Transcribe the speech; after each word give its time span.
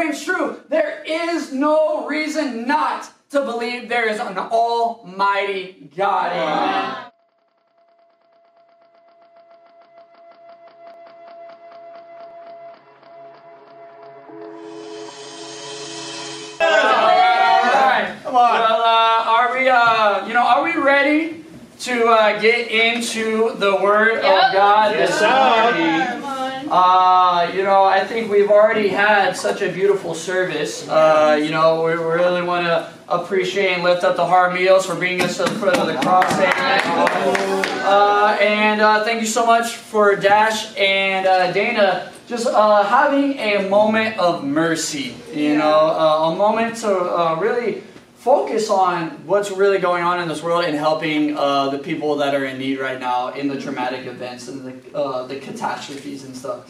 rings 0.00 0.24
true. 0.24 0.60
There 0.68 1.02
is 1.04 1.52
no 1.52 2.06
reason 2.06 2.66
not 2.66 3.10
to 3.30 3.42
believe 3.42 3.88
there 3.88 4.08
is 4.08 4.18
an 4.18 4.38
almighty 4.38 5.90
God. 5.96 6.32
Amen. 6.32 7.06
Come 18.22 18.36
on. 18.36 18.60
Uh, 18.60 19.24
are 19.26 19.58
we, 19.58 19.68
uh, 19.68 20.26
you 20.26 20.34
know, 20.34 20.42
are 20.42 20.62
we 20.62 20.74
ready 20.76 21.44
to 21.80 22.06
uh, 22.06 22.40
get 22.40 22.70
into 22.70 23.54
the 23.56 23.74
Word 23.76 24.18
of 24.18 24.22
God 24.52 24.94
Yes, 24.94 25.08
this 25.10 25.18
sir. 25.18 26.12
morning? 26.12 26.19
Uh, 26.70 27.50
you 27.52 27.64
know, 27.64 27.82
I 27.82 28.04
think 28.04 28.30
we've 28.30 28.48
already 28.48 28.86
had 28.86 29.36
such 29.36 29.60
a 29.60 29.72
beautiful 29.72 30.14
service. 30.14 30.88
Uh, 30.88 31.36
you 31.42 31.50
know, 31.50 31.82
we 31.82 31.92
really 31.94 32.42
want 32.42 32.64
to 32.64 32.92
appreciate 33.08 33.72
and 33.72 33.82
lift 33.82 34.04
up 34.04 34.14
the 34.14 34.24
Heart 34.24 34.54
Meals 34.54 34.86
for 34.86 34.94
bringing 34.94 35.20
us 35.22 35.36
to 35.38 35.44
the 35.44 35.50
foot 35.50 35.76
of 35.76 35.88
the 35.88 35.94
cross. 35.94 36.32
Uh, 37.82 38.38
and 38.40 38.80
uh, 38.80 39.02
thank 39.02 39.20
you 39.20 39.26
so 39.26 39.44
much 39.44 39.72
for 39.72 40.14
Dash 40.14 40.76
and 40.76 41.26
uh, 41.26 41.50
Dana 41.50 42.12
just 42.28 42.46
uh, 42.46 42.84
having 42.84 43.36
a 43.40 43.68
moment 43.68 44.16
of 44.18 44.44
mercy. 44.44 45.16
You 45.34 45.58
know, 45.58 45.90
a 45.90 46.36
moment 46.36 46.76
to 46.76 47.36
really 47.40 47.82
focus 48.24 48.68
on 48.68 49.08
what's 49.26 49.50
really 49.50 49.78
going 49.78 50.02
on 50.04 50.20
in 50.20 50.28
this 50.28 50.42
world 50.42 50.62
and 50.66 50.76
helping 50.76 51.34
uh, 51.38 51.70
the 51.70 51.78
people 51.78 52.16
that 52.16 52.34
are 52.34 52.44
in 52.44 52.58
need 52.58 52.78
right 52.78 53.00
now 53.00 53.28
in 53.30 53.48
the 53.48 53.58
traumatic 53.58 54.04
events 54.04 54.46
and 54.46 54.62
the, 54.62 54.94
uh, 54.94 55.26
the 55.26 55.36
catastrophes 55.36 56.24
and 56.24 56.36
stuff. 56.36 56.68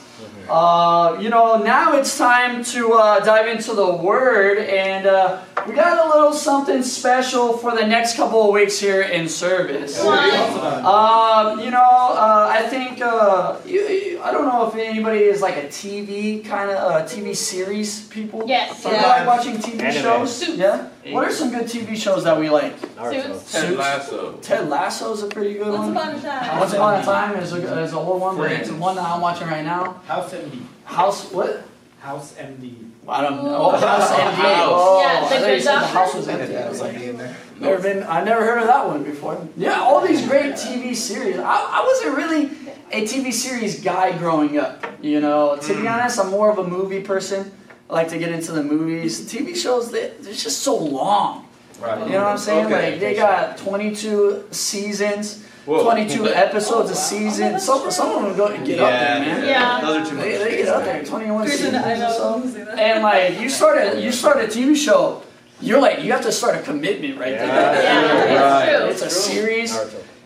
Uh, 0.48 1.18
you 1.20 1.28
know, 1.28 1.56
now 1.58 1.96
it's 1.96 2.16
time 2.16 2.62
to 2.62 2.92
uh, 2.92 3.18
dive 3.24 3.48
into 3.48 3.74
the 3.74 3.90
Word, 3.96 4.58
and 4.58 5.06
uh, 5.06 5.42
we 5.66 5.74
got 5.74 6.06
a 6.06 6.08
little 6.16 6.32
something 6.32 6.84
special 6.84 7.58
for 7.58 7.74
the 7.76 7.84
next 7.84 8.14
couple 8.16 8.46
of 8.46 8.52
weeks 8.54 8.78
here 8.78 9.02
in 9.02 9.28
service. 9.28 10.00
Come. 10.00 10.86
Um, 10.86 11.58
you 11.60 11.72
know, 11.72 11.78
uh, 11.80 12.46
I 12.48 12.62
think 12.68 13.02
uh, 13.02 13.56
you, 13.66 13.80
you- 13.80 14.10
I 14.22 14.32
don't 14.32 14.44
know 14.46 14.68
if 14.68 14.74
anybody 14.74 15.20
is 15.20 15.40
like 15.40 15.56
a 15.56 15.66
TV 15.66 16.44
kind 16.44 16.70
of 16.70 16.76
uh, 16.76 17.06
TV 17.06 17.34
series 17.34 18.06
people. 18.08 18.44
Yes. 18.46 18.82
Some 18.82 18.92
Yeah. 18.92 19.06
like 19.08 19.26
watching 19.26 19.56
TV 19.56 19.80
Anime. 19.80 20.02
shows. 20.02 20.46
Yeah. 20.58 20.88
What 21.08 21.24
are 21.24 21.32
some 21.40 21.50
good 21.50 21.64
TV 21.64 21.96
shows 21.96 22.24
that 22.24 22.38
we 22.38 22.50
like? 22.50 22.78
Suits. 22.78 22.96
Ted 22.98 23.68
Suits. 23.68 23.78
Lasso. 23.78 24.32
Ted 24.42 24.68
Lasso's 24.68 25.22
a 25.22 25.26
pretty 25.26 25.54
good 25.54 25.72
Once 25.72 25.94
one. 25.94 25.96
upon 25.96 26.14
a 26.14 26.20
time. 26.20 26.58
Once 26.58 26.72
Upon 26.72 27.00
a 27.00 27.04
Time 27.04 27.36
is 27.36 27.52
a, 27.52 27.80
is 27.80 27.92
a 27.92 27.96
old 27.96 28.20
one, 28.20 28.36
but 28.36 28.52
it's 28.52 28.68
Friends. 28.68 28.80
one 28.80 28.96
that 28.96 29.04
I'm 29.04 29.20
watching 29.20 29.48
right 29.48 29.64
now. 29.64 29.94
House 30.06 30.32
MD. 30.32 30.62
House 30.84 31.32
what? 31.32 31.64
House 32.00 32.34
MD. 32.34 32.90
I 33.08 33.22
don't 33.22 33.44
know. 33.44 33.56
Oh, 33.56 33.70
House 33.70 34.10
MD. 34.10 34.32
House. 34.32 34.68
Oh, 34.70 35.00
Yeah, 35.02 35.20
the 35.20 35.26
I 35.26 35.28
thought 35.28 35.40
you 35.40 35.46
good 35.46 35.62
said 35.62 35.74
the 35.74 35.80
doctor. 35.80 35.98
house 35.98 36.14
was 36.14 36.28
empty. 36.28 36.56
I 36.56 36.68
was 36.68 36.80
like, 36.80 37.60
never 37.60 37.82
been. 37.82 38.02
I 38.04 38.22
never 38.22 38.44
heard 38.44 38.60
of 38.60 38.66
that 38.66 38.86
one 38.86 39.02
before. 39.02 39.48
Yeah, 39.56 39.80
all 39.80 40.06
these 40.06 40.26
great 40.26 40.54
TV 40.54 40.94
series. 40.94 41.38
I, 41.38 41.42
I 41.42 41.84
wasn't 41.86 42.16
really 42.16 42.44
a 42.92 43.06
TV 43.06 43.32
series 43.32 43.82
guy 43.82 44.16
growing 44.16 44.58
up. 44.58 44.84
You 45.02 45.20
know, 45.20 45.56
to 45.56 45.74
be 45.74 45.80
hmm. 45.80 45.88
honest, 45.88 46.18
I'm 46.18 46.30
more 46.30 46.50
of 46.50 46.58
a 46.58 46.66
movie 46.66 47.00
person. 47.00 47.52
I 47.90 47.92
like 47.92 48.08
to 48.10 48.18
get 48.18 48.30
into 48.30 48.52
the 48.52 48.62
movies. 48.62 49.20
TV 49.32 49.56
shows, 49.56 49.90
they, 49.90 50.12
they're 50.20 50.32
just 50.32 50.60
so 50.62 50.76
long. 50.76 51.48
Right. 51.80 51.98
You 52.06 52.12
know 52.12 52.18
what 52.22 52.32
I'm 52.32 52.38
saying? 52.38 52.66
Okay. 52.66 52.90
Like 52.92 53.00
they 53.00 53.14
got 53.14 53.56
22 53.58 54.48
seasons, 54.52 55.44
Whoa. 55.66 55.82
22 55.82 56.26
episodes 56.46 56.90
a 56.90 56.94
season. 56.94 57.58
Some 57.58 57.90
some 57.90 58.10
of 58.16 58.22
them 58.22 58.36
go 58.36 58.46
and 58.46 58.64
get 58.66 58.78
up 58.80 58.90
there, 58.90 59.20
man. 59.20 59.44
Yeah. 59.48 59.80
Those 59.80 59.96
are 60.06 60.10
too 60.10 60.16
much. 60.16 60.24
They, 60.24 60.38
they 60.38 60.56
get 60.58 60.68
up 60.68 60.84
there, 60.84 61.04
21 61.04 61.48
seasons 61.48 61.74
I 61.74 61.92
or 61.92 61.96
know. 61.96 62.12
so. 62.12 62.18
Don't 62.40 62.52
say 62.52 62.64
that. 62.64 62.78
And 62.78 63.02
like 63.02 63.40
you 63.40 63.48
start 63.48 63.78
a 63.78 64.00
you 64.00 64.12
start 64.12 64.36
a 64.38 64.46
TV 64.46 64.76
show, 64.76 65.22
you're 65.60 65.80
like 65.80 66.02
you 66.04 66.12
have 66.12 66.22
to 66.22 66.32
start 66.32 66.54
a 66.56 66.60
commitment 66.62 67.18
right 67.18 67.30
there. 67.32 67.46
Yeah, 67.46 68.50
Right. 68.82 68.90
it's 68.90 69.02
It's 69.02 69.16
a 69.16 69.20
series. 69.20 69.76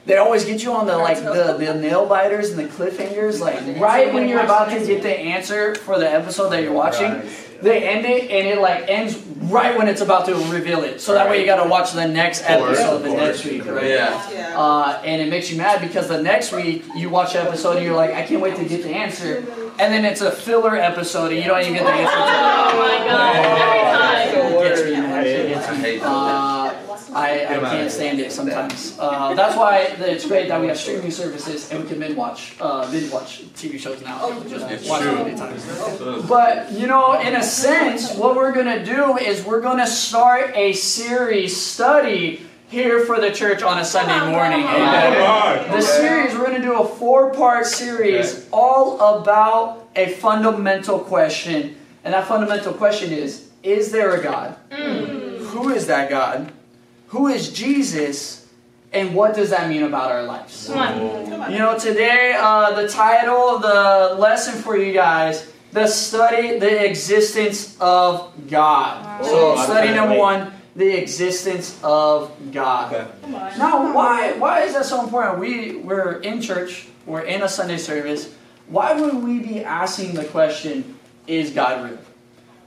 They 0.06 0.18
always 0.18 0.44
get 0.44 0.62
you 0.62 0.70
on 0.72 0.86
the 0.86 0.98
like 0.98 1.16
the, 1.18 1.56
the 1.58 1.72
nail 1.80 2.04
biters 2.06 2.50
and 2.50 2.58
the 2.58 2.64
cliffhangers, 2.70 3.40
like 3.40 3.80
right 3.80 4.12
when 4.12 4.28
you're 4.28 4.40
about 4.42 4.68
to 4.70 4.84
get 4.84 5.02
the 5.02 5.08
answer 5.16 5.74
for 5.76 5.98
the 5.98 6.10
episode 6.10 6.50
that 6.50 6.62
you're 6.62 6.74
watching. 6.74 7.22
They 7.62 7.88
end 7.88 8.04
it 8.04 8.30
and 8.30 8.46
it 8.48 8.60
like 8.60 8.84
ends 8.88 9.16
right 9.44 9.76
when 9.76 9.88
it's 9.88 10.00
about 10.00 10.26
to 10.26 10.34
reveal 10.52 10.84
it. 10.84 11.00
So 11.00 11.14
that 11.14 11.28
way 11.28 11.40
you 11.40 11.46
gotta 11.46 11.68
watch 11.68 11.92
the 11.92 12.06
next 12.06 12.42
episode 12.46 12.96
of 12.96 13.02
the 13.02 13.10
next 13.14 13.44
week, 13.44 13.64
right? 13.66 13.84
Yeah. 13.84 14.30
Yeah. 14.30 14.58
Uh, 14.58 15.00
and 15.04 15.20
it 15.22 15.28
makes 15.28 15.50
you 15.50 15.56
mad 15.58 15.80
because 15.80 16.08
the 16.08 16.22
next 16.22 16.52
week 16.52 16.84
you 16.94 17.10
watch 17.10 17.32
the 17.34 17.42
episode 17.42 17.76
and 17.76 17.84
you're 17.84 17.96
like, 17.96 18.10
I 18.12 18.22
can't 18.24 18.40
wait 18.40 18.56
to 18.56 18.64
get 18.64 18.82
the 18.82 18.90
answer. 18.90 19.38
And 19.78 19.92
then 19.92 20.04
it's 20.04 20.20
a 20.20 20.30
filler 20.30 20.76
episode 20.76 21.32
and 21.32 21.36
you 21.42 21.44
don't 21.48 21.60
even 21.60 21.74
get 21.74 21.84
the 21.84 21.90
answer. 21.92 22.14
Oh 22.16 22.78
my 22.78 23.06
god. 23.08 23.44
Every 24.64 24.92
time. 24.92 24.93
It 25.54 25.58
gets 25.58 25.66
me, 25.66 25.66
man. 25.66 25.66
It 25.66 25.66
gets 25.66 25.68
I 25.68 25.72
me. 25.72 25.78
hate 25.78 26.00
that. 26.00 26.06
Uh, 26.06 27.16
I, 27.16 27.56
I 27.56 27.60
can't 27.70 27.90
stand 27.90 28.20
it 28.20 28.32
sometimes. 28.32 28.96
Uh, 28.98 29.34
that's 29.34 29.56
why 29.56 29.78
it's 29.98 30.26
great 30.26 30.48
that 30.48 30.60
we 30.60 30.66
have 30.68 30.78
streaming 30.78 31.10
services 31.10 31.70
and 31.70 31.82
we 31.82 31.88
can 31.88 31.98
binge 32.00 32.16
watch, 32.16 32.56
uh, 32.60 32.90
binge 32.90 33.10
watch 33.12 33.42
TV 33.54 33.78
shows 33.78 34.02
now. 34.02 34.30
Just 34.48 34.70
It's 34.70 34.88
watch 34.88 35.02
true. 35.02 35.16
them 35.16 35.28
anytime. 35.28 36.26
But 36.26 36.72
you 36.72 36.86
know, 36.86 37.20
in 37.20 37.36
a 37.36 37.42
sense, 37.42 38.14
what 38.14 38.34
we're 38.36 38.52
gonna 38.52 38.84
do 38.84 39.16
is 39.18 39.44
we're 39.44 39.60
gonna 39.60 39.86
start 39.86 40.52
a 40.54 40.72
series 40.72 41.58
study 41.60 42.46
here 42.68 43.04
for 43.04 43.20
the 43.20 43.30
church 43.30 43.62
on 43.62 43.78
a 43.78 43.84
Sunday 43.84 44.18
morning. 44.30 44.64
Amen. 44.66 45.70
The 45.70 45.80
series, 45.80 46.34
we're 46.34 46.46
going 46.46 46.60
to 46.60 46.66
do 46.66 46.80
a 46.80 46.88
four 46.88 47.32
part 47.32 47.66
series 47.66 48.48
all 48.52 48.98
about 49.20 49.88
a 49.94 50.08
fundamental 50.14 50.98
question. 50.98 51.76
And 52.02 52.12
that 52.14 52.26
fundamental 52.26 52.72
question 52.72 53.12
is 53.12 53.50
Is 53.62 53.92
there 53.92 54.16
a 54.16 54.22
God? 54.22 54.56
Who 55.54 55.70
is 55.70 55.86
that 55.86 56.10
God? 56.10 56.52
Who 57.08 57.28
is 57.28 57.52
Jesus? 57.52 58.48
And 58.92 59.14
what 59.14 59.34
does 59.34 59.50
that 59.50 59.68
mean 59.68 59.84
about 59.84 60.10
our 60.10 60.22
lives? 60.24 60.66
Come 60.68 60.78
on. 60.78 61.26
Come 61.26 61.40
on. 61.42 61.52
You 61.52 61.58
know, 61.58 61.78
today, 61.78 62.36
uh, 62.38 62.72
the 62.80 62.88
title 62.88 63.56
of 63.56 63.62
the 63.62 64.20
lesson 64.20 64.60
for 64.60 64.76
you 64.76 64.92
guys, 64.92 65.50
the 65.72 65.86
study, 65.86 66.58
the 66.58 66.84
existence 66.84 67.76
of 67.80 68.32
God. 68.50 69.24
So, 69.24 69.54
Oh, 69.54 69.64
study 69.64 69.92
number 69.94 70.16
one, 70.18 70.52
the 70.76 70.90
existence 70.96 71.78
of 71.82 72.30
God. 72.52 72.92
Okay. 72.92 73.06
Come 73.22 73.34
on. 73.34 73.58
Now, 73.58 73.94
why 73.94 74.32
why 74.38 74.62
is 74.62 74.74
that 74.74 74.84
so 74.84 75.02
important? 75.02 75.38
We 75.38 75.76
we're 75.76 76.20
in 76.22 76.40
church, 76.40 76.86
we're 77.06 77.22
in 77.22 77.42
a 77.42 77.48
Sunday 77.48 77.78
service. 77.78 78.34
Why 78.66 78.92
would 78.92 79.22
we 79.22 79.38
be 79.38 79.64
asking 79.64 80.14
the 80.14 80.24
question, 80.24 80.98
"Is 81.26 81.50
God 81.50 81.84
real?" 81.90 81.98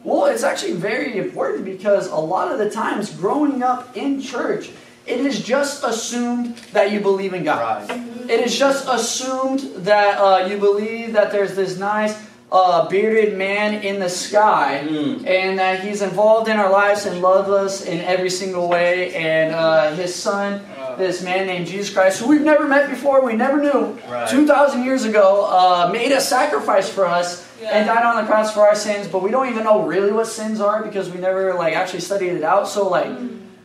Well, 0.08 0.28
it's 0.28 0.44
actually 0.44 0.72
very 0.72 1.18
important 1.18 1.66
because 1.66 2.08
a 2.08 2.16
lot 2.16 2.50
of 2.50 2.60
the 2.60 2.70
times, 2.70 3.10
growing 3.14 3.62
up 3.62 3.98
in 3.98 4.22
church, 4.22 4.70
it 5.06 5.20
is 5.20 5.44
just 5.44 5.84
assumed 5.84 6.56
that 6.72 6.94
you 6.94 7.02
believe 7.02 7.34
in 7.34 7.44
God. 7.44 7.84
It 8.32 8.40
is 8.40 8.58
just 8.58 8.88
assumed 8.88 9.60
that 9.84 10.18
uh, 10.18 10.48
you 10.48 10.60
believe 10.60 11.12
that 11.12 11.34
there's 11.34 11.58
this 11.58 11.78
nice 11.78 12.16
uh, 12.54 12.88
bearded 12.88 13.38
man 13.38 13.84
in 13.84 14.00
the 14.00 14.08
sky 14.08 14.80
Mm. 14.88 15.28
and 15.28 15.60
that 15.60 15.84
he's 15.84 16.02
involved 16.02 16.48
in 16.48 16.56
our 16.56 16.72
lives 16.72 17.06
and 17.06 17.22
loves 17.22 17.50
us 17.50 17.84
in 17.86 18.00
every 18.00 18.30
single 18.30 18.70
way. 18.70 19.14
And 19.14 19.54
uh, 19.54 19.92
his 19.96 20.16
son, 20.16 20.62
this 20.98 21.22
man 21.22 21.48
named 21.48 21.68
Jesus 21.68 21.94
Christ, 21.94 22.20
who 22.20 22.28
we've 22.28 22.42
never 22.42 22.68
met 22.68 22.90
before, 22.90 23.24
we 23.24 23.34
never 23.34 23.58
knew, 23.62 23.98
Right. 24.10 24.28
2,000 24.30 24.84
years 24.84 25.04
ago, 25.06 25.46
uh, 25.46 25.90
made 25.92 26.12
a 26.12 26.22
sacrifice 26.22 26.90
for 26.90 27.06
us 27.06 27.46
and 27.64 27.88
died 27.88 28.04
on 28.04 28.18
the 28.22 28.28
cross 28.30 28.54
for 28.54 28.62
our 28.62 28.76
sins. 28.76 29.08
But 29.08 29.24
we 29.24 29.32
don't 29.32 29.50
even 29.50 29.64
know 29.64 29.82
really 29.84 30.12
what 30.12 30.28
sins 30.28 30.62
are 30.62 30.84
because 30.84 31.10
we 31.10 31.20
never 31.20 31.54
like 31.54 31.74
actually 31.76 32.02
studied 32.02 32.30
it 32.30 32.44
out. 32.44 32.68
So 32.68 32.88
like, 32.88 33.10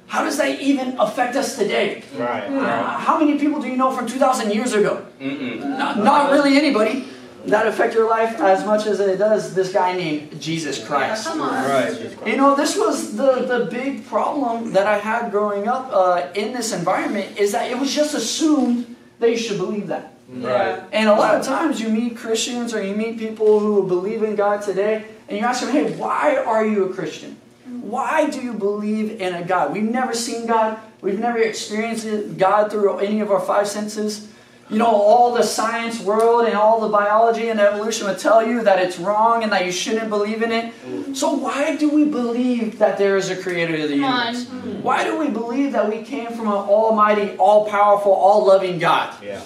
how 0.06 0.24
does 0.24 0.36
that 0.38 0.60
even 0.60 0.98
affect 0.98 1.36
us 1.36 1.56
today? 1.56 2.02
Right. 2.16 2.44
Uh, 2.48 2.98
how 2.98 3.18
many 3.18 3.38
people 3.38 3.60
do 3.60 3.68
you 3.68 3.76
know 3.76 3.90
from 3.92 4.06
2,000 4.06 4.52
years 4.52 4.72
ago? 4.74 5.04
Mm-mm. 5.20 5.60
Not, 5.78 5.98
not 5.98 6.30
really 6.30 6.56
anybody 6.56 7.08
that 7.46 7.66
affect 7.66 7.94
your 7.94 8.08
life 8.08 8.40
as 8.40 8.64
much 8.64 8.86
as 8.86 9.00
it 9.00 9.18
does 9.18 9.54
this 9.54 9.72
guy 9.72 9.96
named 9.96 10.40
Jesus 10.40 10.84
Christ. 10.84 11.26
Come 11.26 11.40
on. 11.40 11.68
Right. 11.68 12.26
You 12.26 12.36
know, 12.36 12.54
this 12.54 12.76
was 12.76 13.16
the, 13.16 13.44
the 13.44 13.68
big 13.70 14.06
problem 14.06 14.72
that 14.72 14.86
I 14.86 14.98
had 14.98 15.30
growing 15.30 15.66
up 15.66 15.90
uh, 15.92 16.28
in 16.34 16.52
this 16.52 16.72
environment 16.72 17.38
is 17.38 17.52
that 17.52 17.70
it 17.70 17.78
was 17.78 17.92
just 17.94 18.14
assumed 18.14 18.94
that 19.18 19.30
you 19.30 19.36
should 19.36 19.58
believe 19.58 19.88
that. 19.88 20.14
Right. 20.28 20.82
And 20.92 21.08
a 21.08 21.14
lot 21.14 21.34
of 21.34 21.44
times 21.44 21.80
you 21.80 21.88
meet 21.88 22.16
Christians 22.16 22.72
or 22.72 22.82
you 22.82 22.94
meet 22.94 23.18
people 23.18 23.60
who 23.60 23.86
believe 23.86 24.22
in 24.22 24.34
God 24.36 24.62
today 24.62 25.04
and 25.28 25.38
you 25.38 25.44
ask 25.44 25.62
them, 25.62 25.72
hey, 25.72 25.92
why 25.96 26.36
are 26.36 26.64
you 26.64 26.90
a 26.90 26.94
Christian? 26.94 27.38
Why 27.66 28.30
do 28.30 28.40
you 28.40 28.52
believe 28.52 29.20
in 29.20 29.34
a 29.34 29.44
God? 29.44 29.72
We've 29.72 29.82
never 29.82 30.14
seen 30.14 30.46
God. 30.46 30.78
We've 31.00 31.18
never 31.18 31.38
experienced 31.38 32.38
God 32.38 32.70
through 32.70 32.98
any 32.98 33.20
of 33.20 33.30
our 33.30 33.40
five 33.40 33.66
senses. 33.66 34.31
You 34.72 34.78
know, 34.78 34.86
all 34.86 35.34
the 35.34 35.42
science 35.42 36.00
world 36.00 36.46
and 36.46 36.54
all 36.54 36.80
the 36.80 36.88
biology 36.88 37.50
and 37.50 37.60
evolution 37.60 38.06
would 38.06 38.18
tell 38.18 38.42
you 38.46 38.62
that 38.62 38.78
it's 38.78 38.98
wrong 38.98 39.42
and 39.42 39.52
that 39.52 39.66
you 39.66 39.70
shouldn't 39.70 40.08
believe 40.08 40.42
in 40.42 40.50
it. 40.50 40.72
So 41.14 41.34
why 41.34 41.76
do 41.76 41.90
we 41.90 42.06
believe 42.06 42.78
that 42.78 42.96
there 42.96 43.18
is 43.18 43.28
a 43.28 43.36
creator 43.36 43.74
of 43.74 43.90
the 43.90 43.96
Come 44.00 44.04
on. 44.04 44.34
universe? 44.34 44.82
Why 44.82 45.04
do 45.04 45.18
we 45.18 45.28
believe 45.28 45.72
that 45.72 45.86
we 45.90 46.02
came 46.02 46.28
from 46.32 46.46
an 46.46 46.54
almighty, 46.54 47.36
all-powerful, 47.36 48.10
all-loving 48.10 48.78
God? 48.78 49.14
Yeah. 49.22 49.40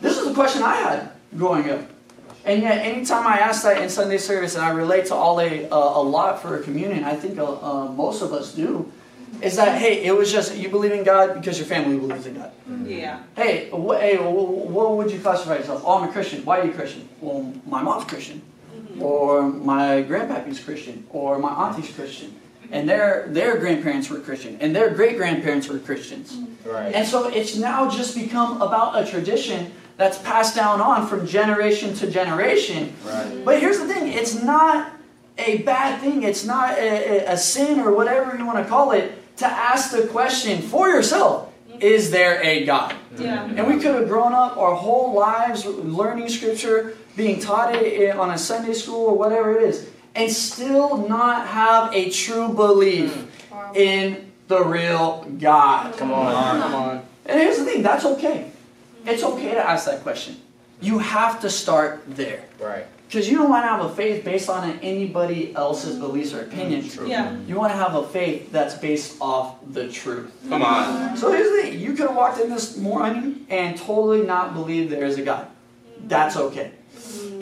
This 0.00 0.18
is 0.18 0.24
the 0.26 0.34
question 0.34 0.64
I 0.64 0.74
had 0.74 1.10
growing 1.36 1.70
up. 1.70 1.82
And 2.44 2.60
yet, 2.60 2.78
anytime 2.84 3.28
I 3.28 3.38
ask 3.38 3.62
that 3.62 3.80
in 3.80 3.88
Sunday 3.88 4.18
service, 4.18 4.56
and 4.56 4.64
I 4.64 4.70
relate 4.70 5.06
to 5.06 5.14
all 5.14 5.38
a, 5.40 5.68
uh, 5.68 5.76
a 5.76 6.02
lot 6.02 6.42
for 6.42 6.56
a 6.58 6.62
communion, 6.64 7.04
I 7.04 7.14
think 7.14 7.38
uh, 7.38 7.44
uh, 7.44 7.92
most 7.92 8.22
of 8.22 8.32
us 8.32 8.54
do, 8.54 8.90
is 9.42 9.56
that 9.56 9.78
hey, 9.78 10.04
it 10.04 10.16
was 10.16 10.32
just 10.32 10.56
you 10.56 10.68
believe 10.68 10.92
in 10.92 11.04
God 11.04 11.34
because 11.34 11.58
your 11.58 11.66
family 11.66 11.98
believes 11.98 12.26
in 12.26 12.34
God. 12.34 12.52
Yeah. 12.84 13.22
Hey, 13.36 13.70
what, 13.70 14.00
hey, 14.00 14.16
what 14.16 14.96
would 14.96 15.10
you 15.10 15.20
classify 15.20 15.56
yourself? 15.56 15.82
Oh, 15.84 15.98
I'm 15.98 16.08
a 16.08 16.12
Christian. 16.12 16.44
Why 16.44 16.60
are 16.60 16.66
you 16.66 16.72
Christian? 16.72 17.08
Well, 17.20 17.52
my 17.66 17.82
mom's 17.82 18.04
Christian, 18.04 18.42
mm-hmm. 18.74 19.02
or 19.02 19.42
my 19.42 20.02
grandpappy's 20.02 20.60
Christian, 20.62 21.06
or 21.10 21.38
my 21.38 21.50
auntie's 21.50 21.92
Christian, 21.94 22.34
and 22.70 22.88
their 22.88 23.26
their 23.28 23.58
grandparents 23.58 24.10
were 24.10 24.20
Christian, 24.20 24.58
and 24.60 24.74
their 24.74 24.90
great 24.90 25.16
grandparents 25.16 25.68
were 25.68 25.78
Christians. 25.78 26.34
Mm-hmm. 26.34 26.68
Right. 26.68 26.94
And 26.94 27.06
so 27.06 27.28
it's 27.28 27.56
now 27.56 27.88
just 27.88 28.16
become 28.16 28.60
about 28.60 29.00
a 29.00 29.08
tradition 29.08 29.72
that's 29.96 30.18
passed 30.18 30.54
down 30.54 30.80
on 30.80 31.06
from 31.06 31.26
generation 31.26 31.92
to 31.94 32.10
generation. 32.10 32.94
Right. 33.04 33.44
But 33.44 33.60
here's 33.60 33.78
the 33.78 33.86
thing 33.86 34.08
it's 34.12 34.34
not 34.42 34.92
a 35.38 35.58
bad 35.58 36.00
thing, 36.00 36.24
it's 36.24 36.44
not 36.44 36.76
a, 36.78 37.28
a- 37.28 37.32
a 37.32 37.36
sin 37.36 37.80
or 37.80 37.94
whatever 37.94 38.36
you 38.36 38.44
want 38.44 38.58
to 38.58 38.64
call 38.64 38.92
it 38.92 39.36
to 39.38 39.46
ask 39.46 39.92
the 39.92 40.06
question 40.08 40.60
for 40.60 40.88
yourself 40.88 41.48
is 41.80 42.10
there 42.10 42.42
a 42.42 42.64
God? 42.64 42.94
Yeah. 43.16 43.44
And 43.44 43.66
we 43.66 43.74
could 43.74 43.94
have 43.94 44.08
grown 44.08 44.32
up 44.32 44.56
our 44.56 44.74
whole 44.74 45.14
lives 45.14 45.64
learning 45.66 46.28
scripture, 46.28 46.96
being 47.16 47.40
taught 47.40 47.74
it 47.74 48.10
eh, 48.10 48.16
on 48.16 48.30
a 48.30 48.38
Sunday 48.38 48.72
school 48.72 49.06
or 49.06 49.16
whatever 49.16 49.56
it 49.56 49.62
is, 49.62 49.88
and 50.14 50.30
still 50.30 51.08
not 51.08 51.46
have 51.46 51.92
a 51.94 52.10
true 52.10 52.52
belief 52.52 53.14
hmm. 53.50 53.76
in 53.76 54.32
the 54.48 54.62
real 54.64 55.24
God. 55.38 55.96
Come 55.96 56.12
on. 56.12 56.60
Come 56.60 56.74
on. 56.74 57.06
And 57.26 57.40
here's 57.40 57.58
the 57.58 57.64
thing 57.64 57.82
that's 57.82 58.04
okay. 58.04 58.50
It's 59.04 59.22
okay 59.22 59.52
to 59.52 59.68
ask 59.68 59.86
that 59.86 60.02
question. 60.02 60.40
You 60.80 60.98
have 60.98 61.40
to 61.40 61.50
start 61.50 62.02
there. 62.06 62.44
Right. 62.60 62.86
Because 63.08 63.26
you 63.26 63.38
don't 63.38 63.48
want 63.48 63.64
to 63.64 63.68
have 63.68 63.80
a 63.80 63.88
faith 63.88 64.22
based 64.22 64.50
on 64.50 64.78
anybody 64.80 65.54
else's 65.54 65.98
beliefs 65.98 66.34
or 66.34 66.42
opinions. 66.42 66.94
Yeah. 67.06 67.38
You 67.46 67.54
want 67.56 67.72
to 67.72 67.76
have 67.76 67.94
a 67.94 68.06
faith 68.06 68.52
that's 68.52 68.74
based 68.74 69.16
off 69.18 69.56
the 69.66 69.88
truth. 69.88 70.30
Come 70.50 70.62
on. 70.62 71.16
So 71.16 71.32
here's 71.32 71.50
the 71.50 71.62
thing 71.62 71.80
you 71.80 71.94
could 71.94 72.08
have 72.08 72.14
walked 72.16 72.38
in 72.38 72.50
this 72.50 72.76
morning 72.76 73.46
and 73.48 73.78
totally 73.78 74.26
not 74.26 74.52
believe 74.52 74.90
there 74.90 75.06
is 75.06 75.16
a 75.16 75.22
God. 75.22 75.46
That's 76.04 76.36
okay. 76.36 76.72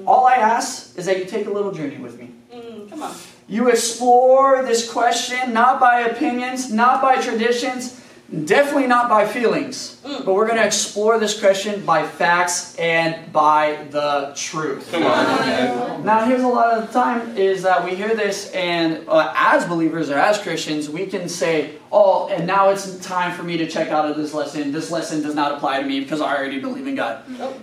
All 0.06 0.24
I 0.24 0.36
ask 0.36 0.96
is 0.96 1.06
that 1.06 1.18
you 1.18 1.24
take 1.24 1.46
a 1.46 1.50
little 1.50 1.72
journey 1.72 1.96
with 1.96 2.16
me. 2.16 2.30
Mm, 2.54 2.88
come 2.88 3.02
on. 3.02 3.12
You 3.48 3.68
explore 3.68 4.62
this 4.62 4.88
question 4.88 5.52
not 5.52 5.80
by 5.80 6.02
opinions, 6.02 6.72
not 6.72 7.02
by 7.02 7.20
traditions, 7.20 8.00
definitely 8.44 8.86
not 8.86 9.08
by 9.08 9.26
feelings, 9.26 10.00
but 10.02 10.34
we're 10.34 10.46
going 10.46 10.58
to 10.58 10.66
explore 10.66 11.18
this 11.18 11.38
question 11.38 11.84
by 11.84 12.06
facts 12.06 12.76
and 12.76 13.32
by 13.32 13.86
the 13.90 14.32
truth. 14.34 14.90
Come 14.90 15.04
on. 15.04 16.04
Now, 16.04 16.24
here's 16.24 16.42
a 16.42 16.48
lot 16.48 16.76
of 16.76 16.86
the 16.86 16.92
time 16.92 17.36
is 17.36 17.62
that 17.62 17.84
we 17.84 17.94
hear 17.94 18.14
this, 18.14 18.50
and 18.52 19.08
uh, 19.08 19.32
as 19.36 19.64
believers 19.64 20.10
or 20.10 20.18
as 20.18 20.38
Christians, 20.38 20.88
we 20.90 21.06
can 21.06 21.28
say, 21.28 21.76
"Oh, 21.92 22.28
and 22.28 22.46
now 22.46 22.70
it's 22.70 22.98
time 23.04 23.36
for 23.36 23.42
me 23.42 23.56
to 23.58 23.66
check 23.66 23.88
out 23.88 24.08
of 24.10 24.16
this 24.16 24.34
lesson. 24.34 24.72
This 24.72 24.90
lesson 24.90 25.22
does 25.22 25.34
not 25.34 25.52
apply 25.52 25.80
to 25.80 25.86
me 25.86 26.00
because 26.00 26.20
I 26.20 26.36
already 26.36 26.60
believe 26.60 26.86
in 26.86 26.94
God." 26.96 27.22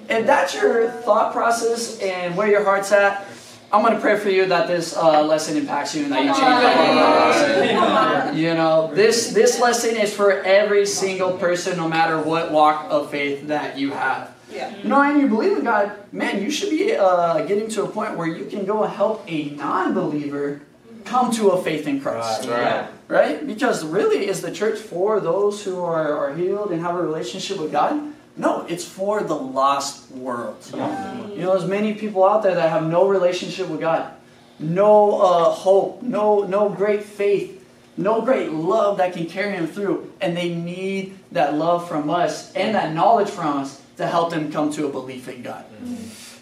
And 0.09 0.27
that's 0.27 0.53
your 0.53 0.89
thought 0.89 1.33
process 1.33 1.99
and 1.99 2.35
where 2.37 2.47
your 2.47 2.63
heart's 2.63 2.91
at, 2.91 3.25
I'm 3.73 3.81
going 3.81 3.95
to 3.95 3.99
pray 3.99 4.19
for 4.19 4.29
you 4.29 4.45
that 4.45 4.67
this 4.67 4.95
uh, 4.95 5.23
lesson 5.23 5.57
impacts 5.57 5.95
you 5.95 6.03
and 6.03 6.11
that 6.11 6.21
you 6.21 6.27
change 6.27 6.39
that 6.39 7.75
thought. 7.79 8.35
You 8.35 8.53
know, 8.53 8.93
this 8.93 9.33
this 9.33 9.59
lesson 9.59 9.95
is 9.95 10.13
for 10.13 10.43
every 10.43 10.85
single 10.85 11.37
person, 11.39 11.75
no 11.75 11.87
matter 11.87 12.21
what 12.21 12.51
walk 12.51 12.85
of 12.91 13.09
faith 13.09 13.47
that 13.47 13.79
you 13.79 13.89
have. 13.89 14.31
Yeah. 14.51 14.77
You 14.77 14.89
know, 14.89 15.01
and 15.01 15.19
you 15.19 15.27
believe 15.27 15.57
in 15.57 15.63
God, 15.63 15.91
man, 16.13 16.43
you 16.43 16.51
should 16.51 16.69
be 16.69 16.95
uh, 16.95 17.43
getting 17.45 17.67
to 17.69 17.83
a 17.83 17.87
point 17.87 18.15
where 18.15 18.27
you 18.27 18.45
can 18.45 18.63
go 18.65 18.83
help 18.83 19.23
a 19.27 19.49
non-believer 19.49 20.61
come 21.03 21.31
to 21.31 21.49
a 21.49 21.63
faith 21.63 21.87
in 21.87 21.99
Christ. 21.99 22.47
Right. 22.47 22.87
Right? 23.07 23.47
Because 23.47 23.83
really, 23.83 24.27
is 24.27 24.41
the 24.41 24.51
church 24.51 24.77
for 24.77 25.19
those 25.19 25.63
who 25.63 25.81
are, 25.83 26.15
are 26.15 26.35
healed 26.35 26.71
and 26.71 26.79
have 26.81 26.93
a 26.93 27.01
relationship 27.01 27.57
with 27.57 27.71
God? 27.71 28.12
No, 28.35 28.65
it's 28.67 28.83
for 28.83 29.21
the 29.21 29.35
lost 29.35 30.11
world. 30.11 30.57
You 30.73 30.77
know, 30.79 31.57
there's 31.57 31.69
many 31.69 31.93
people 31.93 32.23
out 32.23 32.41
there 32.41 32.55
that 32.55 32.69
have 32.69 32.87
no 32.87 33.07
relationship 33.07 33.69
with 33.69 33.79
God, 33.79 34.11
no 34.59 35.21
uh, 35.21 35.49
hope, 35.51 36.01
no 36.01 36.41
no 36.41 36.69
great 36.69 37.03
faith, 37.03 37.63
no 37.95 38.21
great 38.21 38.51
love 38.51 38.97
that 38.97 39.13
can 39.13 39.27
carry 39.27 39.55
them 39.55 39.67
through, 39.67 40.11
and 40.19 40.35
they 40.35 40.53
need 40.53 41.17
that 41.31 41.53
love 41.53 41.87
from 41.87 42.09
us 42.09 42.51
and 42.53 42.73
that 42.73 42.93
knowledge 42.93 43.29
from 43.29 43.57
us 43.57 43.81
to 43.97 44.07
help 44.07 44.31
them 44.31 44.51
come 44.51 44.71
to 44.73 44.87
a 44.87 44.89
belief 44.89 45.27
in 45.27 45.43
God. 45.43 45.65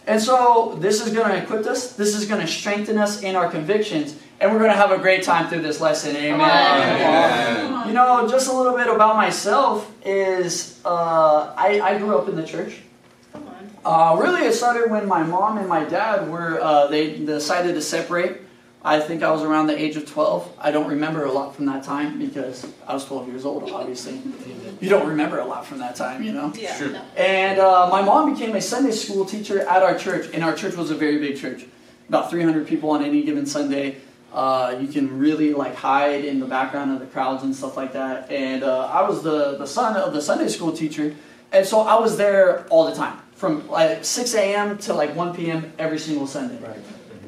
And 0.07 0.21
so 0.21 0.77
this 0.79 1.05
is 1.05 1.13
going 1.13 1.29
to 1.29 1.43
equip 1.43 1.65
us. 1.65 1.93
This 1.93 2.15
is 2.15 2.25
going 2.25 2.41
to 2.41 2.47
strengthen 2.47 2.97
us 2.97 3.21
in 3.21 3.35
our 3.35 3.49
convictions, 3.51 4.15
and 4.41 4.51
we're 4.51 4.57
going 4.57 4.71
to 4.71 4.77
have 4.77 4.91
a 4.91 4.97
great 4.97 5.23
time 5.23 5.47
through 5.47 5.61
this 5.61 5.79
lesson. 5.79 6.15
Amen. 6.15 6.41
Amen. 6.41 7.87
You 7.87 7.93
know, 7.93 8.27
just 8.27 8.49
a 8.49 8.53
little 8.53 8.75
bit 8.75 8.87
about 8.87 9.15
myself 9.15 9.89
is 10.03 10.81
uh, 10.83 11.53
I, 11.55 11.79
I 11.79 11.97
grew 11.99 12.17
up 12.17 12.27
in 12.27 12.35
the 12.35 12.43
church. 12.43 12.79
Come 13.31 13.47
on. 13.47 13.69
Uh, 13.85 14.19
really, 14.19 14.41
it 14.41 14.53
started 14.53 14.89
when 14.89 15.07
my 15.07 15.21
mom 15.21 15.59
and 15.59 15.69
my 15.69 15.85
dad 15.85 16.27
were 16.27 16.59
uh, 16.59 16.87
they 16.87 17.19
decided 17.19 17.75
to 17.75 17.81
separate. 17.81 18.41
I 18.83 18.99
think 18.99 19.21
I 19.21 19.29
was 19.29 19.43
around 19.43 19.67
the 19.67 19.79
age 19.79 19.95
of 19.95 20.07
12. 20.07 20.57
I 20.57 20.71
don't 20.71 20.89
remember 20.89 21.25
a 21.25 21.31
lot 21.31 21.55
from 21.55 21.67
that 21.67 21.83
time 21.83 22.17
because 22.17 22.65
I 22.87 22.95
was 22.95 23.05
12 23.05 23.27
years 23.27 23.45
old. 23.45 23.69
Obviously, 23.69 24.19
you 24.79 24.89
don't 24.89 25.07
remember 25.07 25.37
a 25.37 25.45
lot 25.45 25.67
from 25.67 25.77
that 25.77 25.95
time, 25.95 26.23
you 26.23 26.33
know. 26.33 26.51
Yeah. 26.55 26.75
Sure. 26.75 26.99
And 27.15 27.59
uh, 27.59 27.89
my 27.91 28.01
mom 28.01 28.33
became 28.33 28.55
a 28.55 28.61
Sunday 28.61 28.91
school 28.91 29.23
teacher 29.23 29.59
at 29.67 29.83
our 29.83 29.95
church, 29.95 30.33
and 30.33 30.43
our 30.43 30.55
church 30.55 30.75
was 30.75 30.89
a 30.89 30.95
very 30.95 31.19
big 31.19 31.37
church, 31.37 31.65
about 32.09 32.31
300 32.31 32.67
people 32.67 32.89
on 32.89 33.03
any 33.03 33.21
given 33.21 33.45
Sunday. 33.45 33.97
Uh, 34.33 34.77
you 34.79 34.87
can 34.87 35.19
really 35.19 35.53
like 35.53 35.75
hide 35.75 36.23
in 36.23 36.39
the 36.39 36.45
background 36.45 36.91
of 36.91 36.99
the 36.99 37.05
crowds 37.05 37.43
and 37.43 37.53
stuff 37.55 37.75
like 37.75 37.93
that. 37.93 38.31
And 38.31 38.63
uh, 38.63 38.85
I 38.85 39.07
was 39.07 39.23
the 39.23 39.57
the 39.57 39.67
son 39.67 39.97
of 39.97 40.13
the 40.13 40.21
Sunday 40.21 40.47
school 40.47 40.71
teacher, 40.71 41.15
and 41.51 41.65
so 41.65 41.81
I 41.81 41.99
was 41.99 42.17
there 42.17 42.65
all 42.69 42.85
the 42.85 42.95
time, 42.95 43.19
from 43.35 43.67
like 43.67 44.05
6 44.05 44.33
a.m. 44.35 44.77
to 44.79 44.93
like 44.93 45.15
1 45.15 45.35
p.m. 45.35 45.73
every 45.77 45.99
single 45.99 46.27
Sunday. 46.27 46.59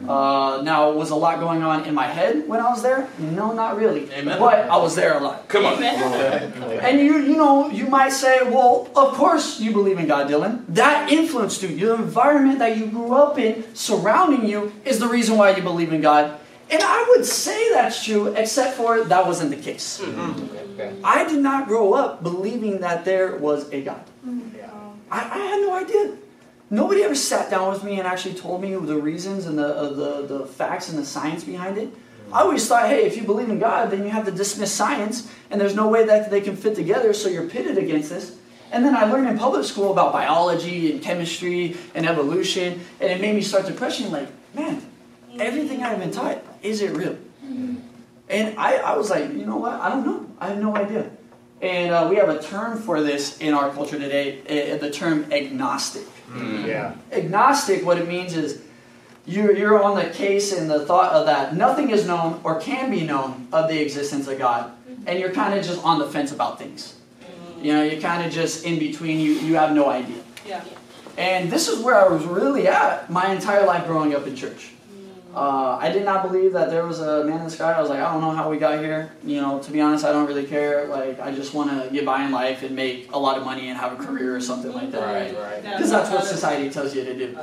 Uh, 0.08 0.62
now, 0.64 0.92
was 0.92 1.12
a 1.12 1.16
lot 1.16 1.40
going 1.40 1.64
on 1.64 1.86
in 1.86 1.94
my 1.96 2.08
head 2.08 2.48
when 2.48 2.60
I 2.60 2.70
was 2.70 2.82
there? 2.82 3.08
No, 3.20 3.54
not 3.54 3.78
really. 3.78 4.12
Amen. 4.12 4.38
But 4.38 4.70
I 4.70 4.76
was 4.78 4.96
there 4.96 5.18
a 5.18 5.22
lot. 5.22 5.48
Come 5.48 5.66
on. 5.66 5.82
And 6.84 7.00
you, 7.00 7.20
you 7.20 7.38
know, 7.38 7.70
you 7.70 7.88
might 7.88 8.12
say, 8.12 8.44
well, 8.44 8.90
of 8.96 9.14
course 9.14 9.62
you 9.62 9.72
believe 9.72 9.98
in 9.98 10.08
God, 10.08 10.30
Dylan. 10.30 10.66
That 10.68 11.10
influenced 11.12 11.64
you. 11.64 11.70
Your 11.70 11.96
environment 11.96 12.60
that 12.60 12.78
you 12.78 12.88
grew 12.88 13.14
up 13.14 13.40
in, 13.40 13.64
surrounding 13.76 14.46
you, 14.46 14.74
is 14.84 15.00
the 15.00 15.08
reason 15.08 15.38
why 15.38 15.56
you 15.56 15.64
believe 15.64 15.94
in 15.94 16.02
God. 16.02 16.38
And 16.70 16.82
I 16.82 17.06
would 17.10 17.26
say 17.26 17.72
that's 17.72 18.04
true, 18.04 18.34
except 18.34 18.76
for 18.76 19.04
that 19.04 19.26
wasn't 19.26 19.52
the 19.52 19.58
case. 19.58 20.02
Okay. 20.02 20.96
I 21.04 21.28
did 21.28 21.42
not 21.42 21.68
grow 21.68 21.94
up 21.94 22.24
believing 22.24 22.80
that 22.80 23.06
there 23.06 23.38
was 23.38 23.72
a 23.72 23.82
God. 23.82 24.04
I, 25.12 25.20
I 25.20 25.38
had 25.38 25.62
no 25.62 25.76
idea. 25.76 26.18
Nobody 26.70 27.04
ever 27.04 27.14
sat 27.14 27.52
down 27.52 27.72
with 27.72 27.84
me 27.84 28.00
and 28.00 28.08
actually 28.08 28.34
told 28.34 28.62
me 28.62 28.74
the 28.74 28.98
reasons 28.98 29.46
and 29.46 29.60
the, 29.60 29.68
uh, 29.68 29.90
the, 29.90 30.38
the 30.40 30.46
facts 30.48 30.90
and 30.90 30.98
the 30.98 31.06
science 31.06 31.44
behind 31.44 31.78
it. 31.78 31.94
I 32.32 32.42
always 32.42 32.68
thought, 32.68 32.88
hey, 32.88 33.06
if 33.06 33.16
you 33.16 33.24
believe 33.24 33.50
in 33.50 33.60
God, 33.60 33.92
then 33.92 34.04
you 34.04 34.10
have 34.10 34.26
to 34.26 34.32
dismiss 34.32 34.74
science, 34.74 35.30
and 35.52 35.62
there's 35.62 35.76
no 35.76 35.88
way 35.88 36.06
that 36.06 36.32
they 36.32 36.42
can 36.42 36.56
fit 36.56 36.74
together, 36.74 37.14
so 37.14 37.30
you're 37.30 37.48
pitted 37.48 37.78
against 37.78 38.10
this. 38.10 38.36
And 38.72 38.84
then 38.84 38.96
I 38.96 39.04
learned 39.04 39.28
in 39.28 39.38
public 39.38 39.66
school 39.66 39.92
about 39.92 40.14
biology 40.14 40.92
and 40.92 41.00
chemistry 41.00 41.78
and 41.94 42.08
evolution, 42.08 42.82
and 43.00 43.12
it 43.12 43.22
made 43.22 43.36
me 43.36 43.42
start 43.44 43.68
to 43.68 43.74
question, 43.74 44.12
like, 44.12 44.30
man, 44.56 44.82
everything 45.40 45.84
I've 45.84 46.00
been 46.00 46.12
taught, 46.12 46.44
is 46.62 46.82
it 46.82 46.96
real? 46.96 47.18
And 48.30 48.58
I, 48.58 48.78
I 48.78 48.98
was 48.98 49.10
like, 49.10 49.32
you 49.34 49.46
know 49.46 49.58
what? 49.58 49.74
I 49.74 49.90
don't 49.90 50.06
know. 50.06 50.26
I 50.40 50.48
have 50.48 50.60
no 50.60 50.76
idea. 50.76 51.12
And 51.62 51.92
uh, 51.92 52.08
we 52.10 52.16
have 52.18 52.30
a 52.30 52.42
term 52.42 52.82
for 52.82 53.02
this 53.02 53.38
in 53.40 53.54
our 53.54 53.70
culture 53.72 53.98
today, 53.98 54.74
uh, 54.74 54.78
the 54.78 54.90
term 54.92 55.32
agnostic. 55.32 56.06
Yeah. 56.36 56.96
Agnostic, 57.12 57.86
what 57.86 57.98
it 57.98 58.08
means 58.08 58.36
is 58.36 58.62
you're, 59.26 59.56
you're 59.56 59.82
on 59.82 59.96
the 59.96 60.10
case 60.10 60.52
and 60.52 60.70
the 60.70 60.86
thought 60.86 61.14
of 61.14 61.26
that 61.28 61.56
nothing 61.56 61.92
is 61.92 62.06
known 62.08 62.42
or 62.44 62.60
can 62.60 62.90
be 62.90 63.06
known 63.06 63.48
of 63.54 63.70
the 63.70 63.80
existence 63.82 64.28
of 64.28 64.38
God. 64.38 64.72
And 65.06 65.20
you're 65.20 65.32
kind 65.32 65.58
of 65.58 65.66
just 65.66 65.84
on 65.84 66.00
the 66.00 66.08
fence 66.08 66.32
about 66.32 66.60
things. 66.60 66.96
You 67.62 67.74
know, 67.74 67.84
you're 67.84 68.02
kind 68.02 68.26
of 68.26 68.34
just 68.34 68.66
in 68.66 68.80
between, 68.80 69.20
you, 69.20 69.34
you 69.34 69.56
have 69.56 69.74
no 69.74 69.90
idea. 69.90 70.22
Yeah. 70.46 70.64
And 71.18 71.52
this 71.52 71.68
is 71.68 71.80
where 71.80 71.96
I 71.96 72.08
was 72.08 72.26
really 72.26 72.68
at 72.68 73.10
my 73.10 73.32
entire 73.32 73.66
life 73.66 73.86
growing 73.86 74.16
up 74.16 74.28
in 74.28 74.36
church. 74.36 74.72
Uh, 75.36 75.78
I 75.82 75.92
did 75.92 76.06
not 76.06 76.24
believe 76.24 76.54
that 76.54 76.70
there 76.70 76.86
was 76.86 77.00
a 77.00 77.24
man 77.24 77.40
in 77.40 77.46
the 77.46 77.50
sky. 77.50 77.74
I 77.74 77.82
was 77.82 77.90
like, 77.90 78.00
I 78.00 78.12
don't 78.12 78.22
know 78.22 78.32
how 78.32 78.50
we 78.50 78.58
got 78.58 78.80
here. 78.80 79.12
You 79.24 79.42
know, 79.42 79.60
to 79.60 79.72
be 79.72 79.82
honest, 79.82 80.06
I 80.06 80.12
don't 80.12 80.28
really 80.28 80.46
care. 80.46 80.86
Like, 80.86 81.20
I 81.20 81.34
just 81.34 81.54
want 81.56 81.72
to 81.72 81.90
get 81.92 82.06
by 82.06 82.24
in 82.24 82.32
life 82.32 82.62
and 82.62 82.76
make 82.76 83.12
a 83.12 83.18
lot 83.18 83.38
of 83.38 83.44
money 83.44 83.70
and 83.70 83.78
have 83.78 84.00
a 84.00 84.04
career 84.04 84.36
or 84.36 84.42
something 84.42 84.72
like 84.72 84.92
that. 84.92 85.02
Right. 85.02 85.36
Right. 85.36 85.64
Because 85.64 85.90
that's 85.90 86.12
what 86.12 86.24
society 86.26 86.70
tells 86.70 86.96
you 86.96 87.04
to 87.04 87.18
do. 87.18 87.38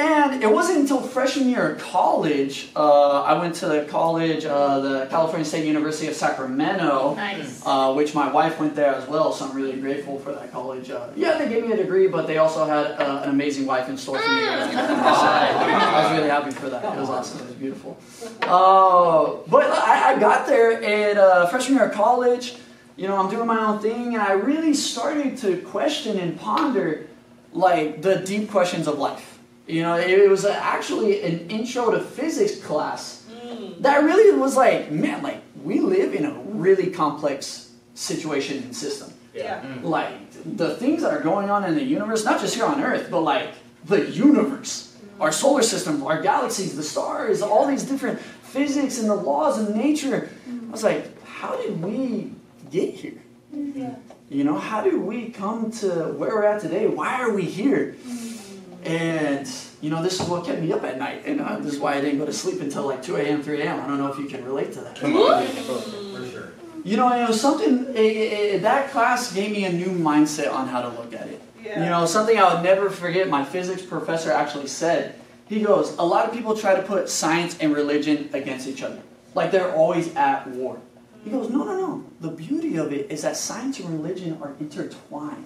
And 0.00 0.42
it 0.42 0.50
wasn't 0.50 0.78
until 0.78 1.02
freshman 1.02 1.50
year 1.50 1.72
of 1.72 1.78
college, 1.78 2.70
uh, 2.74 3.22
I 3.22 3.38
went 3.38 3.54
to 3.56 3.66
the 3.66 3.84
college, 3.84 4.46
uh, 4.46 4.80
the 4.80 5.06
California 5.10 5.44
State 5.44 5.66
University 5.66 6.08
of 6.08 6.14
Sacramento, 6.14 7.16
Nice. 7.16 7.62
uh, 7.66 7.92
which 7.92 8.14
my 8.14 8.32
wife 8.32 8.58
went 8.58 8.74
there 8.74 8.94
as 8.94 9.06
well, 9.06 9.30
so 9.30 9.44
I'm 9.46 9.54
really 9.54 9.78
grateful 9.78 10.18
for 10.18 10.32
that 10.32 10.50
college. 10.52 10.90
Uh, 10.90 11.08
yeah, 11.14 11.36
they 11.36 11.50
gave 11.50 11.66
me 11.66 11.72
a 11.72 11.76
degree, 11.76 12.06
but 12.08 12.26
they 12.26 12.38
also 12.38 12.64
had 12.64 12.92
uh, 12.92 13.24
an 13.24 13.28
amazing 13.28 13.66
wife 13.66 13.90
in 13.90 13.98
store 13.98 14.18
for 14.18 14.26
me. 14.26 14.38
I 14.48 16.02
was 16.08 16.16
really 16.16 16.30
happy 16.30 16.52
for 16.52 16.70
that. 16.70 16.82
It 16.82 16.98
was 16.98 17.10
awesome. 17.10 17.40
It 17.40 17.46
was 17.48 17.54
beautiful. 17.56 17.98
Uh, 18.40 19.36
but 19.48 19.64
I, 19.70 20.14
I 20.14 20.18
got 20.18 20.46
there 20.46 20.82
at 20.82 21.18
uh, 21.18 21.46
freshman 21.48 21.76
year 21.76 21.88
of 21.88 21.92
college. 21.92 22.56
You 22.96 23.06
know, 23.06 23.18
I'm 23.18 23.28
doing 23.28 23.46
my 23.46 23.58
own 23.66 23.80
thing, 23.80 24.14
and 24.14 24.22
I 24.22 24.32
really 24.32 24.72
started 24.72 25.36
to 25.38 25.58
question 25.58 26.18
and 26.18 26.40
ponder 26.40 27.06
like 27.52 28.00
the 28.00 28.16
deep 28.16 28.50
questions 28.50 28.86
of 28.86 28.98
life. 28.98 29.29
You 29.70 29.82
know, 29.82 29.96
it 29.96 30.28
was 30.28 30.44
uh, 30.44 30.58
actually 30.60 31.22
an 31.22 31.48
intro 31.48 31.92
to 31.92 32.00
physics 32.00 32.58
class 32.58 33.24
mm. 33.30 33.80
that 33.82 34.02
really 34.02 34.36
was 34.36 34.56
like, 34.56 34.90
man, 34.90 35.22
like 35.22 35.42
we 35.62 35.78
live 35.78 36.12
in 36.12 36.24
a 36.24 36.32
really 36.32 36.90
complex 36.90 37.70
situation 37.94 38.64
and 38.64 38.74
system. 38.74 39.12
Yeah. 39.32 39.62
Mm. 39.62 39.84
Like 39.84 40.32
the 40.56 40.74
things 40.74 41.02
that 41.02 41.12
are 41.12 41.20
going 41.20 41.50
on 41.50 41.64
in 41.64 41.74
the 41.76 41.84
universe, 41.84 42.24
not 42.24 42.40
just 42.40 42.56
here 42.56 42.64
on 42.64 42.80
Earth, 42.82 43.08
but 43.12 43.20
like 43.20 43.50
the 43.84 44.10
universe, 44.10 44.96
mm. 44.96 45.22
our 45.22 45.30
solar 45.30 45.62
system, 45.62 46.02
our 46.02 46.20
galaxies, 46.20 46.74
the 46.74 46.82
stars, 46.82 47.40
all 47.40 47.68
these 47.68 47.84
different 47.84 48.18
physics 48.20 48.98
and 48.98 49.08
the 49.08 49.14
laws 49.14 49.60
of 49.60 49.76
nature. 49.76 50.30
I 50.48 50.70
was 50.72 50.82
like, 50.82 51.22
how 51.24 51.54
did 51.56 51.80
we 51.80 52.32
get 52.72 52.94
here? 52.94 53.22
Yeah. 53.52 53.94
You 54.28 54.44
know, 54.44 54.58
how 54.58 54.80
did 54.80 54.94
we 54.94 55.30
come 55.30 55.70
to 55.72 55.88
where 56.18 56.30
we're 56.30 56.44
at 56.44 56.60
today? 56.60 56.86
Why 56.86 57.20
are 57.20 57.32
we 57.32 57.44
here? 57.44 57.96
And 58.84 59.48
you 59.82 59.90
know, 59.90 60.02
this 60.02 60.20
is 60.20 60.28
what 60.28 60.44
kept 60.46 60.60
me 60.60 60.72
up 60.72 60.84
at 60.84 60.98
night, 60.98 61.22
and 61.26 61.40
uh, 61.40 61.58
this 61.58 61.74
is 61.74 61.78
why 61.80 61.94
I 61.94 62.00
didn't 62.00 62.18
go 62.18 62.26
to 62.26 62.32
sleep 62.32 62.60
until 62.60 62.84
like 62.86 63.02
2 63.02 63.16
a.m., 63.16 63.42
3 63.42 63.60
a.m. 63.62 63.80
I 63.80 63.86
don't 63.86 63.98
know 63.98 64.10
if 64.12 64.18
you 64.18 64.26
can 64.26 64.44
relate 64.44 64.72
to 64.72 64.80
that. 64.80 64.96
Come 64.98 65.16
on. 65.16 65.46
For 65.46 66.26
sure. 66.30 66.48
You 66.84 66.96
know, 66.96 67.12
it 67.12 67.28
was 67.28 67.40
something. 67.40 67.86
eh, 67.94 68.54
eh, 68.54 68.58
that 68.58 68.90
class 68.90 69.32
gave 69.32 69.50
me 69.52 69.64
a 69.66 69.72
new 69.72 69.88
mindset 69.90 70.50
on 70.52 70.66
how 70.68 70.80
to 70.82 70.88
look 70.88 71.12
at 71.14 71.26
it. 71.28 71.40
You 71.62 71.86
know, 71.90 72.06
something 72.06 72.38
I 72.38 72.54
would 72.54 72.62
never 72.64 72.88
forget. 72.90 73.28
My 73.28 73.44
physics 73.44 73.82
professor 73.82 74.32
actually 74.32 74.66
said. 74.66 75.14
He 75.46 75.60
goes, 75.62 75.96
a 75.98 76.02
lot 76.04 76.26
of 76.26 76.32
people 76.32 76.56
try 76.56 76.74
to 76.74 76.82
put 76.82 77.08
science 77.08 77.56
and 77.60 77.74
religion 77.74 78.30
against 78.32 78.66
each 78.68 78.82
other, 78.82 79.02
like 79.34 79.50
they're 79.50 79.74
always 79.74 80.14
at 80.14 80.46
war. 80.48 80.78
He 81.24 81.30
goes, 81.30 81.50
no, 81.50 81.64
no, 81.64 81.74
no. 81.76 82.04
The 82.20 82.30
beauty 82.30 82.76
of 82.76 82.92
it 82.92 83.10
is 83.10 83.22
that 83.22 83.36
science 83.36 83.78
and 83.80 83.90
religion 83.90 84.38
are 84.40 84.54
intertwined. 84.60 85.44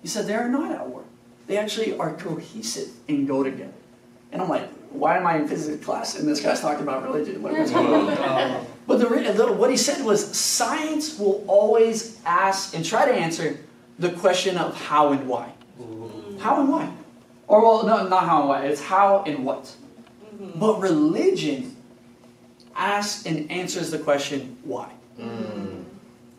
He 0.00 0.08
said 0.08 0.26
they 0.26 0.34
are 0.34 0.48
not 0.48 0.72
at 0.72 0.86
war. 0.88 1.01
They 1.46 1.56
actually 1.58 1.96
are 1.98 2.14
cohesive 2.14 2.88
and 3.08 3.26
go 3.26 3.42
together. 3.42 3.72
And 4.30 4.40
I'm 4.40 4.48
like, 4.48 4.68
why 4.90 5.16
am 5.18 5.26
I 5.26 5.36
in 5.36 5.48
physics 5.48 5.84
class 5.84 6.18
and 6.18 6.28
this 6.28 6.40
guy's 6.40 6.60
talking 6.60 6.82
about 6.82 7.02
religion? 7.02 7.42
Going 7.42 7.56
on? 7.56 8.66
But 8.84 8.98
the, 8.98 9.52
what 9.52 9.70
he 9.70 9.76
said 9.76 10.04
was 10.04 10.36
science 10.36 11.16
will 11.16 11.44
always 11.46 12.20
ask 12.26 12.74
and 12.74 12.84
try 12.84 13.06
to 13.06 13.14
answer 13.14 13.60
the 13.98 14.10
question 14.10 14.56
of 14.58 14.76
how 14.76 15.12
and 15.12 15.28
why. 15.28 15.52
How 16.40 16.60
and 16.60 16.68
why? 16.68 16.92
Or, 17.46 17.62
well, 17.62 17.86
no, 17.86 18.08
not 18.08 18.24
how 18.24 18.40
and 18.40 18.48
why, 18.48 18.64
it's 18.66 18.82
how 18.82 19.22
and 19.24 19.44
what. 19.44 19.72
But 20.56 20.80
religion 20.80 21.76
asks 22.74 23.26
and 23.26 23.50
answers 23.50 23.90
the 23.90 23.98
question 23.98 24.56
why. 24.64 24.90
Mm. 25.18 25.84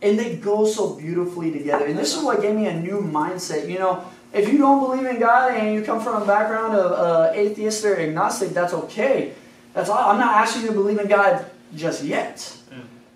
And 0.01 0.19
they 0.19 0.35
go 0.35 0.65
so 0.65 0.95
beautifully 0.95 1.51
together. 1.51 1.85
And 1.85 1.97
this 1.97 2.15
is 2.15 2.23
what 2.23 2.41
gave 2.41 2.55
me 2.55 2.65
a 2.65 2.73
new 2.73 2.99
mindset. 2.99 3.69
You 3.69 3.79
know, 3.79 4.03
if 4.33 4.51
you 4.51 4.57
don't 4.57 4.79
believe 4.79 5.05
in 5.05 5.19
God 5.19 5.55
and 5.55 5.73
you 5.75 5.83
come 5.83 6.01
from 6.01 6.21
a 6.21 6.25
background 6.25 6.75
of 6.75 6.91
uh, 6.91 7.31
atheist 7.33 7.85
or 7.85 7.99
agnostic, 7.99 8.49
that's 8.49 8.73
okay. 8.73 9.33
That's 9.73 9.89
all. 9.89 10.09
I'm 10.11 10.19
not 10.19 10.35
asking 10.35 10.63
you 10.63 10.67
to 10.69 10.73
believe 10.73 10.99
in 10.99 11.07
God 11.07 11.45
just 11.75 12.03
yet. 12.03 12.57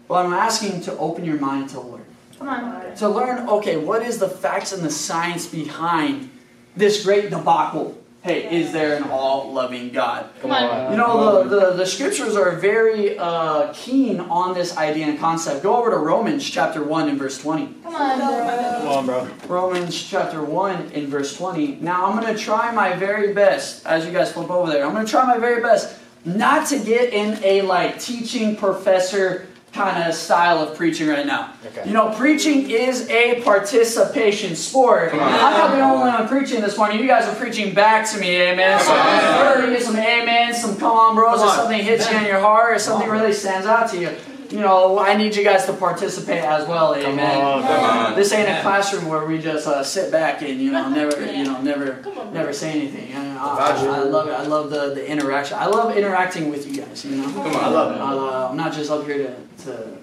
But 0.08 0.26
I'm 0.26 0.34
asking 0.34 0.82
to 0.82 0.98
open 0.98 1.26
your 1.26 1.38
mind 1.38 1.70
to 1.72 1.82
learn. 1.82 2.06
Come 2.38 2.48
on. 2.48 2.96
To 2.96 3.10
learn, 3.10 3.50
okay, 3.50 3.78
what 3.78 4.04
is 4.04 4.20
the 4.20 4.30
facts 4.30 4.72
and 4.72 4.84
the 4.84 4.90
science 4.90 5.48
behind 5.48 6.30
this 6.76 7.04
great 7.04 7.30
debacle? 7.30 7.98
Hey, 8.24 8.60
is 8.60 8.74
there 8.74 8.98
an 8.98 9.04
all 9.04 9.54
loving 9.54 9.92
God? 9.92 10.30
Come 10.42 10.52
on. 10.52 10.92
You 10.92 10.98
know, 10.98 11.48
the, 11.48 11.50
the, 11.50 11.72
the 11.78 11.86
scriptures 11.86 12.36
are 12.36 12.52
very 12.52 13.18
uh, 13.18 13.72
keen 13.74 14.20
on 14.20 14.54
this 14.54 14.76
idea 14.76 15.06
and 15.06 15.18
concept. 15.18 15.64
Go 15.64 15.78
over 15.78 15.92
to 15.92 15.98
Romans 15.98 16.44
chapter 16.48 16.84
1 16.84 17.10
and 17.10 17.18
verse 17.18 17.42
20. 17.42 17.74
Come 17.84 17.96
on, 17.96 18.18
bro. 18.18 18.80
Come 18.80 18.88
on, 18.88 19.06
bro. 19.06 19.28
Romans 19.48 20.04
chapter 20.04 20.44
1 20.44 20.92
in 20.92 21.08
verse 21.08 21.38
20. 21.38 21.78
Now, 21.80 22.08
I'm 22.08 22.20
going 22.20 22.36
to 22.36 22.40
try 22.40 22.72
my 22.72 22.94
very 22.94 23.34
best, 23.34 23.86
as 23.86 24.06
you 24.06 24.12
guys 24.12 24.32
flip 24.32 24.50
over 24.50 24.72
there, 24.72 24.86
I'm 24.86 24.94
going 24.94 25.06
to 25.06 25.12
try 25.12 25.26
my 25.26 25.38
very 25.38 25.62
best 25.62 25.98
not 26.26 26.68
to 26.68 26.80
get 26.80 27.14
in 27.14 27.42
a 27.44 27.62
like 27.62 28.00
teaching 28.00 28.58
professor 28.58 29.48
kind 29.78 30.04
of 30.04 30.14
style 30.16 30.60
of 30.60 30.76
preaching 30.76 31.08
right 31.08 31.26
now. 31.26 31.54
Okay. 31.66 31.88
You 31.88 31.94
know, 31.94 32.14
preaching 32.16 32.70
is 32.70 33.08
a 33.10 33.42
participation 33.44 34.56
sport. 34.56 35.14
I'm 35.14 35.20
not 35.20 35.76
the 35.76 35.82
only 35.82 36.10
one 36.10 36.28
preaching 36.28 36.62
this 36.62 36.78
morning. 36.78 37.00
You 37.00 37.08
guys 37.08 37.28
are 37.28 37.36
preaching 37.36 37.74
back 37.74 38.10
to 38.12 38.20
me, 38.20 38.36
amen. 38.42 38.80
So 38.80 38.92
I'm 38.92 39.62
to 39.66 39.72
get 39.72 39.84
some 39.84 39.96
amen, 39.96 40.54
some 40.56 40.76
come 40.78 40.98
on 40.98 41.16
bros, 41.16 41.40
Come 41.40 41.50
or 41.50 41.52
something 41.54 41.82
hits 41.82 42.10
you 42.12 42.18
in 42.18 42.26
your 42.26 42.40
heart, 42.40 42.76
or 42.76 42.80
something 42.80 43.10
really 43.10 43.34
stands 43.34 43.68
out 43.68 43.90
to 43.92 44.00
you. 44.00 44.10
You 44.50 44.60
know, 44.60 44.98
I 44.98 45.16
need 45.18 45.36
you 45.36 45.44
guys 45.44 45.66
to 45.66 45.74
participate 45.74 46.42
as 46.42 46.68
well, 46.68 46.96
amen. 46.96 47.42
on, 47.42 47.64
come 47.64 47.84
on. 47.84 48.16
This 48.16 48.32
ain't 48.32 48.48
a 48.48 48.62
classroom 48.62 49.08
where 49.08 49.26
we 49.26 49.40
just 49.40 49.68
uh, 49.68 49.84
sit 49.84 50.12
back 50.12 50.42
and 50.42 50.60
you 50.62 50.72
know 50.72 50.88
never 50.90 51.20
you 51.26 51.44
know 51.44 51.62
never 51.62 52.02
never 52.32 52.54
say 52.54 52.72
anything. 52.72 53.10
You 53.10 53.16
know, 53.16 53.40
I, 53.42 53.72
I, 53.72 53.86
I 53.86 54.04
love 54.04 54.28
it. 54.28 54.32
I 54.32 54.44
love 54.44 54.70
the, 54.70 54.94
the 54.94 55.06
interaction. 55.06 55.58
I 55.60 55.66
love 55.66 55.98
interacting 55.98 56.50
with 56.50 56.66
you 56.68 56.82
guys. 56.82 57.04
You 57.04 57.18
know, 57.18 57.24
Come 57.24 57.48
on. 57.48 57.56
I 57.56 57.68
love 57.68 57.96
it. 57.96 58.00
uh, 58.02 58.50
I'm 58.50 58.58
not 58.58 58.72
just 58.74 58.90
up 58.90 59.06
here 59.06 59.18
to, 59.18 59.64
to 59.66 59.98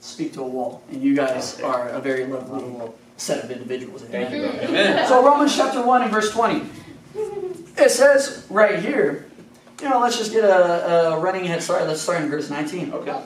speak 0.00 0.34
to 0.34 0.42
a 0.42 0.46
wall, 0.46 0.82
and 0.90 1.02
you 1.02 1.16
guys 1.16 1.60
are 1.60 1.88
a 1.88 2.00
very 2.00 2.26
lovely 2.26 2.92
set 3.16 3.42
of 3.44 3.50
individuals. 3.50 4.04
Amen. 4.04 4.30
Thank 4.30 4.34
you. 4.34 4.68
Amen. 4.68 5.08
So 5.08 5.24
Romans 5.24 5.54
chapter 5.54 5.82
1 5.84 6.02
and 6.02 6.10
verse 6.10 6.30
20. 6.30 6.64
It 7.76 7.90
says 7.90 8.46
right 8.50 8.78
here, 8.78 9.26
you 9.82 9.88
know, 9.88 10.00
let's 10.00 10.16
just 10.16 10.32
get 10.32 10.44
a, 10.44 11.12
a 11.14 11.20
running 11.20 11.44
head 11.44 11.62
start. 11.62 11.86
Let's 11.86 12.00
start 12.00 12.22
in 12.22 12.28
verse 12.28 12.50
19. 12.50 12.92
Okay. 12.92 13.22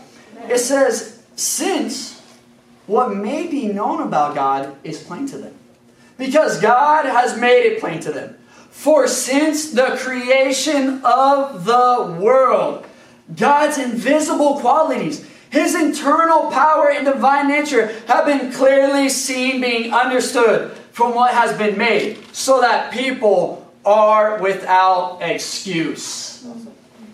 It 0.51 0.59
says, 0.59 1.23
since 1.37 2.21
what 2.87 3.15
may 3.15 3.47
be 3.47 3.69
known 3.69 4.03
about 4.03 4.35
God 4.35 4.77
is 4.85 5.03
plain 5.03 5.27
to 5.29 5.39
them. 5.39 5.55
Because 6.19 6.61
God 6.61 7.07
has 7.07 7.39
made 7.39 7.67
it 7.67 7.81
plain 7.81 8.01
to 8.01 8.13
them. 8.13 8.37
For 8.71 9.09
since 9.09 9.71
the 9.71 9.97
creation 9.99 11.01
of 11.05 11.65
the 11.65 12.19
world, 12.21 12.87
God's 13.35 13.79
invisible 13.79 14.59
qualities, 14.61 15.27
His 15.51 15.75
internal 15.75 16.51
power 16.51 16.91
and 16.91 17.07
divine 17.07 17.49
nature 17.49 17.87
have 18.07 18.27
been 18.27 18.53
clearly 18.53 19.09
seen, 19.09 19.61
being 19.61 19.93
understood 19.93 20.73
from 20.93 21.15
what 21.15 21.33
has 21.33 21.57
been 21.57 21.79
made, 21.79 22.19
so 22.33 22.61
that 22.61 22.93
people 22.93 23.73
are 23.85 24.41
without 24.41 25.19
excuse. 25.21 26.45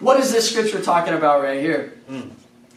What 0.01 0.19
is 0.19 0.33
this 0.33 0.51
scripture 0.51 0.83
talking 0.83 1.15
about 1.15 1.43
right 1.43 1.61
here? 1.61 1.95
Mm. 2.11 2.31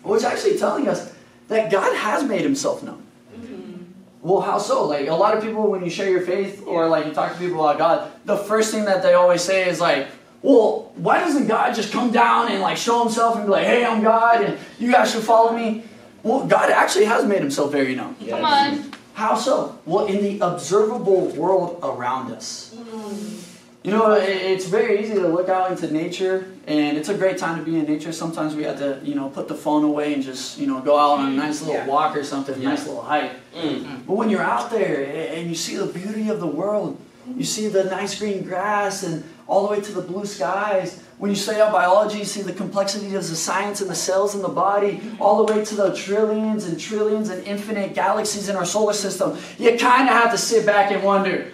Well, 0.04 0.16
it's 0.16 0.24
actually 0.24 0.58
telling 0.58 0.88
us 0.88 1.14
that 1.48 1.72
God 1.72 1.96
has 1.96 2.24
made 2.24 2.42
Himself 2.42 2.84
known. 2.84 3.02
Mm-hmm. 3.36 3.84
Well, 4.22 4.42
how 4.42 4.58
so? 4.58 4.88
Like 4.88 5.08
a 5.08 5.14
lot 5.14 5.36
of 5.38 5.44
people, 5.44 5.70
when 5.70 5.84
you 5.84 5.90
share 5.90 6.10
your 6.10 6.22
faith 6.22 6.64
or 6.66 6.88
like 6.88 7.06
you 7.06 7.14
talk 7.14 7.34
to 7.34 7.40
people 7.40 7.62
about 7.64 7.78
God, 7.78 8.12
the 8.26 8.38
first 8.38 8.74
thing 8.74 8.86
that 8.86 9.04
they 9.04 9.14
always 9.14 9.42
say 9.42 9.70
is 9.70 9.80
like, 9.80 10.08
"Well, 10.42 10.92
why 10.96 11.20
doesn't 11.20 11.48
God 11.48 11.74
just 11.74 11.92
come 11.92 12.12
down 12.12 12.52
and 12.52 12.62
like 12.62 12.78
show 12.78 13.04
Himself 13.04 13.36
and 13.36 13.46
be 13.46 13.52
like, 13.52 13.66
hey, 13.66 13.86
I'm 13.86 14.02
God, 14.02 14.44
and 14.44 14.58
you 14.80 14.92
guys 14.92 15.12
should 15.12 15.24
follow 15.24 15.56
me?" 15.56 15.84
Well, 16.24 16.46
God 16.46 16.70
actually 16.70 17.06
has 17.06 17.26
made 17.26 17.42
Himself 17.42 17.72
very 17.72 17.96
known. 17.96 18.16
Come 18.28 18.46
on. 18.46 18.92
How 19.14 19.36
so? 19.36 19.78
Well, 19.86 20.06
in 20.08 20.24
the 20.24 20.46
observable 20.46 21.28
world 21.28 21.80
around 21.84 22.32
us. 22.32 22.74
Mm. 22.76 23.43
You 23.84 23.92
know, 23.92 24.14
it's 24.14 24.66
very 24.66 25.04
easy 25.04 25.16
to 25.16 25.28
look 25.28 25.50
out 25.50 25.70
into 25.70 25.92
nature, 25.92 26.46
and 26.68 26.98
it's 26.98 27.10
a 27.10 27.14
great 27.14 27.38
time 27.38 27.60
to 27.60 27.66
be 27.70 27.78
in 27.78 27.86
nature. 27.86 28.14
Sometimes 28.14 28.56
we 28.56 28.64
have 28.64 28.80
to, 28.80 29.02
you 29.04 29.14
know, 29.14 29.28
put 29.28 29.50
the 29.50 29.56
phone 29.56 29.84
away 29.84 30.14
and 30.14 30.24
just, 30.24 30.58
you 30.58 30.68
know, 30.68 30.80
go 30.80 30.98
out 30.98 31.20
on 31.20 31.26
a 31.28 31.32
mm. 31.32 31.36
nice 31.36 31.60
little 31.62 31.76
Yeah. 31.76 31.88
walk 31.88 32.16
or 32.16 32.24
something, 32.24 32.64
nice 32.64 32.88
little 32.88 33.02
hike. 33.02 33.34
Mm. 33.54 34.06
But 34.08 34.14
when 34.16 34.30
you're 34.30 34.42
out 34.42 34.72
there 34.72 35.04
and 35.36 35.50
you 35.50 35.56
see 35.56 35.76
the 35.76 35.88
beauty 35.88 36.30
of 36.30 36.40
the 36.40 36.48
world, 36.48 36.98
you 37.36 37.44
see 37.44 37.68
the 37.68 37.84
nice 37.86 38.18
green 38.18 38.44
grass 38.44 39.04
and 39.04 39.22
all 39.48 39.68
the 39.68 39.74
way 39.74 39.82
to 39.82 39.92
the 39.92 40.02
blue 40.02 40.26
skies. 40.26 41.02
When 41.18 41.30
you 41.30 41.36
study 41.36 41.60
out 41.60 41.74
biology, 41.74 42.20
you 42.20 42.26
see 42.26 42.42
the 42.42 42.54
complexity 42.54 43.08
of 43.08 43.28
the 43.28 43.36
science 43.36 43.82
and 43.82 43.90
the 43.90 43.96
cells 43.96 44.34
in 44.34 44.42
the 44.42 44.50
body, 44.50 45.02
all 45.20 45.46
the 45.46 45.54
way 45.54 45.64
to 45.64 45.76
the 45.76 45.94
trillions 45.94 46.66
and 46.66 46.80
trillions 46.80 47.30
and 47.30 47.46
infinite 47.46 47.94
galaxies 47.94 48.48
in 48.48 48.56
our 48.56 48.66
solar 48.66 48.94
system. 48.94 49.38
You 49.58 49.78
kind 49.78 50.08
of 50.08 50.16
have 50.16 50.32
to 50.32 50.38
sit 50.38 50.66
back 50.66 50.92
and 50.92 51.04
wonder, 51.04 51.52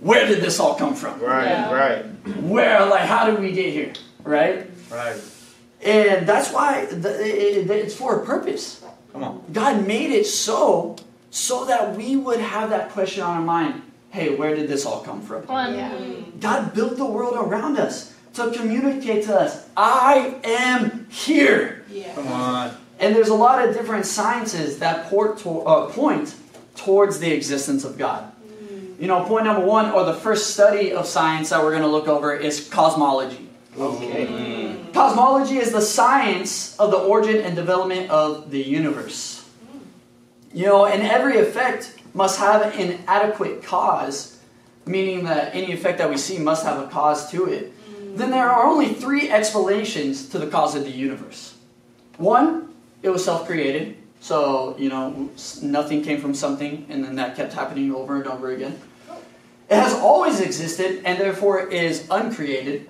where 0.00 0.26
did 0.26 0.40
this 0.42 0.58
all 0.60 0.74
come 0.74 0.94
from? 0.94 1.20
Right, 1.20 1.44
Yeah. 1.46 1.72
right, 1.72 2.04
Where, 2.42 2.84
like, 2.86 3.02
how 3.06 3.26
did 3.30 3.40
we 3.40 3.52
get 3.52 3.72
here? 3.72 3.92
Right? 4.24 4.66
right. 4.90 5.16
And 5.84 6.26
that's 6.26 6.52
why 6.52 6.86
the, 6.86 7.10
it, 7.24 7.68
it- 7.68 7.70
it's 7.70 7.94
for 7.94 8.20
a 8.22 8.24
purpose. 8.26 8.82
Come 9.12 9.22
on. 9.24 9.42
God 9.52 9.86
made 9.86 10.10
it 10.10 10.26
so, 10.26 10.96
so 11.30 11.64
that 11.66 11.96
we 11.96 12.16
would 12.16 12.40
have 12.40 12.70
that 12.70 12.90
question 12.90 13.22
on 13.22 13.36
our 13.38 13.42
mind. 13.42 13.82
hey, 14.10 14.34
where 14.34 14.54
did 14.56 14.66
this 14.68 14.86
all 14.86 15.00
come 15.02 15.20
from? 15.20 15.46
Come. 15.46 15.74
Yeah. 15.74 15.98
God 16.40 16.72
built 16.74 16.96
the 16.96 17.04
world 17.04 17.34
around 17.36 17.78
us 17.78 18.14
to 18.34 18.50
communicate 18.50 19.24
to 19.24 19.38
us, 19.38 19.66
I 19.76 20.34
am 20.44 21.06
here. 21.10 21.84
Yeah. 21.90 22.14
Come 22.14 22.28
on. 22.28 22.76
And 22.98 23.14
there's 23.14 23.28
a 23.28 23.34
lot 23.34 23.66
of 23.66 23.74
different 23.74 24.06
sciences 24.06 24.78
that 24.78 25.06
port 25.10 25.38
to, 25.38 25.60
uh, 25.62 25.90
point 25.90 26.34
towards 26.76 27.18
the 27.20 27.30
existence 27.30 27.84
of 27.84 27.96
God. 27.98 28.32
You 28.98 29.08
know, 29.08 29.24
point 29.24 29.44
number 29.44 29.64
one, 29.64 29.90
or 29.90 30.04
the 30.04 30.14
first 30.14 30.54
study 30.54 30.92
of 30.92 31.06
science 31.06 31.50
that 31.50 31.62
we're 31.62 31.70
going 31.70 31.82
to 31.82 31.88
look 31.88 32.08
over, 32.08 32.34
is 32.34 32.68
cosmology. 32.68 33.48
Okay. 33.78 34.26
Mm. 34.26 34.94
Cosmology 34.94 35.58
is 35.58 35.72
the 35.72 35.82
science 35.82 36.74
of 36.78 36.90
the 36.90 36.96
origin 36.96 37.42
and 37.42 37.54
development 37.54 38.10
of 38.10 38.50
the 38.50 38.62
universe. 38.62 39.46
You 40.54 40.64
know, 40.64 40.86
and 40.86 41.02
every 41.02 41.38
effect 41.38 41.98
must 42.14 42.38
have 42.38 42.74
an 42.78 43.00
adequate 43.06 43.62
cause, 43.62 44.38
meaning 44.86 45.24
that 45.24 45.54
any 45.54 45.72
effect 45.72 45.98
that 45.98 46.08
we 46.08 46.16
see 46.16 46.38
must 46.38 46.64
have 46.64 46.82
a 46.82 46.88
cause 46.88 47.30
to 47.32 47.52
it. 47.52 47.74
Mm. 47.90 48.16
Then 48.16 48.30
there 48.30 48.50
are 48.50 48.64
only 48.64 48.94
three 48.94 49.28
explanations 49.28 50.30
to 50.30 50.38
the 50.38 50.46
cause 50.46 50.74
of 50.74 50.84
the 50.84 50.90
universe. 50.90 51.54
One, 52.16 52.74
it 53.02 53.10
was 53.10 53.22
self 53.22 53.46
created. 53.46 53.98
So, 54.30 54.74
you 54.76 54.88
know, 54.88 55.30
nothing 55.62 56.02
came 56.02 56.20
from 56.20 56.34
something, 56.34 56.84
and 56.88 57.04
then 57.04 57.14
that 57.14 57.36
kept 57.36 57.52
happening 57.52 57.94
over 57.94 58.16
and 58.16 58.26
over 58.26 58.50
again. 58.50 58.76
It 59.70 59.76
has 59.76 59.94
always 59.94 60.40
existed, 60.40 61.02
and 61.04 61.20
therefore 61.20 61.68
is 61.68 62.08
uncreated. 62.10 62.88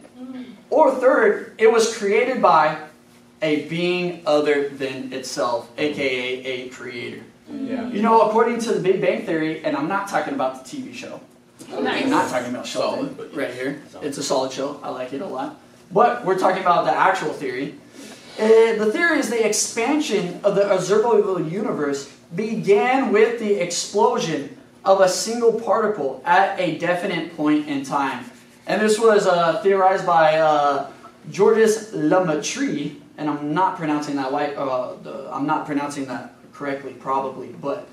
Or 0.70 0.94
third, 0.94 1.52
it 1.58 1.70
was 1.70 1.94
created 1.94 2.40
by 2.40 2.78
a 3.42 3.66
being 3.66 4.22
other 4.24 4.70
than 4.70 5.12
itself, 5.12 5.70
aka 5.76 6.42
a 6.46 6.70
creator. 6.70 7.22
Yeah. 7.52 7.86
You 7.90 8.00
know, 8.00 8.22
according 8.22 8.60
to 8.60 8.72
the 8.72 8.80
Big 8.80 9.02
Bang 9.02 9.26
Theory, 9.26 9.62
and 9.62 9.76
I'm 9.76 9.88
not 9.88 10.08
talking 10.08 10.32
about 10.32 10.64
the 10.64 10.70
TV 10.76 10.94
show. 10.94 11.20
I'm 11.70 11.84
not 12.08 12.30
talking 12.30 12.48
about 12.48 12.66
Sheldon 12.66 13.14
Solid, 13.14 13.16
but- 13.18 13.36
right 13.36 13.52
here. 13.52 13.82
Solid. 13.92 14.06
It's 14.06 14.16
a 14.16 14.22
solid 14.22 14.52
show. 14.52 14.80
I 14.82 14.88
like 14.88 15.12
it 15.12 15.20
a 15.20 15.26
lot. 15.26 15.60
But 15.92 16.24
we're 16.24 16.38
talking 16.38 16.62
about 16.62 16.86
the 16.86 16.92
actual 16.92 17.34
theory. 17.34 17.74
Uh, 18.38 18.74
the 18.76 18.92
theory 18.92 19.18
is 19.18 19.30
the 19.30 19.46
expansion 19.46 20.38
of 20.44 20.54
the 20.54 20.70
observable 20.70 21.40
universe 21.40 22.12
began 22.34 23.10
with 23.10 23.38
the 23.38 23.54
explosion 23.54 24.58
of 24.84 25.00
a 25.00 25.08
single 25.08 25.58
particle 25.58 26.22
at 26.26 26.58
a 26.60 26.76
definite 26.76 27.34
point 27.34 27.66
in 27.66 27.82
time. 27.82 28.26
And 28.66 28.82
this 28.82 28.98
was 28.98 29.26
uh, 29.26 29.62
theorized 29.62 30.04
by 30.04 30.36
uh, 30.36 30.90
Georges 31.30 31.94
Lemaitre, 31.94 32.96
and 33.16 33.30
I'm 33.30 33.54
not 33.54 33.78
pronouncing 33.78 34.16
that 34.16 34.30
right. 34.30 34.54
Uh, 34.54 34.96
the, 35.02 35.32
I'm 35.32 35.46
not 35.46 35.64
pronouncing 35.64 36.04
that 36.06 36.34
correctly, 36.52 36.92
probably, 36.92 37.48
but 37.48 37.88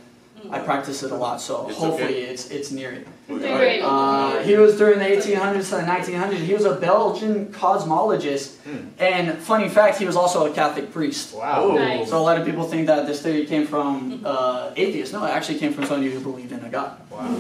I 0.52 0.60
practice 0.60 1.04
it 1.04 1.12
a 1.12 1.16
lot, 1.16 1.40
so 1.42 1.68
It's 1.70 1.78
hopefully 1.78 2.04
okay. 2.24 2.32
it's 2.32 2.50
it's 2.52 2.72
near 2.72 2.92
it. 2.92 3.08
Doing. 3.28 3.82
Uh, 3.82 4.44
he 4.44 4.56
was 4.58 4.78
during 4.78 5.00
the 5.00 5.06
1800s 5.06 5.70
to 5.70 5.76
the 5.78 5.82
1900s. 5.84 6.34
He 6.46 6.54
was 6.54 6.66
a 6.66 6.76
Belgian 6.76 7.48
cosmologist, 7.54 8.56
Hmm. 8.66 8.88
and 9.00 9.38
funny 9.38 9.70
fact, 9.70 9.98
he 9.98 10.06
was 10.06 10.16
also 10.16 10.46
a 10.52 10.54
Catholic 10.54 10.92
priest. 10.92 11.34
Wow. 11.34 11.72
Nice. 11.76 12.10
So 12.10 12.18
a 12.20 12.26
lot 12.30 12.38
of 12.40 12.46
people 12.46 12.64
think 12.66 12.88
that 12.88 13.08
this 13.08 13.22
theory 13.22 13.46
came 13.46 13.66
from 13.68 14.22
uh, 14.26 14.72
atheists. 14.76 15.14
No, 15.14 15.24
it 15.26 15.30
actually 15.30 15.60
came 15.60 15.74
from 15.74 15.86
somebody 15.86 16.12
who 16.14 16.20
believed 16.20 16.52
in 16.52 16.60
a 16.66 16.70
God. 16.70 16.92
Wow. 17.10 17.36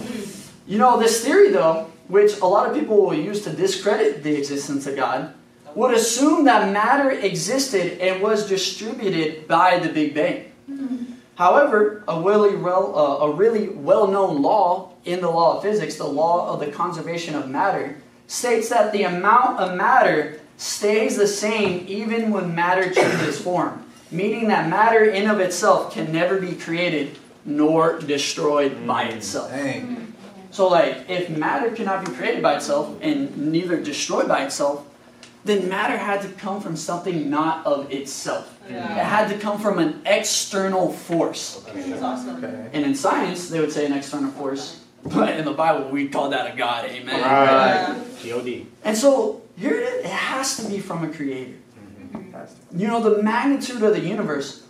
You 0.66 0.78
know, 0.78 0.98
this 0.98 1.24
theory, 1.26 1.50
though, 1.50 1.88
which 2.08 2.40
a 2.40 2.46
lot 2.46 2.68
of 2.70 2.74
people 2.76 2.96
will 3.04 3.14
use 3.14 3.44
to 3.44 3.50
discredit 3.52 4.24
the 4.24 4.34
existence 4.38 4.88
of 4.88 4.96
God, 4.96 5.34
would 5.76 5.94
assume 5.94 6.46
that 6.46 6.72
matter 6.72 7.12
existed 7.12 8.00
and 8.00 8.22
was 8.22 8.48
distributed 8.48 9.48
by 9.48 9.80
the 9.80 9.90
Big 9.90 10.14
Bang. 10.16 10.46
However, 11.36 12.04
a 12.08 12.22
really, 12.22 12.56
well, 12.56 12.98
uh, 12.98 13.26
a 13.26 13.32
really 13.32 13.70
well-known 13.70 14.42
law 14.42 14.94
in 15.06 15.22
the 15.22 15.30
law 15.30 15.58
of 15.58 15.64
physics, 15.64 15.96
the 15.96 16.06
law 16.06 16.54
of 16.54 16.60
the 16.60 16.72
conservation 16.72 17.36
of 17.36 17.50
matter, 17.50 17.98
states 18.28 18.70
that 18.70 18.94
the 18.94 19.04
amount 19.04 19.60
of 19.60 19.76
matter 19.76 20.40
stays 20.58 21.18
the 21.18 21.28
same 21.28 21.86
even 21.88 22.32
when 22.32 22.54
matter 22.54 22.92
changes 22.92 23.40
form, 23.44 23.86
meaning 24.12 24.48
that 24.48 24.70
matter 24.70 25.06
in 25.06 25.30
of 25.30 25.40
itself 25.40 25.94
can 25.94 26.12
never 26.12 26.40
be 26.40 26.54
created 26.54 27.18
nor 27.46 28.00
destroyed 28.00 28.86
by 28.88 29.04
itself. 29.06 29.50
Dang. 29.50 30.14
So, 30.52 30.68
like, 30.68 31.10
if 31.10 31.30
matter 31.30 31.72
cannot 31.72 32.06
be 32.06 32.12
created 32.12 32.44
by 32.44 32.58
itself 32.58 32.96
and 33.02 33.52
neither 33.52 33.82
destroyed 33.82 34.28
by 34.28 34.46
itself, 34.46 34.86
then 35.46 35.68
matter 35.68 35.98
had 35.98 36.22
to 36.22 36.30
come 36.30 36.62
from 36.62 36.76
something 36.76 37.30
not 37.30 37.66
of 37.66 37.92
itself. 37.92 38.58
It 38.70 38.74
had 38.74 39.28
to 39.28 39.38
come 39.38 39.60
from 39.60 39.78
an 39.78 40.02
external 40.06 40.92
force. 40.92 41.62
Okay. 41.68 42.70
And 42.72 42.86
in 42.86 42.96
science, 42.96 43.50
they 43.50 43.60
would 43.60 43.72
say 43.72 43.86
an 43.86 43.94
external 43.94 44.32
force, 44.32 44.80
but 45.04 45.38
in 45.38 45.44
the 45.44 45.52
Bible, 45.52 45.90
we 45.90 46.08
call 46.08 46.30
that 46.30 46.54
a 46.54 46.58
God. 46.58 46.86
Amen. 46.86 47.22
Right. 47.22 47.88
God. 47.88 48.06
And 48.86 48.98
so 48.98 49.42
here 49.58 49.76
it 49.76 49.84
is. 49.84 50.06
It 50.06 50.12
has 50.12 50.58
to 50.58 50.70
be 50.70 50.80
from 50.80 51.04
a 51.04 51.10
creator. 51.10 51.58
Mm-hmm. 52.14 52.80
You 52.80 52.88
know, 52.88 53.02
the 53.02 53.22
magnitude 53.22 53.84
of 53.84 53.94
the 53.94 54.00
universe 54.00 54.64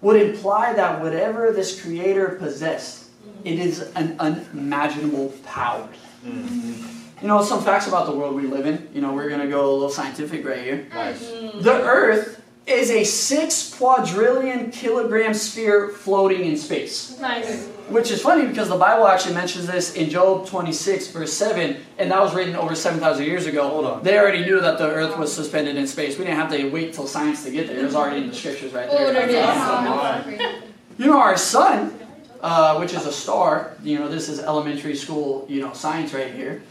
would 0.00 0.20
imply 0.20 0.72
that 0.74 1.02
whatever 1.02 1.52
this 1.52 1.82
creator 1.82 2.30
possessed, 2.30 3.10
mm-hmm. 3.22 3.46
it 3.46 3.58
is 3.58 3.90
an 3.96 4.14
unimaginable 4.20 5.34
power. 5.44 5.88
Mm-hmm. 6.24 6.99
You 7.22 7.28
know, 7.28 7.42
some 7.42 7.62
facts 7.62 7.86
about 7.86 8.06
the 8.06 8.12
world 8.12 8.34
we 8.34 8.42
live 8.46 8.66
in. 8.66 8.88
You 8.94 9.00
know, 9.02 9.12
we're 9.12 9.28
going 9.28 9.40
to 9.42 9.48
go 9.48 9.70
a 9.70 9.72
little 9.72 9.90
scientific 9.90 10.44
right 10.46 10.62
here. 10.62 10.86
Nice. 10.92 11.22
Mm-hmm. 11.30 11.60
The 11.60 11.82
Earth 11.82 12.42
is 12.66 12.90
a 12.90 13.04
six 13.04 13.74
quadrillion 13.74 14.70
kilogram 14.70 15.34
sphere 15.34 15.88
floating 15.90 16.44
in 16.46 16.56
space. 16.56 17.18
Nice. 17.20 17.66
Which 17.88 18.10
is 18.10 18.22
funny 18.22 18.46
because 18.46 18.68
the 18.68 18.76
Bible 18.76 19.06
actually 19.08 19.34
mentions 19.34 19.66
this 19.66 19.94
in 19.94 20.08
Job 20.08 20.46
26, 20.46 21.08
verse 21.08 21.32
7, 21.32 21.76
and 21.98 22.10
that 22.10 22.20
was 22.20 22.32
written 22.34 22.54
over 22.54 22.74
7,000 22.74 23.24
years 23.26 23.46
ago. 23.46 23.68
Hold 23.68 23.84
on. 23.86 24.02
They 24.04 24.16
already 24.18 24.44
knew 24.44 24.60
that 24.60 24.78
the 24.78 24.86
earth 24.86 25.18
was 25.18 25.32
suspended 25.34 25.76
in 25.76 25.86
space. 25.88 26.16
We 26.16 26.24
didn't 26.24 26.38
have 26.38 26.50
to 26.52 26.70
wait 26.70 26.94
till 26.94 27.06
science 27.08 27.42
to 27.44 27.50
get 27.50 27.66
there. 27.66 27.78
It 27.80 27.84
was 27.84 27.96
already 27.96 28.22
in 28.22 28.28
the 28.28 28.34
scriptures 28.34 28.72
right 28.72 28.88
Oh, 28.90 28.96
there 28.96 29.12
there. 29.12 30.28
it 30.28 30.40
is. 30.40 30.60
You 30.98 31.06
know, 31.06 31.18
our 31.18 31.36
sun, 31.36 31.98
uh, 32.42 32.78
which 32.78 32.94
is 32.94 33.06
a 33.06 33.12
star, 33.12 33.76
you 33.82 33.98
know, 33.98 34.08
this 34.08 34.28
is 34.28 34.40
elementary 34.40 34.96
school, 34.96 35.46
you 35.48 35.60
know, 35.60 35.72
science 35.72 36.12
right 36.14 36.32
here, 36.32 36.62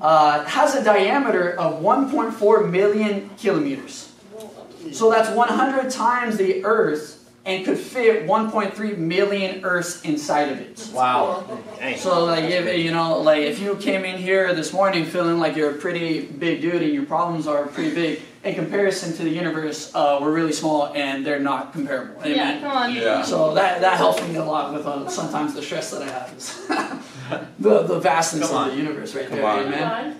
uh, 0.00 0.44
has 0.44 0.74
a 0.74 0.84
diameter 0.84 1.58
of 1.58 1.82
1.4 1.82 2.70
million 2.70 3.30
kilometers. 3.36 4.12
So 4.92 5.10
that's 5.10 5.28
100 5.30 5.90
times 5.90 6.36
the 6.36 6.64
Earth 6.64 7.18
and 7.44 7.64
could 7.64 7.78
fit 7.78 8.26
1.3 8.26 8.98
million 8.98 9.64
Earths 9.64 10.02
inside 10.02 10.52
of 10.52 10.60
it. 10.60 10.90
Wow. 10.92 11.46
So 11.96 12.24
like 12.26 12.44
if 12.44 12.78
you 12.78 12.92
know 12.92 13.20
like 13.20 13.42
if 13.42 13.58
you 13.58 13.76
came 13.76 14.04
in 14.04 14.18
here 14.18 14.54
this 14.54 14.72
morning 14.72 15.04
feeling 15.04 15.38
like 15.38 15.56
you're 15.56 15.70
a 15.70 15.78
pretty 15.78 16.26
big 16.26 16.60
dude 16.60 16.82
and 16.82 16.92
your 16.92 17.06
problems 17.06 17.46
are 17.46 17.66
pretty 17.66 17.94
big 17.94 18.22
in 18.48 18.54
comparison 18.54 19.12
to 19.14 19.22
the 19.22 19.30
universe, 19.30 19.94
uh, 19.94 20.18
we're 20.20 20.32
really 20.32 20.52
small 20.52 20.92
and 20.94 21.24
they're 21.24 21.38
not 21.38 21.72
comparable. 21.72 22.20
Amen. 22.22 22.36
Yeah, 22.36 22.60
come 22.60 22.76
on. 22.76 22.94
Yeah. 22.94 23.22
So 23.22 23.54
that, 23.54 23.80
that 23.82 23.96
helps 23.98 24.22
me 24.26 24.36
a 24.36 24.44
lot 24.44 24.72
with 24.72 24.86
uh, 24.86 25.08
sometimes 25.08 25.54
the 25.54 25.62
stress 25.62 25.90
that 25.90 26.02
I 26.02 26.10
have 26.10 26.32
is 26.36 26.66
the, 27.58 27.82
the 27.82 28.00
vastness 28.00 28.50
of 28.50 28.70
the 28.70 28.76
universe 28.76 29.14
right 29.14 29.28
Come 29.28 29.36
there. 29.36 29.46
on. 29.46 29.66
Amen. 29.66 30.16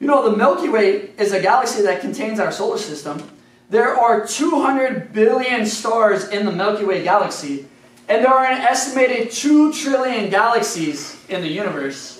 You 0.00 0.06
know, 0.06 0.28
the 0.28 0.36
Milky 0.36 0.68
Way 0.68 1.10
is 1.18 1.32
a 1.32 1.40
galaxy 1.40 1.82
that 1.82 2.00
contains 2.00 2.40
our 2.40 2.50
solar 2.50 2.78
system. 2.78 3.22
There 3.68 3.94
are 3.94 4.26
200 4.26 5.12
billion 5.12 5.64
stars 5.64 6.28
in 6.28 6.44
the 6.44 6.52
Milky 6.52 6.84
Way 6.84 7.04
galaxy, 7.04 7.66
and 8.08 8.24
there 8.24 8.32
are 8.32 8.46
an 8.46 8.62
estimated 8.62 9.30
2 9.30 9.72
trillion 9.72 10.28
galaxies 10.28 11.22
in 11.28 11.42
the 11.42 11.48
universe. 11.48 12.18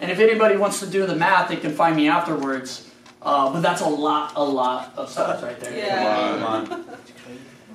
And 0.00 0.10
if 0.10 0.18
anybody 0.18 0.56
wants 0.56 0.80
to 0.80 0.86
do 0.86 1.06
the 1.06 1.14
math, 1.14 1.48
they 1.48 1.56
can 1.56 1.72
find 1.72 1.96
me 1.96 2.08
afterwards. 2.08 2.89
Uh, 3.22 3.52
but 3.52 3.60
that's 3.60 3.82
a 3.82 3.88
lot, 3.88 4.32
a 4.36 4.42
lot 4.42 4.92
of 4.96 5.10
stars 5.10 5.42
right 5.42 5.58
there. 5.60 6.38
Come 6.38 6.42
on. 6.42 6.66
Come 6.66 6.80
on. 6.80 6.98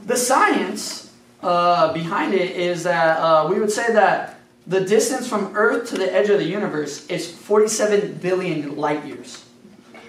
The 0.05 0.17
science 0.17 1.12
uh, 1.41 1.93
behind 1.93 2.34
it 2.34 2.55
is 2.55 2.84
that 2.84 3.17
uh, 3.17 3.47
we 3.49 3.60
would 3.60 3.71
say 3.71 3.91
that 3.93 4.39
the 4.67 4.81
distance 4.81 5.27
from 5.27 5.55
Earth 5.55 5.89
to 5.89 5.97
the 5.97 6.12
edge 6.12 6.29
of 6.29 6.39
the 6.39 6.45
universe 6.45 7.05
is 7.08 7.31
47 7.31 8.15
billion 8.15 8.75
light 8.75 9.05
years. 9.05 9.45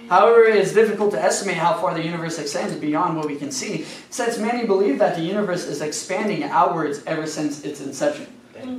However, 0.09 0.44
it 0.44 0.57
is 0.57 0.72
difficult 0.72 1.11
to 1.12 1.20
estimate 1.20 1.57
how 1.57 1.75
far 1.75 1.92
the 1.92 2.03
universe 2.03 2.38
extends 2.38 2.75
beyond 2.77 3.16
what 3.16 3.27
we 3.27 3.37
can 3.37 3.51
see, 3.51 3.85
since 4.09 4.38
many 4.38 4.64
believe 4.66 4.99
that 4.99 5.16
the 5.16 5.22
universe 5.22 5.66
is 5.66 5.83
expanding 5.83 6.44
outwards 6.44 7.03
ever 7.07 7.27
since 7.27 7.64
its 7.64 7.81
inception. 7.81 8.29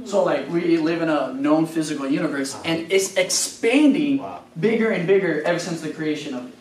So, 0.05 0.23
like, 0.23 0.49
we 0.49 0.77
live 0.77 1.01
in 1.01 1.09
a 1.09 1.33
known 1.33 1.65
physical 1.65 2.07
universe, 2.07 2.57
and 2.63 2.91
it's 2.91 3.15
expanding 3.15 4.23
bigger 4.59 4.91
and 4.91 5.05
bigger 5.07 5.41
ever 5.43 5.59
since 5.59 5.81
the 5.81 5.89
creation 5.89 6.33
of 6.33 6.47
it. 6.47 6.53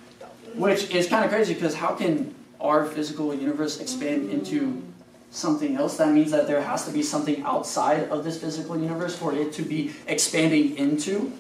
Which 0.55 0.91
is 0.91 1.07
kind 1.07 1.25
of 1.25 1.31
crazy 1.31 1.55
because 1.55 1.75
how 1.75 1.95
can 1.95 2.35
our 2.61 2.87
physical 2.87 3.35
universe 3.35 3.79
expand 3.81 4.31
into 4.31 4.83
something 5.31 5.77
else? 5.77 5.99
That 5.99 6.13
means 6.13 6.31
that 6.31 6.47
there 6.47 6.63
has 6.63 6.87
to 6.87 6.93
be 6.93 7.03
something 7.03 7.43
outside 7.43 8.09
of 8.09 8.25
this 8.25 8.41
physical 8.41 8.79
universe 8.79 9.15
for 9.15 9.35
it 9.35 9.53
to 9.55 9.63
be 9.63 9.93
expanding 10.07 10.77
into. 10.77 11.33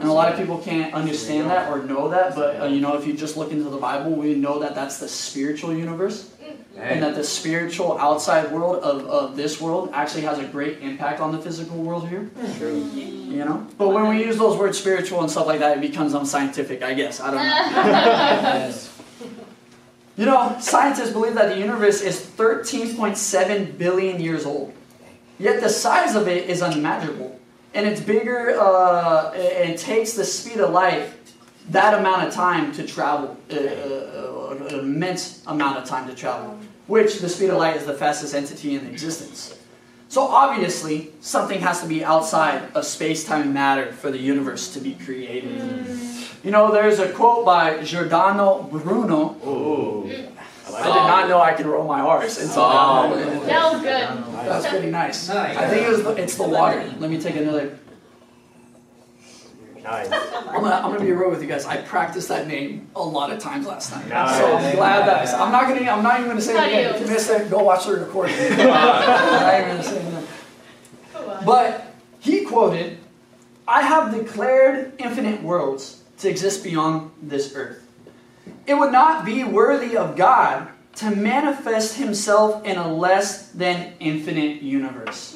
And 0.00 0.08
a 0.08 0.12
lot 0.12 0.32
of 0.32 0.38
people 0.38 0.58
can't 0.58 0.92
understand 0.94 1.50
that 1.50 1.70
or 1.70 1.82
know 1.84 2.08
that, 2.08 2.34
but 2.34 2.60
uh, 2.60 2.64
you 2.64 2.80
know, 2.80 2.96
if 2.96 3.06
you 3.06 3.12
just 3.12 3.36
look 3.36 3.52
into 3.52 3.68
the 3.68 3.76
Bible, 3.76 4.12
we 4.12 4.34
know 4.34 4.58
that 4.58 4.74
that's 4.74 4.98
the 4.98 5.08
spiritual 5.08 5.72
universe. 5.74 6.30
And 6.80 7.02
that 7.02 7.14
the 7.14 7.24
spiritual 7.24 7.98
outside 7.98 8.50
world 8.50 8.82
of, 8.82 9.06
of 9.06 9.36
this 9.36 9.60
world 9.60 9.90
actually 9.92 10.22
has 10.22 10.38
a 10.38 10.44
great 10.44 10.80
impact 10.80 11.20
on 11.20 11.32
the 11.32 11.38
physical 11.38 11.76
world 11.76 12.08
here. 12.08 12.30
True. 12.56 12.78
You 12.94 13.44
know? 13.44 13.66
But 13.78 13.88
when 13.88 14.08
we 14.08 14.24
use 14.24 14.38
those 14.38 14.58
words 14.58 14.78
spiritual 14.78 15.20
and 15.20 15.30
stuff 15.30 15.46
like 15.46 15.60
that, 15.60 15.76
it 15.76 15.80
becomes 15.80 16.14
unscientific, 16.14 16.82
I 16.82 16.94
guess. 16.94 17.20
I 17.20 17.30
don't 17.30 18.70
know. 18.70 18.74
You 20.16 20.26
know, 20.26 20.54
scientists 20.60 21.12
believe 21.12 21.32
that 21.36 21.48
the 21.48 21.58
universe 21.58 22.02
is 22.02 22.20
13.7 22.20 23.78
billion 23.78 24.20
years 24.20 24.44
old. 24.44 24.74
Yet 25.38 25.62
the 25.62 25.70
size 25.70 26.14
of 26.14 26.28
it 26.28 26.50
is 26.50 26.60
unimaginable. 26.60 27.40
And 27.72 27.86
it's 27.86 28.02
bigger, 28.02 28.60
uh, 28.60 29.32
it 29.34 29.78
takes 29.78 30.12
the 30.12 30.24
speed 30.24 30.58
of 30.58 30.72
light 30.72 31.08
that 31.70 31.94
amount 31.98 32.26
of 32.26 32.34
time 32.34 32.72
to 32.72 32.86
travel, 32.86 33.36
uh, 33.50 33.54
uh, 33.54 34.56
an 34.68 34.80
immense 34.80 35.42
amount 35.46 35.78
of 35.78 35.84
time 35.84 36.08
to 36.08 36.14
travel, 36.14 36.58
which 36.90 37.20
the 37.20 37.28
speed 37.28 37.50
of 37.50 37.58
light 37.58 37.76
is 37.76 37.86
the 37.86 37.94
fastest 37.94 38.34
entity 38.34 38.74
in 38.74 38.84
existence. 38.86 39.56
So 40.08 40.22
obviously, 40.22 41.12
something 41.20 41.60
has 41.60 41.80
to 41.82 41.86
be 41.86 42.04
outside 42.04 42.68
of 42.74 42.84
space, 42.84 43.24
time, 43.24 43.42
and 43.42 43.54
matter 43.54 43.92
for 43.92 44.10
the 44.10 44.18
universe 44.18 44.74
to 44.74 44.80
be 44.80 44.94
created. 44.94 45.56
Mm. 45.56 46.44
You 46.44 46.50
know, 46.50 46.72
there's 46.72 46.98
a 46.98 47.12
quote 47.12 47.46
by 47.46 47.84
Giordano 47.84 48.64
Bruno. 48.64 49.36
Ooh. 49.46 50.10
I 50.68 50.80
I 50.80 50.82
did 50.82 51.06
not 51.12 51.28
know 51.28 51.40
I 51.40 51.52
could 51.52 51.66
roll 51.66 51.86
my 51.86 52.00
R's 52.00 52.38
oh. 52.40 53.12
until 53.12 53.16
that 53.16 53.46
That 53.46 53.72
was 53.72 53.82
good. 53.82 54.46
That's 54.46 54.66
pretty 54.66 54.90
nice. 54.90 55.28
Nice. 55.28 55.56
I 55.56 55.68
think 55.68 55.86
it 55.86 55.90
was 55.90 56.02
the, 56.02 56.10
it's 56.16 56.34
the 56.34 56.48
water. 56.48 56.92
Let 56.98 57.08
me 57.08 57.20
take 57.20 57.36
another. 57.36 57.78
Nice. 59.82 60.10
I'm 60.12 60.62
gonna, 60.62 60.74
I'm 60.74 60.92
gonna 60.92 61.00
be 61.00 61.12
real 61.12 61.30
with 61.30 61.42
you 61.42 61.48
guys. 61.48 61.64
I 61.64 61.78
practiced 61.78 62.28
that 62.28 62.46
name 62.46 62.88
a 62.94 63.02
lot 63.02 63.32
of 63.32 63.38
times 63.38 63.66
last 63.66 63.92
night. 63.92 64.08
Nice. 64.08 64.36
So 64.36 64.56
I'm 64.56 64.76
glad 64.76 65.06
that 65.06 65.34
I'm 65.34 65.52
not 65.52 65.68
gonna. 65.68 65.90
I'm 65.90 66.02
not 66.02 66.18
even 66.18 66.28
gonna 66.28 66.40
say 66.40 66.56
it 66.56 66.68
again. 66.68 66.94
If 66.94 67.00
you 67.00 67.06
missed 67.06 67.30
it, 67.30 67.50
go 67.50 67.62
watch 67.62 67.86
the 67.86 67.92
recording. 67.92 68.34
I'm 68.52 68.66
not 68.66 69.54
even 69.54 69.68
gonna 69.68 69.82
say 69.82 69.96
it 69.96 70.06
again. 70.06 70.26
But 71.44 71.94
he 72.20 72.44
quoted, 72.44 72.98
I 73.66 73.82
have 73.82 74.14
declared 74.14 74.92
infinite 74.98 75.42
worlds 75.42 76.02
to 76.18 76.28
exist 76.28 76.62
beyond 76.62 77.10
this 77.22 77.54
earth. 77.54 77.86
It 78.66 78.74
would 78.74 78.92
not 78.92 79.24
be 79.24 79.44
worthy 79.44 79.96
of 79.96 80.16
God 80.16 80.68
to 80.96 81.10
manifest 81.10 81.96
himself 81.96 82.64
in 82.64 82.76
a 82.76 82.92
less 82.92 83.48
than 83.52 83.94
infinite 84.00 84.60
universe. 84.60 85.34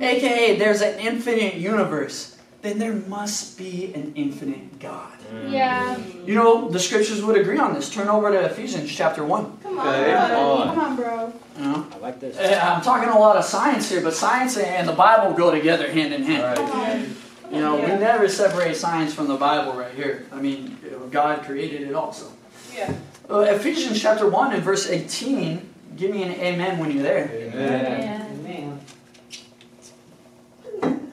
AKA, 0.00 0.56
there's 0.56 0.80
an 0.80 0.98
infinite 0.98 1.54
universe, 1.54 2.37
then 2.62 2.78
there 2.78 2.92
must 2.92 3.56
be 3.56 3.92
an 3.94 4.12
infinite 4.16 4.80
God. 4.80 5.12
Yeah. 5.46 5.96
You 6.24 6.34
know, 6.34 6.68
the 6.68 6.78
scriptures 6.78 7.22
would 7.22 7.36
agree 7.36 7.58
on 7.58 7.74
this. 7.74 7.88
Turn 7.90 8.08
over 8.08 8.30
to 8.30 8.38
Ephesians 8.46 8.90
chapter 8.90 9.24
1. 9.24 9.58
Come 9.62 9.78
on, 9.78 9.86
Okay. 9.86 10.10
bro. 10.10 10.64
Come 10.64 10.78
on, 10.78 10.96
bro. 10.96 11.32
You 11.58 11.64
know? 11.64 11.86
I 11.92 11.98
like 11.98 12.20
this. 12.20 12.36
Eh, 12.38 12.58
I'm 12.58 12.80
talking 12.82 13.08
a 13.08 13.18
lot 13.18 13.36
of 13.36 13.44
science 13.44 13.90
here, 13.90 14.00
but 14.00 14.14
science 14.14 14.56
and 14.56 14.88
the 14.88 14.92
Bible 14.92 15.34
go 15.34 15.50
together 15.50 15.90
hand 15.90 16.12
in 16.12 16.22
hand. 16.24 16.56
Come 16.56 16.70
on. 16.70 17.16
You 17.52 17.60
know, 17.60 17.76
we 17.76 17.86
never 17.86 18.28
separate 18.28 18.76
science 18.76 19.14
from 19.14 19.28
the 19.28 19.36
Bible 19.36 19.72
right 19.72 19.92
here. 19.94 20.26
I 20.32 20.40
mean, 20.40 20.76
God 21.10 21.42
created 21.44 21.82
it 21.88 21.94
also. 21.94 22.26
Yeah. 22.74 22.92
Uh, 23.30 23.40
Ephesians 23.40 24.00
chapter 24.00 24.28
1 24.28 24.52
and 24.52 24.62
verse 24.62 24.88
18. 24.88 25.68
Give 25.96 26.10
me 26.10 26.22
an 26.24 26.32
amen 26.32 26.78
when 26.78 26.90
you're 26.90 27.02
there. 27.02 27.30
Yeah. 27.34 27.46
Amen. 27.54 28.27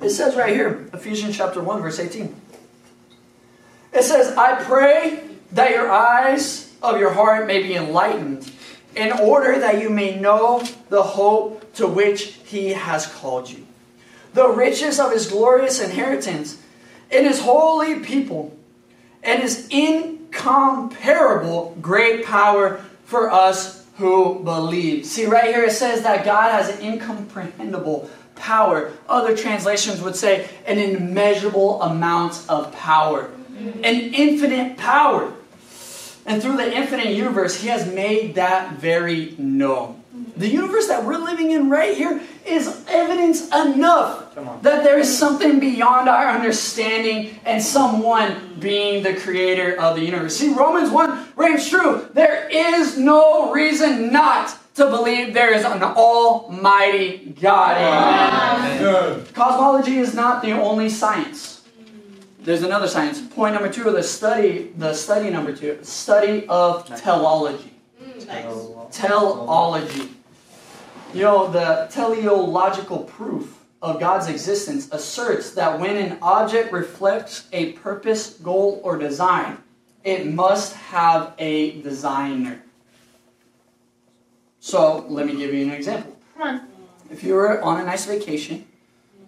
It 0.06 0.12
says 0.12 0.36
right 0.36 0.54
here, 0.54 0.88
Ephesians 0.94 1.36
chapter 1.36 1.64
1, 1.64 1.82
verse 1.82 2.00
18. 2.00 2.36
It 3.92 4.04
says, 4.04 4.38
I 4.38 4.64
pray 4.64 5.24
that 5.54 5.72
your 5.72 5.92
eyes 5.92 6.72
of 6.84 7.00
your 7.00 7.12
heart 7.12 7.48
may 7.48 7.64
be 7.64 7.74
enlightened, 7.74 8.52
in 8.96 9.12
order 9.14 9.58
that 9.58 9.82
you 9.82 9.90
may 9.90 10.16
know 10.16 10.64
the 10.90 11.02
hope 11.02 11.74
to 11.74 11.88
which 11.88 12.34
he 12.46 12.74
has 12.74 13.08
called 13.08 13.50
you, 13.50 13.66
the 14.36 14.48
riches 14.48 15.00
of 15.00 15.12
his 15.12 15.26
glorious 15.26 15.82
inheritance 15.82 16.62
in 17.10 17.26
his 17.26 17.42
holy 17.42 18.02
people, 18.02 18.56
and 19.24 19.42
his 19.42 19.68
incomparable 19.72 21.76
great 21.82 22.24
power 22.24 22.86
for 23.06 23.32
us 23.32 23.88
who 23.98 24.44
believe. 24.44 25.08
See, 25.08 25.26
right 25.26 25.46
here 25.46 25.64
it 25.64 25.72
says 25.72 26.04
that 26.04 26.24
God 26.24 26.52
has 26.52 26.70
an 26.70 26.86
incomprehensible 26.86 28.08
power. 28.46 28.92
Other 29.10 29.36
translations 29.36 30.02
would 30.02 30.16
say 30.16 30.48
an 30.68 30.78
immeasurable 30.78 31.82
amount 31.82 32.46
of 32.48 32.72
power, 32.74 33.24
mm-hmm. 33.24 33.84
an 33.84 34.14
infinite 34.14 34.78
power. 34.78 35.34
And 36.28 36.42
through 36.42 36.58
the 36.58 36.72
infinite 36.72 37.08
universe, 37.08 37.62
He 37.62 37.70
has 37.70 37.92
made 37.92 38.36
that 38.36 38.74
very 38.74 39.36
known. 39.40 40.04
Mm-hmm. 40.16 40.40
The 40.40 40.48
universe 40.48 40.88
that 40.88 41.04
we're 41.04 41.18
living 41.18 41.52
in 41.52 41.70
right 41.70 41.98
here 41.98 42.22
is 42.46 42.86
evidence 42.88 43.48
enough 43.48 44.36
that 44.62 44.84
there 44.84 45.00
is 45.00 45.18
something 45.18 45.60
beyond 45.60 46.08
our 46.08 46.28
understanding 46.28 47.40
and 47.46 47.62
someone 47.62 48.58
being 48.60 49.02
the 49.02 49.16
creator 49.16 49.80
of 49.80 49.96
the 49.96 50.04
universe. 50.04 50.38
See, 50.38 50.54
Romans 50.54 50.92
1 50.92 51.30
reigns 51.36 51.68
true. 51.68 52.08
There 52.14 52.48
is 52.50 52.98
no 52.98 53.52
reason 53.52 54.12
not 54.12 54.56
to 54.76 54.90
believe 54.90 55.34
there 55.34 55.54
is 55.54 55.64
an 55.64 55.82
almighty 55.82 57.34
God. 57.42 57.78
Amen. 57.78 59.26
Cosmology 59.34 59.98
is 59.98 60.14
not 60.14 60.42
the 60.42 60.52
only 60.52 60.90
science. 60.90 61.64
There's 62.40 62.62
another 62.62 62.88
science. 62.88 63.22
Point 63.22 63.54
number 63.56 63.72
two 63.72 63.88
of 63.88 63.96
the 63.96 64.04
study, 64.04 64.74
the 64.78 64.94
study 64.94 65.30
number 65.30 65.56
two, 65.56 65.80
study 65.82 66.46
of 66.48 66.86
teleology. 67.02 67.74
Teleology. 68.92 70.12
You 71.14 71.22
know, 71.22 71.50
the 71.50 71.88
teleological 71.90 73.00
proof 73.00 73.66
of 73.82 74.00
God's 74.00 74.28
existence 74.28 74.90
asserts 74.92 75.52
that 75.52 75.80
when 75.80 75.96
an 75.96 76.18
object 76.22 76.74
reflects 76.74 77.48
a 77.54 77.72
purpose, 77.74 78.34
goal, 78.34 78.82
or 78.84 78.98
design, 78.98 79.58
it 80.04 80.28
must 80.28 80.76
have 80.76 81.34
a 81.40 81.82
designer. 81.82 82.62
So, 84.66 85.06
let 85.10 85.28
me 85.28 85.36
give 85.36 85.54
you 85.54 85.64
an 85.64 85.70
example. 85.70 86.18
Come 86.34 86.42
on. 86.42 86.68
If 87.12 87.24
you 87.24 87.36
were 87.36 87.62
on 87.62 87.80
a 87.82 87.86
nice 87.86 88.08
vacation, 88.08 88.66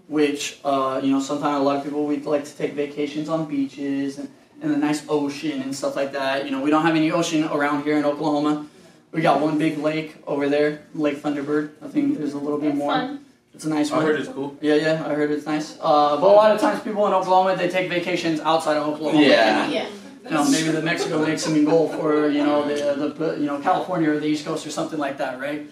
which, 0.07 0.57
uh, 0.65 0.99
you 1.03 1.11
know, 1.11 1.19
sometimes 1.19 1.59
a 1.59 1.63
lot 1.63 1.77
of 1.77 1.83
people, 1.83 2.07
we 2.07 2.17
like 2.17 2.43
to 2.45 2.55
take 2.57 2.73
vacations 2.73 3.29
on 3.29 3.45
beaches 3.45 4.17
and, 4.17 4.31
and 4.63 4.73
the 4.73 4.77
nice 4.77 5.05
ocean 5.07 5.61
and 5.61 5.75
stuff 5.75 5.95
like 5.95 6.11
that. 6.13 6.45
You 6.45 6.49
know, 6.49 6.61
we 6.63 6.71
don't 6.71 6.81
have 6.81 6.95
any 6.95 7.11
ocean 7.11 7.43
around 7.43 7.83
here 7.83 7.99
in 7.99 8.03
Oklahoma. 8.03 8.65
We 9.11 9.21
got 9.21 9.39
one 9.39 9.59
big 9.59 9.77
lake 9.77 10.15
over 10.25 10.49
there, 10.49 10.81
Lake 10.95 11.17
Thunderbird. 11.21 11.69
I 11.83 11.87
think 11.87 12.17
there's 12.17 12.33
a 12.33 12.39
little 12.39 12.57
bit 12.57 12.69
It's 12.69 12.77
more. 12.79 12.93
fun. 12.93 13.23
It's 13.53 13.65
a 13.65 13.69
nice 13.69 13.91
I 13.91 13.97
one. 13.97 14.05
I 14.05 14.07
heard 14.07 14.19
it's 14.19 14.29
cool. 14.29 14.57
Yeah, 14.59 14.73
yeah, 14.73 15.03
I 15.05 15.13
heard 15.13 15.29
it's 15.29 15.45
nice. 15.45 15.77
Uh, 15.79 16.17
but 16.19 16.31
a 16.31 16.33
lot 16.33 16.49
of 16.51 16.59
times 16.59 16.81
people 16.81 17.05
in 17.05 17.13
Oklahoma, 17.13 17.55
they 17.55 17.69
take 17.69 17.89
vacations 17.91 18.39
outside 18.39 18.77
of 18.77 18.87
Oklahoma. 18.87 19.21
Yeah. 19.21 19.69
Yeah. 19.69 19.87
You 20.29 20.33
know, 20.35 20.49
maybe 20.49 20.69
the 20.69 20.81
Mexico 20.81 21.25
makes 21.25 21.45
them 21.45 21.55
in 21.55 21.65
goal 21.65 21.87
for, 21.89 22.29
you 22.29 22.43
know, 22.43 22.67
the, 22.67 23.07
the, 23.09 23.35
you 23.39 23.45
know, 23.45 23.59
California 23.59 24.09
or 24.11 24.19
the 24.19 24.27
East 24.27 24.45
Coast 24.45 24.65
or 24.67 24.71
something 24.71 24.99
like 24.99 25.17
that, 25.19 25.39
right? 25.39 25.69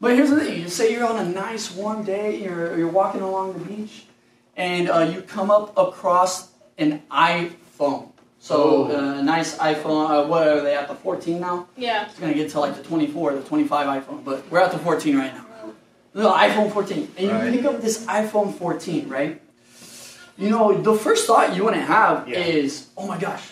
But 0.00 0.14
here's 0.14 0.30
the 0.30 0.40
thing. 0.40 0.60
You 0.60 0.68
say 0.68 0.92
you're 0.92 1.06
on 1.06 1.16
a 1.24 1.28
nice 1.28 1.70
warm 1.74 2.04
day, 2.04 2.42
you're, 2.42 2.76
you're 2.76 2.88
walking 2.88 3.22
along 3.22 3.54
the 3.54 3.60
beach, 3.64 4.04
and 4.56 4.90
uh, 4.90 4.98
you 5.00 5.22
come 5.22 5.50
up 5.50 5.76
across 5.78 6.50
an 6.76 7.02
iPhone. 7.10 8.10
So 8.40 8.90
uh, 8.90 9.20
a 9.20 9.22
nice 9.22 9.56
iPhone, 9.56 10.10
uh, 10.10 10.26
what 10.26 10.46
are 10.46 10.60
they 10.60 10.74
at, 10.76 10.86
the 10.88 10.94
14 10.94 11.40
now? 11.40 11.66
Yeah. 11.78 12.04
It's 12.04 12.18
gonna 12.18 12.34
get 12.34 12.50
to 12.50 12.60
like 12.60 12.76
the 12.76 12.82
24, 12.82 13.32
the 13.36 13.42
25 13.42 14.04
iPhone, 14.04 14.22
but 14.22 14.44
we're 14.50 14.60
at 14.60 14.70
the 14.72 14.78
14 14.78 15.16
right 15.16 15.32
now. 15.34 15.46
The 16.12 16.28
iPhone 16.28 16.70
14, 16.70 17.12
and 17.16 17.26
you 17.26 17.32
Right. 17.32 17.52
pick 17.54 17.64
up 17.64 17.80
this 17.80 18.04
iPhone 18.04 18.52
14, 18.54 19.08
right? 19.08 19.40
You 20.36 20.50
know, 20.50 20.74
the 20.80 20.94
first 20.94 21.26
thought 21.26 21.56
you 21.56 21.64
want 21.64 21.76
to 21.76 21.80
have 21.82 22.28
Yeah. 22.28 22.38
is, 22.40 22.88
oh 22.98 23.06
my 23.06 23.16
gosh, 23.18 23.42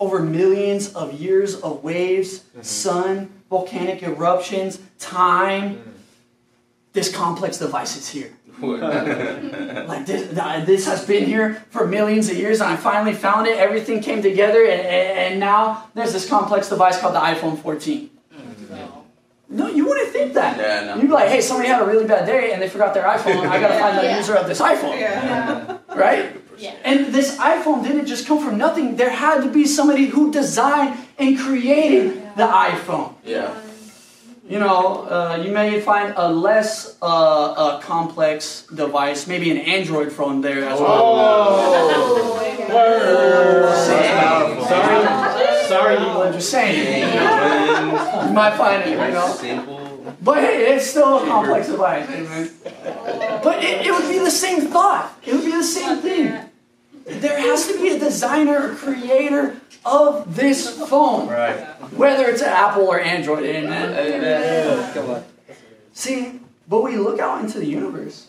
over 0.00 0.20
millions 0.20 0.92
of 0.94 1.12
years 1.20 1.60
of 1.60 1.82
waves, 1.82 2.40
mm-hmm. 2.40 2.62
sun, 2.62 3.30
volcanic 3.50 4.02
eruptions, 4.02 4.80
time. 4.98 5.76
Mm-hmm. 5.76 5.90
This 6.92 7.14
complex 7.14 7.58
device 7.58 7.96
is 7.96 8.08
here. 8.08 8.32
Like 9.84 10.06
this, 10.06 10.28
this 10.66 10.86
has 10.86 11.04
been 11.04 11.24
here 11.26 11.64
for 11.70 11.86
millions 11.86 12.30
of 12.30 12.36
years, 12.36 12.60
and 12.60 12.70
I 12.70 12.76
finally 12.76 13.12
found 13.12 13.46
it. 13.46 13.58
Everything 13.58 14.00
came 14.00 14.22
together, 14.22 14.64
and, 14.64 14.80
and 14.80 15.14
and 15.34 15.40
now 15.40 15.88
there's 15.94 16.12
this 16.12 16.28
complex 16.28 16.68
device 16.68 16.98
called 17.00 17.14
the 17.14 17.20
iPhone 17.20 17.58
14. 17.58 18.10
Mm-hmm. 18.32 19.00
No, 19.48 19.68
you 19.68 19.86
wouldn't 19.86 20.10
think 20.10 20.34
that. 20.34 20.56
Yeah, 20.56 20.86
no. 20.86 20.96
You'd 20.96 21.08
be 21.08 21.12
like, 21.12 21.28
hey, 21.28 21.40
somebody 21.40 21.68
had 21.68 21.82
a 21.82 21.84
really 21.84 22.06
bad 22.06 22.26
day 22.26 22.52
and 22.52 22.62
they 22.62 22.68
forgot 22.68 22.94
their 22.94 23.04
iPhone. 23.04 23.46
I 23.46 23.60
gotta 23.60 23.78
find 23.78 23.98
the 23.98 24.04
Yeah. 24.04 24.16
user 24.16 24.34
of 24.34 24.46
this 24.46 24.60
iPhone, 24.60 24.98
Yeah. 24.98 25.78
right? 25.94 26.36
Yeah. 26.58 26.74
And 26.84 27.12
this 27.12 27.36
iPhone 27.38 27.82
didn't 27.82 28.06
just 28.06 28.26
come 28.26 28.38
from 28.42 28.58
nothing. 28.58 28.96
There 28.96 29.10
had 29.10 29.42
to 29.42 29.50
be 29.50 29.66
somebody 29.66 30.06
who 30.06 30.32
designed 30.32 30.98
and 31.18 31.38
created 31.38 32.22
the 32.36 32.46
iPhone. 32.46 33.14
Yeah. 33.24 33.54
You 34.46 34.58
know, 34.58 35.08
uh, 35.08 35.42
you 35.42 35.52
may 35.52 35.80
find 35.80 36.12
a 36.16 36.30
less 36.30 36.98
uh, 37.00 37.06
uh, 37.06 37.80
complex 37.80 38.66
device, 38.74 39.26
maybe 39.26 39.50
an 39.50 39.56
Android 39.56 40.12
phone 40.12 40.42
there 40.42 40.68
as 40.68 40.78
well. 40.78 41.00
Oh. 41.00 42.40
Sorry, 43.86 44.06
sorry, 44.68 45.66
sorry, 45.66 45.96
I'm 45.96 46.32
just 46.32 46.50
saying. 46.50 47.08
You 48.28 48.34
might 48.34 48.54
find 48.56 48.82
it, 48.82 48.90
you 48.90 48.96
know. 48.96 49.28
Simple. 49.32 49.80
But 50.20 50.38
hey, 50.40 50.74
it's 50.74 50.90
still 50.90 51.22
a 51.22 51.26
complex 51.26 51.68
device, 51.68 52.08
man. 52.08 52.50
But 53.42 53.64
it, 53.64 53.86
it 53.86 53.92
would 53.92 54.08
be 54.08 54.18
the 54.18 54.30
same 54.30 54.68
thought. 54.68 55.10
It 55.24 55.34
would 55.34 55.44
be 55.44 55.52
the 55.52 55.62
same 55.62 55.98
thing. 55.98 56.43
There 57.04 57.38
has 57.38 57.68
to 57.68 57.80
be 57.80 57.88
a 57.88 57.98
designer 57.98 58.70
or 58.70 58.74
creator 58.74 59.56
of 59.84 60.34
this 60.34 60.70
phone, 60.88 61.28
Right. 61.28 61.56
whether 61.92 62.26
it's 62.26 62.42
Apple 62.42 62.84
or 62.84 62.98
Android. 62.98 63.44
Eh, 63.44 63.58
Amen. 63.58 63.92
Eh, 63.92 64.16
Amen. 64.16 64.94
Come 64.94 65.10
on. 65.10 65.24
See, 65.92 66.40
but 66.68 66.82
we 66.82 66.96
look 66.96 67.20
out 67.20 67.42
into 67.42 67.58
the 67.58 67.66
universe 67.66 68.28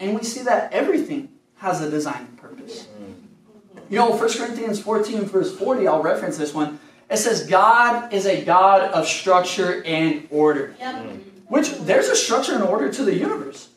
and 0.00 0.14
we 0.14 0.24
see 0.24 0.42
that 0.42 0.72
everything 0.72 1.28
has 1.58 1.80
a 1.80 1.88
design 1.88 2.26
purpose. 2.36 2.86
Mm-hmm. 3.00 3.92
You 3.92 3.98
know, 4.00 4.10
1 4.10 4.18
Corinthians 4.18 4.80
14, 4.80 5.24
verse 5.26 5.56
40, 5.56 5.86
I'll 5.86 6.02
reference 6.02 6.36
this 6.36 6.52
one. 6.52 6.80
It 7.08 7.18
says, 7.18 7.46
God 7.46 8.12
is 8.12 8.26
a 8.26 8.44
God 8.44 8.82
of 8.82 9.06
structure 9.06 9.82
and 9.84 10.26
order. 10.30 10.74
Yep. 10.80 11.06
Which 11.46 11.70
there's 11.78 12.08
a 12.08 12.16
structure 12.16 12.54
and 12.54 12.64
order 12.64 12.92
to 12.92 13.04
the 13.04 13.14
universe. 13.14 13.68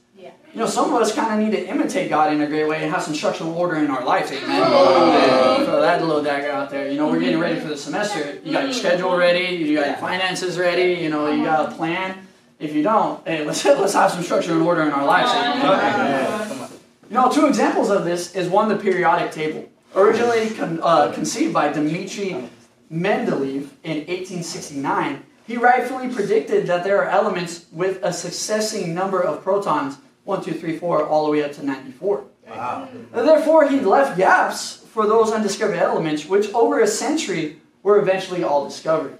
Yeah. 0.49 0.55
You 0.55 0.59
know, 0.61 0.67
some 0.67 0.93
of 0.93 1.01
us 1.01 1.13
kind 1.13 1.33
of 1.33 1.47
need 1.47 1.55
to 1.55 1.67
imitate 1.67 2.09
God 2.09 2.33
in 2.33 2.41
a 2.41 2.47
great 2.47 2.67
way 2.67 2.81
and 2.83 2.91
have 2.91 3.03
some 3.03 3.13
structural 3.13 3.53
order 3.53 3.75
in 3.75 3.91
our 3.91 4.03
lives. 4.03 4.31
Amen. 4.31 5.65
Throw 5.65 5.81
that 5.81 6.01
little 6.01 6.23
dagger 6.23 6.49
out 6.51 6.69
there. 6.69 6.89
You 6.89 6.97
know, 6.97 7.07
we're 7.07 7.19
getting 7.19 7.39
ready 7.39 7.59
for 7.59 7.67
the 7.67 7.77
semester. 7.77 8.39
You 8.43 8.51
got 8.51 8.63
your 8.63 8.73
schedule 8.73 9.15
ready. 9.15 9.55
You 9.55 9.77
got 9.77 9.87
your 9.87 9.97
finances 9.97 10.57
ready. 10.57 11.01
You 11.01 11.09
know, 11.09 11.31
you 11.31 11.43
got 11.43 11.71
a 11.71 11.75
plan. 11.75 12.25
If 12.59 12.73
you 12.73 12.83
don't, 12.83 13.25
hey, 13.25 13.45
let's 13.45 13.63
let's 13.83 13.93
have 13.93 14.11
some 14.11 14.23
structure 14.23 14.51
and 14.51 14.61
order 14.63 14.81
in 14.81 14.91
our 14.91 15.05
lives. 15.05 15.31
Amen. 15.31 16.69
You 17.09 17.15
know, 17.15 17.31
two 17.31 17.47
examples 17.47 17.89
of 17.89 18.05
this 18.05 18.35
is 18.35 18.49
one, 18.49 18.69
the 18.69 18.75
periodic 18.75 19.31
table, 19.31 19.69
originally 19.95 20.49
con- 20.51 20.79
uh, 20.83 21.11
conceived 21.11 21.53
by 21.53 21.71
Dmitri 21.71 22.49
Mendeleev 22.91 23.69
in 23.83 23.97
1869. 24.05 25.23
He 25.47 25.57
rightfully 25.57 26.09
predicted 26.09 26.67
that 26.67 26.83
there 26.83 27.03
are 27.03 27.09
elements 27.09 27.65
with 27.71 27.99
a 28.03 28.13
successing 28.13 28.93
number 28.93 29.21
of 29.21 29.41
protons, 29.41 29.97
1, 30.29 30.43
2, 30.43 30.53
3, 30.53 30.77
4, 30.77 31.07
all 31.07 31.25
the 31.25 31.31
way 31.31 31.43
up 31.43 31.51
to 31.53 31.65
94. 31.65 32.23
Wow. 32.47 32.87
And 33.13 33.27
therefore, 33.27 33.67
he 33.67 33.79
left 33.79 34.15
gaps 34.15 34.85
for 34.93 35.07
those 35.07 35.31
undiscovered 35.31 35.77
elements, 35.77 36.25
which 36.25 36.53
over 36.53 36.79
a 36.81 36.87
century 36.87 37.57
were 37.81 37.99
eventually 37.99 38.43
all 38.43 38.63
discovered. 38.63 39.17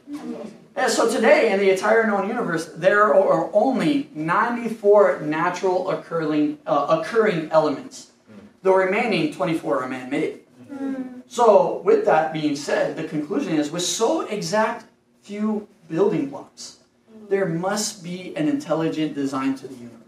And 0.75 0.91
so 0.91 1.11
today, 1.11 1.51
in 1.51 1.59
the 1.59 1.71
entire 1.71 2.05
known 2.05 2.27
universe, 2.27 2.67
there 2.75 3.13
are 3.13 3.49
only 3.53 4.09
94 4.13 5.21
natural 5.21 5.89
occurring, 5.89 6.59
uh, 6.65 6.99
occurring 7.01 7.49
elements. 7.51 8.11
The 8.61 8.71
remaining 8.71 9.33
24 9.33 9.83
are 9.83 9.89
man-made. 9.89 10.41
So, 11.27 11.81
with 11.83 12.05
that 12.05 12.33
being 12.33 12.55
said, 12.55 12.95
the 12.97 13.03
conclusion 13.03 13.53
is 13.53 13.71
with 13.71 13.83
so 13.83 14.21
exact 14.21 14.85
few 15.21 15.67
building 15.89 16.29
blocks, 16.29 16.79
there 17.29 17.45
must 17.45 18.03
be 18.03 18.35
an 18.35 18.47
intelligent 18.47 19.15
design 19.15 19.55
to 19.55 19.67
the 19.67 19.75
universe. 19.75 19.98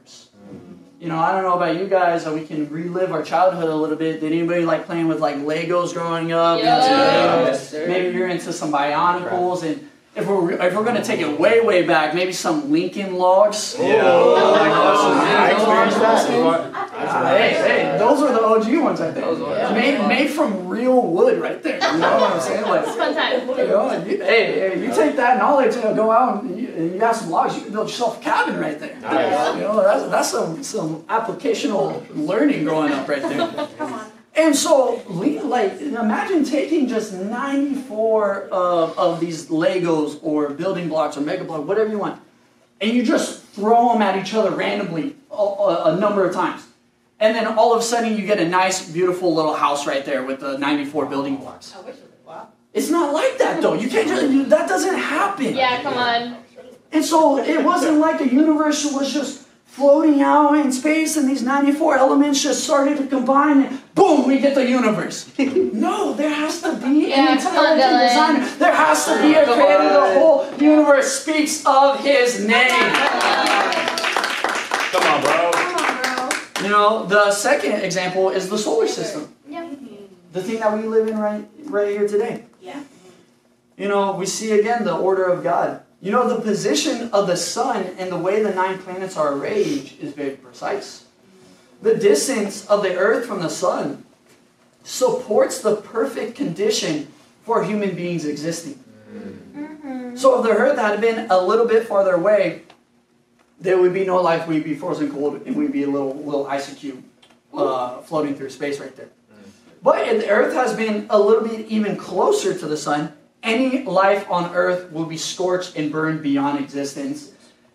You 1.02 1.08
know, 1.08 1.18
I 1.18 1.32
don't 1.32 1.42
know 1.42 1.56
about 1.56 1.78
you 1.78 1.88
guys, 1.88 2.28
we 2.28 2.46
can 2.46 2.70
relive 2.70 3.12
our 3.12 3.24
childhood 3.24 3.68
a 3.68 3.76
little 3.76 3.96
bit. 3.96 4.20
Did 4.22 4.32
anybody 4.32 4.66
like 4.66 4.86
playing 4.86 5.08
with 5.08 5.20
like 5.20 5.38
Legos 5.38 5.94
growing 5.94 6.32
up? 6.32 6.60
Yeah. 6.60 6.76
Into 6.76 6.94
Legos? 6.94 7.74
Yes. 7.74 7.88
Maybe 7.88 8.16
you're 8.16 8.28
into 8.28 8.54
some 8.54 8.72
Bionicles, 8.72 9.64
and 9.64 9.90
if 10.16 10.28
we're 10.28 10.52
if 10.52 10.76
we're 10.76 10.84
gonna 10.84 11.04
take 11.04 11.20
it 11.20 11.40
way 11.40 11.60
way 11.60 11.82
back, 11.82 12.14
maybe 12.14 12.32
some 12.32 12.72
Lincoln 12.72 13.16
Logs. 13.16 13.76
Yeah. 13.80 14.04
I 14.04 15.54
experienced 15.54 15.98
that. 15.98 16.71
Hey, 17.08 17.54
hey, 17.54 17.98
those 17.98 18.22
are 18.22 18.32
the 18.32 18.44
OG 18.44 18.84
ones, 18.84 19.02
I 19.02 19.12
think. 19.12 19.26
Those 19.26 19.40
ones. 19.40 19.72
Made 19.74 20.08
made 20.08 20.30
from 20.30 20.68
real 20.68 21.02
wood, 21.02 21.40
right 21.42 21.62
there. 21.64 21.76
You 21.76 22.00
know 22.00 22.20
what 22.20 22.32
I'm 22.34 22.42
saying? 22.42 22.64
Like, 22.64 22.88
It's 22.88 22.96
fun 22.96 23.16
time. 23.16 23.48
you 23.48 23.56
know, 23.68 23.92
you, 24.06 24.18
hey, 24.24 24.60
hey, 24.76 24.86
you 24.86 24.94
take 24.94 25.16
that 25.16 25.38
knowledge 25.38 25.76
and 25.76 25.96
go 25.96 26.12
out 26.12 26.44
and 26.44 26.60
you, 26.60 26.68
and 26.70 26.94
you 26.94 27.00
have 27.00 27.16
some 27.16 27.30
logs, 27.30 27.56
you 27.56 27.64
can 27.64 27.72
build 27.74 27.88
yourself 27.90 28.20
a 28.20 28.24
cabin 28.24 28.58
right 28.60 28.80
there. 28.80 28.96
Nice. 29.02 29.56
You 29.56 29.62
know, 29.62 29.82
that's, 29.84 30.10
that's 30.10 30.32
some, 30.32 30.64
some 30.64 31.04
applicational 31.04 32.06
learning 32.16 32.64
growing 32.64 32.92
up 32.94 33.08
right 33.08 33.22
there. 33.22 33.68
Come 33.78 33.94
on. 33.94 34.12
And 34.34 34.56
so, 34.56 35.02
like, 35.10 35.82
imagine 35.82 36.46
taking 36.46 36.88
just 36.88 37.12
94 37.14 38.44
of, 38.52 38.98
of 38.98 39.20
these 39.20 39.48
Legos 39.48 40.20
or 40.24 40.50
building 40.52 40.88
blocks 40.88 41.18
or 41.18 41.22
Mega 41.22 41.44
Bloks, 41.44 41.66
whatever 41.68 41.90
you 41.90 41.98
want, 42.00 42.22
and 42.80 42.92
you 42.92 43.04
just 43.04 43.44
throw 43.44 43.92
them 43.92 44.02
at 44.02 44.16
each 44.16 44.34
other 44.34 44.52
randomly 44.52 45.16
a, 45.30 45.36
a, 45.36 45.94
a 45.96 46.00
number 46.00 46.26
of 46.26 46.34
times. 46.34 46.66
And 47.22 47.36
then 47.36 47.46
all 47.46 47.72
of 47.72 47.80
a 47.80 47.84
sudden, 47.84 48.18
you 48.18 48.26
get 48.26 48.40
a 48.40 48.50
nice, 48.50 48.92
beautiful 48.92 49.34
little 49.34 49.54
house 49.54 49.86
right 49.86 50.04
there 50.04 50.24
with 50.24 50.40
the 50.40 50.58
94 50.58 51.06
building 51.06 51.38
blocks. 51.38 51.74
I 51.76 51.82
wish 51.82 51.96
it 51.98 52.02
was 52.02 52.26
wow. 52.26 52.48
It's 52.74 52.90
not 52.90 53.14
like 53.14 53.38
that, 53.38 53.62
though. 53.62 53.76
You 53.76 53.90
can't 53.90 54.08
just, 54.08 54.24
you, 54.32 54.46
that 54.46 54.68
doesn't 54.68 54.98
happen. 54.98 55.54
Yeah, 55.56 55.84
come 55.84 55.94
on. 55.94 56.38
And 56.92 57.06
so 57.06 57.38
it 57.38 57.64
wasn't 57.64 58.00
like 58.00 58.18
the 58.18 58.28
universe 58.28 58.92
was 58.92 59.14
just 59.14 59.48
floating 59.66 60.22
out 60.22 60.54
in 60.56 60.72
space 60.72 61.16
and 61.16 61.30
these 61.30 61.44
94 61.44 61.96
elements 61.98 62.42
just 62.44 62.64
started 62.64 62.98
to 62.98 63.08
combine 63.08 63.62
and 63.64 63.82
boom, 63.96 64.28
we 64.28 64.40
get 64.40 64.56
the 64.56 64.68
universe. 64.68 65.32
no, 65.40 66.14
there 66.14 66.30
has 66.34 66.62
to 66.62 66.76
be 66.76 67.08
Yeah, 67.08 67.34
an 67.34 67.40
come 67.40 67.56
on, 67.56 67.78
intelligent 67.78 68.10
designer. 68.10 68.58
There 68.58 68.76
has 68.76 69.06
to 69.06 69.22
be 69.22 69.34
a 69.36 69.46
creator. 69.46 69.94
The 69.94 70.20
whole 70.20 70.52
universe 70.60 71.22
speaks 71.22 71.64
of 71.66 72.04
his 72.04 72.46
name. 72.46 72.92
Come 74.92 75.04
on, 75.04 75.22
bro. 75.22 75.61
Come 76.62 76.66
on, 76.66 76.70
bro. 76.70 76.70
You 76.70 76.70
know, 76.70 77.06
the 77.06 77.32
second 77.32 77.82
example 77.82 78.30
is 78.30 78.50
the 78.50 78.58
solar 78.58 78.88
system. 78.88 79.34
Yep. 79.48 79.80
The 80.34 80.42
thing 80.42 80.60
that 80.60 80.78
we 80.78 80.88
live 80.88 81.08
in 81.08 81.18
right, 81.18 81.46
right 81.66 81.90
here 81.90 82.08
today. 82.08 82.46
Yeah. 82.62 82.84
You 83.78 83.88
know, 83.88 84.14
we 84.14 84.26
see 84.26 84.52
again 84.52 84.86
the 84.86 84.96
order 84.96 85.26
of 85.26 85.44
God. 85.44 85.82
You 86.02 86.12
know, 86.12 86.28
the 86.28 86.42
position 86.42 87.10
of 87.12 87.28
the 87.28 87.38
sun 87.38 87.86
and 87.98 88.12
the 88.12 88.18
way 88.18 88.42
the 88.42 88.54
nine 88.54 88.80
planets 88.80 89.18
are 89.18 89.34
arranged 89.34 90.00
is 90.00 90.14
very 90.14 90.36
precise. 90.36 91.06
The 91.82 91.96
distance 91.96 92.66
of 92.68 92.84
the 92.84 92.96
earth 92.96 93.26
from 93.26 93.42
the 93.42 93.50
sun 93.50 94.06
supports 94.84 95.62
the 95.62 95.76
perfect 95.76 96.36
condition 96.36 97.12
for 97.44 97.64
human 97.64 97.96
beings 97.96 98.26
existing. 98.26 98.84
Mm-hmm. 99.14 100.16
So 100.16 100.38
if 100.38 100.44
the 100.44 100.52
earth 100.52 100.78
had 100.78 101.02
been 101.02 101.30
a 101.30 101.40
little 101.40 101.68
bit 101.68 101.88
farther 101.88 102.14
away, 102.14 102.64
there 103.62 103.78
would 103.80 103.94
be 103.94 104.06
no 104.06 104.22
life. 104.22 104.48
We'd 104.48 104.64
be 104.64 104.76
frozen 104.76 105.12
cold 105.12 105.42
and 105.46 105.56
we'd 105.56 105.72
be 105.72 105.84
a 105.84 105.90
little 105.90 106.16
little 106.16 106.48
ice 106.48 106.74
cube 106.74 107.04
uh, 107.54 108.02
floating 108.02 108.36
through 108.36 108.50
space 108.50 108.80
right 108.80 108.96
there. 108.96 109.10
But 109.84 110.08
if 110.08 110.22
the 110.22 110.30
earth 110.30 110.54
has 110.54 110.76
been 110.76 111.08
a 111.10 111.18
little 111.20 111.48
bit 111.48 111.68
even 111.68 111.96
closer 111.98 112.58
to 112.58 112.68
the 112.68 112.78
sun, 112.78 113.14
any 113.42 113.84
life 113.84 114.30
on 114.30 114.54
earth 114.54 114.92
will 114.92 115.06
be 115.06 115.18
scorched 115.18 115.76
and 115.76 115.92
burned 115.92 116.22
beyond 116.22 116.60
existence. 116.60 117.32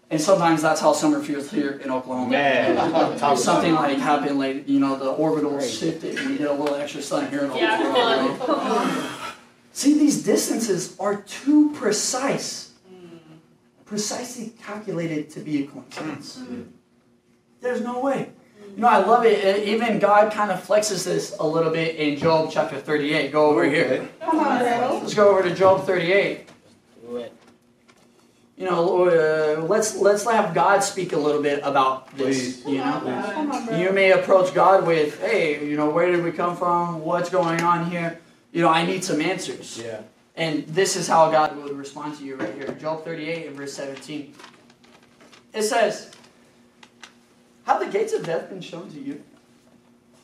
And 0.09 0.21
sometimes 0.21 0.63
that's 0.63 0.81
how 0.81 0.93
summer 0.93 1.21
feels 1.21 1.51
here 1.51 1.81
in 1.83 1.91
Oklahoma. 1.91 2.31
Man. 2.31 2.77
Talk 3.19 3.37
Something 3.51 3.75
like 3.75 3.99
happened, 3.99 4.39
like 4.39 4.69
you 4.69 4.79
know, 4.79 4.97
the 4.97 5.11
orbital 5.11 5.61
shifted, 5.61 6.17
and 6.17 6.31
we 6.31 6.39
get 6.39 6.49
a 6.49 6.53
little 6.53 6.77
extra 6.77 7.03
sun 7.03 7.29
here 7.29 7.45
in 7.45 7.57
Yeah, 7.57 7.77
come 7.77 7.87
Oklahoma. 7.97 8.31
on. 8.33 8.47
Come 8.47 8.61
on. 8.61 9.33
See, 9.73 9.95
these 9.99 10.23
distances 10.23 10.97
are 11.01 11.17
too 11.23 11.73
precise, 11.73 12.66
precisely 13.87 14.53
calculated 14.63 15.31
to 15.31 15.41
be 15.41 15.65
a 15.65 15.67
coincidence. 15.67 16.41
There's 17.61 17.81
no 17.81 18.01
way. 18.01 18.31
You 18.75 18.83
know, 18.83 18.89
I 18.89 18.99
love 18.99 19.25
it. 19.25 19.43
Uh, 19.45 19.63
Even 19.65 19.99
God 19.99 20.33
kind 20.33 20.51
of 20.51 20.67
flexes 20.67 21.05
this 21.05 21.35
a 21.39 21.47
little 21.47 21.73
bit 21.73 21.97
in 21.97 22.19
Job 22.19 22.51
chapter 22.53 22.79
38. 22.79 23.33
Go 23.33 23.47
over 23.47 23.65
here. 23.65 24.09
Come 24.21 24.39
on, 24.41 24.59
bro. 24.59 24.99
Let's 25.01 25.15
go 25.15 25.31
over 25.31 25.43
to 25.49 25.55
Job 25.55 25.87
38. 25.87 26.49
You 28.59 28.65
know, 28.65 29.05
uh, 29.09 29.61
let's 29.67 29.97
let's 29.97 30.25
have 30.25 30.55
God 30.55 30.83
speak 30.83 31.13
a 31.13 31.17
little 31.19 31.43
bit 31.43 31.61
about 31.63 32.15
this. 32.17 32.65
You 32.65 32.79
know, 32.79 33.01
Come 33.35 33.53
on, 33.53 33.67
bro. 33.67 33.79
you 33.79 33.93
may 33.93 34.13
approach 34.13 34.55
God 34.55 34.87
with, 34.87 35.21
"Hey, 35.21 35.63
you 35.69 35.77
know, 35.77 35.91
where 35.91 36.11
did 36.11 36.25
we 36.25 36.33
come 36.33 36.57
from? 36.57 37.03
What's 37.05 37.29
going 37.29 37.61
on 37.61 37.91
here? 37.91 38.19
You 38.53 38.63
know, 38.63 38.71
I 38.71 38.87
need 38.87 39.05
some 39.05 39.21
answers." 39.21 39.79
Yeah. 39.85 40.01
And 40.37 40.67
this 40.67 40.97
is 40.97 41.09
how 41.09 41.31
God 41.31 41.57
would 41.57 41.73
respond 41.77 42.17
to 42.19 42.25
you 42.25 42.37
right 42.37 42.55
here. 42.55 42.69
Job 42.73 43.05
38 43.05 43.47
and 43.47 43.57
verse 43.57 43.73
17. 43.73 44.35
It 45.55 45.63
says, 45.63 46.11
Have 47.65 47.81
the 47.81 47.87
gates 47.87 48.13
of 48.13 48.25
death 48.25 48.51
been 48.51 48.61
shown 48.61 48.91
to 48.91 49.01
you? 49.01 49.23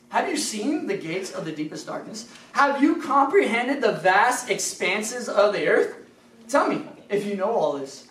Have 0.09 0.29
you 0.29 0.37
seen 0.37 0.85
the 0.85 0.95
gates 0.95 1.31
of 1.31 1.45
the 1.45 1.51
deepest 1.51 1.87
darkness? 1.87 2.29
Have 2.51 2.83
you 2.83 3.01
comprehended 3.01 3.81
the 3.81 3.93
vast 3.93 4.51
expanses 4.51 5.27
of 5.27 5.53
the 5.53 5.67
earth? 5.67 5.95
Tell 6.47 6.67
me 6.67 6.83
if 7.09 7.25
you 7.25 7.35
know 7.35 7.49
all 7.49 7.79
this. 7.79 8.09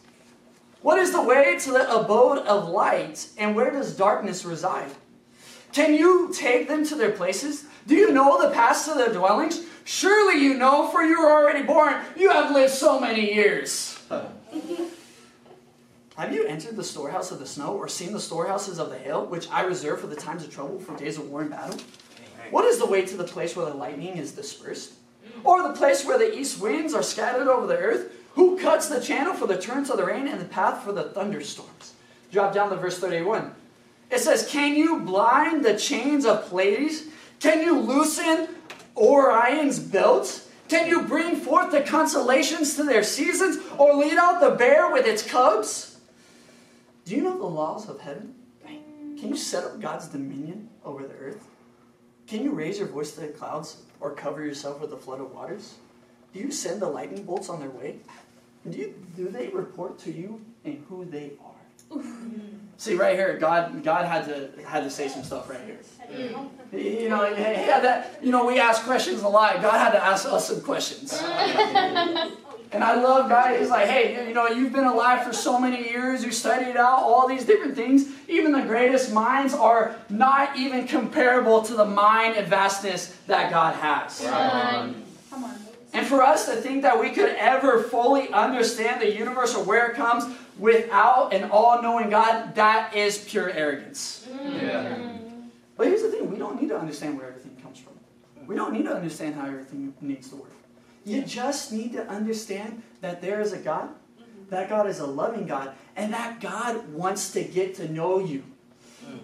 What 0.81 0.99
is 0.99 1.13
the 1.13 1.23
way 1.23 1.57
to 1.61 1.71
the 1.71 1.97
abode 1.97 2.39
of 2.39 2.69
light, 2.69 3.29
and 3.39 3.55
where 3.55 3.71
does 3.71 3.97
darkness 3.97 4.45
reside? 4.45 4.91
Can 5.73 5.95
you 5.95 6.35
take 6.35 6.67
them 6.67 6.85
to 6.87 6.97
their 6.97 7.13
places? 7.13 7.67
Do 7.87 7.95
you 7.95 8.11
know 8.11 8.43
the 8.43 8.53
paths 8.53 8.87
to 8.87 8.95
their 8.95 9.13
dwellings? 9.13 9.65
Surely 9.85 10.41
you 10.43 10.55
know, 10.55 10.89
for 10.89 11.03
you 11.03 11.19
are 11.21 11.43
already 11.43 11.63
born. 11.63 11.97
You 12.17 12.31
have 12.31 12.53
lived 12.53 12.73
so 12.73 13.01
many 13.01 13.33
years. 13.35 13.99
Have 16.17 16.35
you 16.35 16.45
entered 16.45 16.77
the 16.77 16.85
storehouse 16.85 17.33
of 17.33 17.39
the 17.39 17.47
snow, 17.47 17.75
or 17.75 17.89
seen 17.89 18.13
the 18.13 18.21
storehouses 18.21 18.79
of 18.79 18.91
the 18.91 18.99
hail, 18.99 19.25
which 19.25 19.51
I 19.51 19.63
reserve 19.63 19.99
for 20.01 20.07
the 20.07 20.15
times 20.15 20.45
of 20.45 20.53
trouble, 20.53 20.79
for 20.79 20.95
days 20.97 21.17
of 21.17 21.31
war 21.31 21.41
and 21.41 21.51
battle? 21.51 21.81
What 22.51 22.67
is 22.67 22.79
the 22.79 22.87
way 22.87 23.07
to 23.07 23.17
the 23.17 23.25
place 23.25 23.57
where 23.57 23.65
the 23.65 23.75
lightning 23.75 24.19
is 24.19 24.33
dispersed? 24.33 24.93
Or 25.43 25.63
the 25.63 25.73
place 25.73 26.05
where 26.05 26.19
the 26.19 26.37
east 26.37 26.61
winds 26.61 26.93
are 26.93 27.03
scattered 27.03 27.49
over 27.49 27.67
the 27.67 27.79
earth? 27.79 28.13
Who 28.35 28.59
cuts 28.59 28.89
the 28.89 29.01
channel 29.01 29.33
for 29.33 29.47
the 29.47 29.59
turns 29.59 29.89
of 29.91 29.97
the 29.97 30.05
rain 30.05 30.29
and 30.29 30.41
the 30.41 30.45
path 30.45 30.85
for 30.85 30.93
the 30.93 31.05
thunderstorms? 31.05 31.95
Drop 32.31 32.53
down 32.53 32.71
to 32.71 32.77
verse 32.77 32.99
31. 32.99 33.55
It 34.11 34.21
says, 34.21 34.47
Can 34.47 34.77
you 34.77 35.01
blind 35.01 35.65
the 35.65 35.79
chains 35.79 36.27
of 36.27 36.47
Pleiades? 36.47 37.05
Can 37.41 37.63
you 37.63 37.79
loosen 37.81 38.49
Orion's 38.97 39.79
belt? 39.79 40.49
Can 40.69 40.89
you 40.89 41.03
bring 41.03 41.37
forth 41.37 41.71
the 41.71 41.83
constellations 41.83 42.77
to 42.77 42.85
their 42.85 43.03
seasons 43.03 43.59
or 43.79 43.95
lead 43.95 44.17
out 44.17 44.41
the 44.41 44.51
bear 44.51 44.91
with 44.91 45.07
its 45.07 45.23
cubs? 45.23 45.99
Do 47.05 47.17
you 47.17 47.23
know 47.23 47.37
the 47.37 47.45
laws 47.45 47.89
of 47.89 48.01
heaven? 48.01 48.35
Can 48.65 49.29
you 49.29 49.37
set 49.37 49.65
up 49.65 49.81
God's 49.81 50.09
dominion 50.09 50.69
over 50.85 51.07
the 51.07 51.15
earth? 51.15 51.47
Can 52.27 52.43
you 52.43 52.53
raise 52.53 52.79
your 52.79 52.89
voice 52.89 53.13
to 53.13 53.21
the 53.21 53.29
clouds 53.29 53.83
or 54.01 54.15
cover 54.15 54.45
yourself 54.45 54.81
with 54.81 54.93
a 54.93 54.97
flood 54.97 55.21
of 55.21 55.33
waters? 55.35 55.75
Do 56.33 56.41
you 56.41 56.51
send 56.51 56.81
the 56.81 56.89
lightning 56.89 57.25
bolts 57.25 57.49
on 57.49 57.61
their 57.61 57.71
way? 57.71 57.99
Do, 58.69 58.79
you, 58.79 58.95
do 59.17 59.29
they 59.29 59.49
report 59.49 59.99
to 60.01 60.13
you 60.13 60.41
and 60.65 60.85
who 60.89 61.05
they 61.05 61.33
are? 61.45 62.03
See 62.79 62.95
right 62.95 63.17
here, 63.17 63.39
God 63.39 63.85
God 63.85 64.07
had 64.07 64.25
to 64.27 64.51
had 64.67 64.83
to 64.85 64.91
say 64.91 65.09
some 65.09 65.23
stuff 65.23 65.49
right 65.49 65.61
here. 65.65 65.79
You 66.73 67.09
know, 67.09 67.35
he 67.35 67.43
had 67.45 67.85
that. 67.85 68.19
You 68.23 68.33
know, 68.33 68.45
we 68.45 68.59
ask 68.59 68.83
questions 68.85 69.23
a 69.23 69.29
lot. 69.29 69.63
God 69.63 69.79
had 69.79 69.93
to 69.93 70.03
ask 70.03 70.27
us 70.27 70.49
some 70.49 70.61
questions. 70.61 71.13
And 72.73 72.83
I 72.83 72.95
love 72.95 73.29
God. 73.29 73.59
He's 73.59 73.69
like, 73.69 73.87
hey, 73.87 74.27
you 74.27 74.33
know, 74.33 74.47
you've 74.47 74.73
been 74.73 74.87
alive 74.87 75.27
for 75.27 75.33
so 75.35 75.59
many 75.61 75.91
years. 75.91 76.25
You 76.25 76.33
studied 76.33 76.77
out 76.77 77.01
all 77.01 77.29
these 77.29 77.45
different 77.45 77.77
things. 77.77 78.07
Even 78.29 78.53
the 78.53 78.63
greatest 78.63 79.13
minds 79.13 79.53
are 79.53 79.95
not 80.09 80.57
even 80.57 80.89
comparable 80.89 81.61
to 81.63 81.75
the 81.75 81.85
mind 81.85 82.37
and 82.37 82.49
vastness 82.49 83.15
that 83.27 83.51
God 83.51 83.75
has. 83.77 84.21
Come 85.29 85.45
on. 85.45 85.55
And 85.93 86.07
for 86.07 86.23
us 86.23 86.47
to 86.47 86.53
think 86.53 86.83
that 86.83 86.99
we 86.99 87.11
could 87.11 87.29
ever 87.37 87.83
fully 87.83 88.31
understand 88.31 89.03
the 89.03 89.15
universe 89.15 89.55
or 89.55 89.63
where 89.63 89.89
it 89.89 89.95
comes 89.95 90.25
without 90.63 91.35
an 91.35 91.51
all-knowing 91.51 92.09
God, 92.09 92.55
that 92.55 92.95
is 92.95 93.19
pure 93.19 93.51
arrogance. 93.51 94.27
Yeah. 94.41 95.19
But 95.77 95.89
here's 95.89 96.03
the 96.03 96.09
thing: 96.09 96.31
we 96.31 96.39
don't 96.39 96.61
need 96.61 96.69
to 96.69 96.79
understand 96.79 97.19
where 97.19 97.27
everything 97.27 97.57
comes 97.61 97.79
from. 97.81 97.95
We 98.47 98.55
don't 98.55 98.73
need 98.73 98.85
to 98.85 98.95
understand 98.95 99.35
how 99.35 99.47
everything 99.47 99.93
needs 100.01 100.29
to 100.31 100.37
work. 100.37 100.53
You 101.05 101.23
just 101.23 101.73
need 101.73 101.93
to 101.95 102.07
understand 102.09 102.83
that 103.01 103.21
there 103.21 103.41
is 103.41 103.53
a 103.53 103.59
God, 103.59 103.89
that 104.51 104.69
God 104.69 104.89
is 104.89 105.01
a 105.01 105.07
loving 105.07 105.47
God, 105.47 105.75
and 105.97 106.13
that 106.13 106.41
God 106.41 106.93
wants 106.93 107.33
to 107.33 107.43
get 107.43 107.75
to 107.77 107.91
know 107.91 108.21
you. 108.21 108.45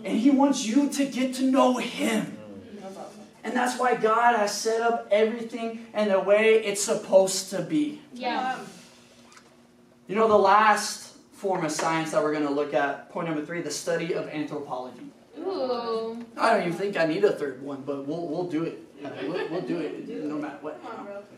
And 0.05 0.19
He 0.19 0.31
wants 0.31 0.67
you 0.67 0.89
to 0.91 1.07
get 1.07 1.35
to 1.35 1.45
know 1.45 1.77
Him. 1.77 2.37
And 3.45 3.57
that's 3.57 3.79
why 3.79 3.95
God 3.95 4.37
has 4.37 4.53
set 4.53 4.81
up 4.81 5.07
everything 5.11 5.87
in 5.95 6.09
the 6.09 6.19
way 6.21 6.65
it's 6.65 6.83
supposed 6.83 7.51
to 7.51 7.63
be. 7.63 8.01
Yeah. 8.13 8.59
You 10.09 10.17
know, 10.17 10.27
the 10.27 10.37
last 10.37 11.08
form 11.39 11.65
of 11.65 11.71
science 11.71 12.11
that 12.11 12.21
we're 12.21 12.33
going 12.33 12.45
to 12.47 12.51
look 12.53 12.75
at, 12.75 13.11
point 13.11 13.29
number 13.29 13.45
three, 13.47 13.61
the 13.61 13.71
study 13.71 14.13
of 14.13 14.27
anthropology. 14.27 15.07
Ooh. 15.39 16.27
I 16.37 16.51
don't 16.51 16.67
even 16.67 16.73
think 16.77 16.97
I 16.97 17.07
need 17.07 17.23
a 17.23 17.31
third 17.31 17.63
one, 17.63 17.83
but 17.87 18.09
we'll, 18.09 18.27
we'll 18.27 18.49
do 18.49 18.65
it. 18.65 18.83
We'll, 19.23 19.49
we'll 19.49 19.61
do 19.61 19.79
it 19.79 20.09
no 20.09 20.37
matter 20.37 20.59
what. 20.61 20.83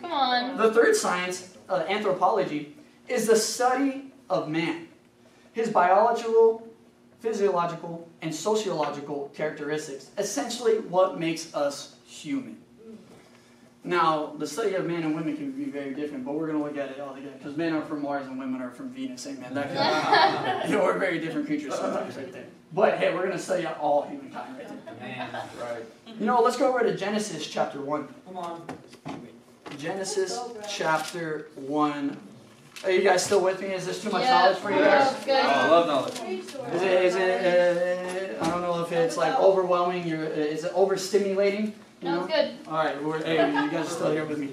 Come 0.00 0.10
on. 0.10 0.56
The 0.56 0.72
third 0.72 0.96
science, 0.96 1.54
uh, 1.68 1.84
anthropology, 1.86 2.76
is 3.08 3.26
the 3.26 3.36
study 3.36 4.10
of 4.30 4.48
man, 4.48 4.88
his 5.52 5.68
biological, 5.68 6.66
physiological, 7.18 8.08
and 8.22 8.34
sociological 8.34 9.30
characteristics. 9.34 10.12
Essentially, 10.16 10.78
what 10.78 11.20
makes 11.20 11.54
us 11.54 11.96
human. 12.06 12.56
Now, 13.82 14.34
the 14.38 14.46
study 14.46 14.74
of 14.74 14.84
men 14.86 15.04
and 15.04 15.14
women 15.14 15.36
can 15.36 15.52
be 15.52 15.64
very 15.64 15.94
different, 15.94 16.24
but 16.24 16.34
we're 16.34 16.46
going 16.46 16.58
to 16.58 16.64
look 16.64 16.76
at 16.76 16.90
it 16.90 17.00
all 17.00 17.14
together 17.14 17.34
because 17.38 17.56
men 17.56 17.72
are 17.72 17.80
from 17.82 18.02
Mars 18.02 18.26
and 18.26 18.38
women 18.38 18.60
are 18.60 18.70
from 18.70 18.90
Venus. 18.90 19.26
Amen. 19.26 19.54
That 19.54 19.72
can, 19.72 20.70
you 20.70 20.76
know, 20.76 20.84
we're 20.84 20.98
very 20.98 21.18
different 21.18 21.46
creatures 21.46 21.74
sometimes, 21.74 22.14
right 22.16 22.30
there. 22.30 22.44
But 22.74 22.98
hey, 22.98 23.12
we're 23.14 23.20
going 23.22 23.32
to 23.32 23.38
study 23.38 23.66
all 23.66 24.06
humankind 24.06 24.56
right 24.58 24.68
there. 24.68 24.94
Man. 25.00 25.30
Right. 25.58 25.84
You 26.18 26.26
know, 26.26 26.40
let's 26.42 26.58
go 26.58 26.68
over 26.68 26.80
to 26.84 26.94
Genesis 26.94 27.46
chapter 27.46 27.80
1. 27.80 28.08
Come 28.26 28.36
on. 28.36 28.62
Genesis 29.78 30.38
chapter 30.68 31.48
1. 31.56 32.16
Are 32.84 32.90
you 32.90 33.02
guys 33.02 33.24
still 33.24 33.40
with 33.42 33.60
me? 33.62 33.68
Is 33.68 33.86
this 33.86 34.02
too 34.02 34.10
much 34.10 34.22
Yeah. 34.24 34.40
knowledge 34.40 34.58
for 34.58 34.70
you 34.70 34.78
guys? 34.78 35.14
Oh. 35.26 35.32
I 35.32 35.68
love 35.68 35.86
knowledge. 35.86 36.20
Is 36.74 36.82
it, 36.82 37.04
is 37.04 37.16
it 37.16 38.38
uh, 38.40 38.44
I 38.44 38.50
don't 38.50 38.62
know 38.62 38.82
if 38.82 38.92
it's 38.92 39.16
like 39.16 39.38
overwhelming, 39.38 40.06
you're, 40.06 40.24
is 40.24 40.64
it 40.64 40.72
overstimulating? 40.74 41.72
You 42.00 42.08
No, 42.08 42.14
know? 42.16 42.24
it's 42.24 42.34
good. 42.34 42.66
Alright, 42.68 43.02
we're, 43.02 43.22
hey, 43.24 43.34
you 43.34 43.70
guys 43.70 43.86
are 43.86 43.90
still 43.90 44.10
here 44.12 44.24
with 44.24 44.38
me. 44.38 44.50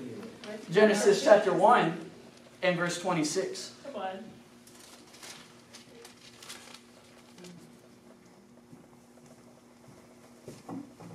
Genesis 0.71 1.23
chapter 1.23 1.53
1 1.53 1.97
and 2.63 2.77
verse 2.77 2.99
26. 2.99 3.71
Come 3.86 4.01
on. 4.01 4.23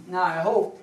Now, 0.09 0.23
I 0.23 0.40
hope, 0.40 0.83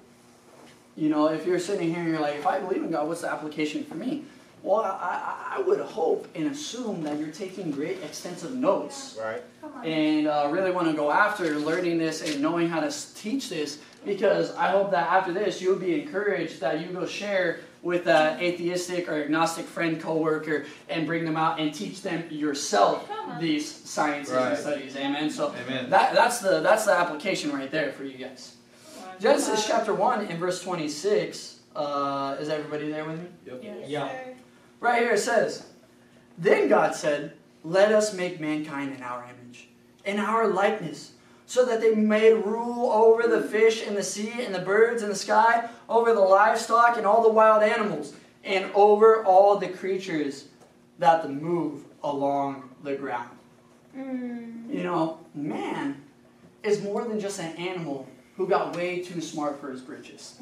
you 0.95 1.09
know, 1.09 1.27
if 1.27 1.45
you're 1.45 1.59
sitting 1.59 1.89
here 1.89 1.99
and 1.99 2.09
you're 2.09 2.19
like, 2.19 2.35
if 2.35 2.47
I 2.47 2.59
believe 2.59 2.83
in 2.83 2.91
God, 2.91 3.07
what's 3.07 3.21
the 3.21 3.31
application 3.31 3.83
for 3.83 3.95
me? 3.95 4.23
Well, 4.63 4.81
I, 4.81 4.89
I, 4.89 5.57
I 5.57 5.61
would 5.61 5.79
hope 5.79 6.27
and 6.35 6.47
assume 6.47 7.01
that 7.03 7.17
you're 7.17 7.29
taking 7.31 7.71
great 7.71 8.03
extensive 8.03 8.53
notes 8.55 9.17
Right. 9.21 9.41
Come 9.61 9.71
on. 9.73 9.85
and 9.85 10.27
uh, 10.27 10.49
really 10.51 10.71
want 10.71 10.87
to 10.87 10.93
go 10.93 11.11
after 11.11 11.57
learning 11.59 11.97
this 11.97 12.21
and 12.29 12.41
knowing 12.41 12.67
how 12.67 12.81
to 12.81 12.93
teach 13.15 13.47
this 13.49 13.79
because 14.05 14.55
I 14.55 14.69
hope 14.71 14.91
that 14.91 15.07
after 15.09 15.31
this 15.33 15.61
you'll 15.61 15.77
be 15.79 16.01
encouraged 16.01 16.59
that 16.61 16.79
you 16.81 16.87
go 16.87 17.05
share 17.05 17.59
with 17.81 18.07
an 18.07 18.39
atheistic 18.41 19.07
or 19.07 19.13
agnostic 19.23 19.65
friend, 19.65 20.01
coworker, 20.01 20.65
and 20.89 21.07
bring 21.07 21.23
them 21.23 21.37
out 21.37 21.59
and 21.61 21.73
teach 21.73 22.01
them 22.01 22.23
yourself 22.29 23.09
these 23.39 23.69
sciences 23.69 24.33
Right. 24.35 24.49
and 24.49 24.57
studies. 24.57 24.95
Amen. 24.97 25.29
So 25.29 25.53
Amen. 25.65 25.89
that, 25.89 26.13
that's 26.13 26.39
the 26.39 26.59
that's 26.59 26.85
the 26.85 26.91
application 26.93 27.51
right 27.53 27.71
there 27.71 27.91
for 27.93 28.03
you 28.03 28.17
guys. 28.17 28.55
Genesis 29.19 29.65
chapter 29.67 29.93
one 29.93 30.25
and 30.25 30.39
verse 30.39 30.61
twenty 30.61 30.89
six. 30.89 31.55
Uh, 31.75 32.35
is 32.39 32.49
everybody 32.49 32.89
there 32.89 33.05
with 33.05 33.19
me? 33.19 33.27
Yep. 33.45 33.85
Yeah. 33.87 34.09
Right 34.81 35.01
here 35.03 35.13
it 35.13 35.19
says, 35.19 35.67
Then 36.37 36.67
God 36.67 36.95
said, 36.95 37.33
Let 37.63 37.91
us 37.93 38.13
make 38.13 38.39
mankind 38.41 38.93
in 38.95 39.03
our 39.03 39.23
image, 39.23 39.67
in 40.03 40.19
our 40.19 40.47
likeness, 40.47 41.11
so 41.49 41.65
that 41.65 41.81
they 41.81 41.95
may 41.95 42.31
rule 42.31 42.91
over 42.91 43.27
the 43.27 43.41
fish 43.41 43.81
in 43.81 43.95
the 43.95 44.03
sea 44.03 44.31
and 44.45 44.53
the 44.53 44.59
birds 44.59 45.01
in 45.01 45.09
the 45.09 45.15
sky, 45.15 45.67
over 45.89 46.13
the 46.13 46.19
livestock 46.19 46.95
and 46.95 47.07
all 47.07 47.23
the 47.23 47.29
wild 47.29 47.63
animals, 47.63 48.13
and 48.43 48.71
over 48.75 49.25
all 49.25 49.57
the 49.57 49.67
creatures 49.67 50.49
that 50.99 51.27
move 51.31 51.85
along 52.03 52.69
the 52.83 52.93
ground. 52.93 53.31
Mm. 53.97 54.71
You 54.71 54.83
know, 54.83 55.21
man 55.33 55.99
is 56.61 56.83
more 56.83 57.03
than 57.03 57.19
just 57.19 57.39
an 57.39 57.55
animal 57.55 58.07
who 58.37 58.47
got 58.47 58.75
way 58.75 58.99
too 58.99 59.19
smart 59.19 59.59
for 59.59 59.71
his 59.71 59.81
britches. 59.81 60.35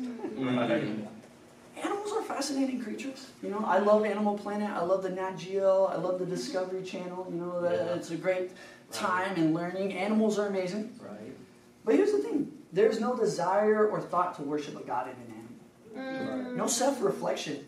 Animals 1.81 2.11
are 2.11 2.23
fascinating 2.23 2.81
creatures. 2.81 3.27
You 3.41 3.49
know, 3.49 3.63
I 3.65 3.77
love 3.77 4.03
Animal 4.03 4.37
Planet. 4.37 4.69
I 4.71 4.83
love 4.83 5.03
the 5.03 5.09
Nat 5.09 5.37
Geo. 5.37 5.85
I 5.85 5.95
love 5.95 6.19
the 6.19 6.25
Discovery 6.25 6.83
Channel. 6.83 7.27
You 7.31 7.37
know, 7.37 7.61
that 7.61 7.73
Yeah. 7.73 7.93
it's 7.95 8.11
a 8.11 8.15
great 8.17 8.51
time 8.91 9.35
and 9.35 9.53
learning. 9.53 9.93
Animals 9.93 10.39
are 10.39 10.47
amazing. 10.47 10.97
Right. 11.01 11.35
But 11.85 11.95
here's 11.95 12.11
the 12.11 12.19
thing: 12.19 12.51
there's 12.71 12.99
no 12.99 13.15
desire 13.15 13.87
or 13.87 14.01
thought 14.01 14.35
to 14.35 14.43
worship 14.43 14.79
a 14.79 14.83
god 14.83 15.07
in 15.07 15.13
an 15.13 15.33
animal. 15.95 16.51
Mm. 16.51 16.55
No 16.55 16.67
self-reflection. 16.67 17.67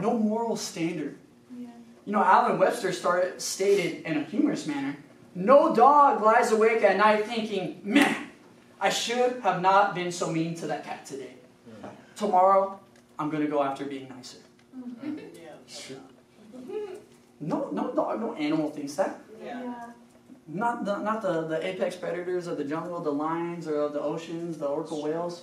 No 0.00 0.16
moral 0.16 0.56
standard. 0.56 1.18
Yeah. 1.56 1.68
You 2.04 2.12
know, 2.12 2.22
Alan 2.22 2.58
Webster 2.58 2.92
started, 2.92 3.40
stated 3.40 4.04
in 4.04 4.18
a 4.18 4.24
humorous 4.24 4.66
manner 4.66 4.96
No 5.34 5.74
dog 5.74 6.22
lies 6.22 6.52
awake 6.52 6.82
at 6.82 6.96
night 6.96 7.26
thinking, 7.26 7.80
man, 7.84 8.30
I 8.80 8.90
should 8.90 9.40
have 9.42 9.60
not 9.60 9.94
been 9.94 10.10
so 10.10 10.30
mean 10.30 10.54
to 10.56 10.66
that 10.68 10.84
cat 10.84 11.04
today. 11.04 11.34
Tomorrow, 12.16 12.80
I'm 13.18 13.30
going 13.30 13.44
to 13.44 13.48
go 13.48 13.62
after 13.62 13.84
being 13.84 14.08
nicer. 14.08 14.38
No, 17.40 17.70
no 17.70 17.92
dog, 17.92 18.20
no 18.20 18.34
animal 18.34 18.70
thinks 18.70 18.94
that. 18.96 19.20
Yeah. 19.44 19.90
Not 20.48 20.86
the, 20.86 20.98
not 20.98 21.20
the, 21.20 21.42
the 21.42 21.66
apex 21.66 21.94
predators 21.94 22.46
of 22.46 22.56
the 22.56 22.64
jungle, 22.64 22.98
the 23.00 23.12
lions 23.12 23.68
or 23.68 23.82
of 23.82 23.92
the 23.92 24.00
oceans, 24.00 24.56
the 24.56 24.66
orca 24.66 24.94
whales. 24.94 25.42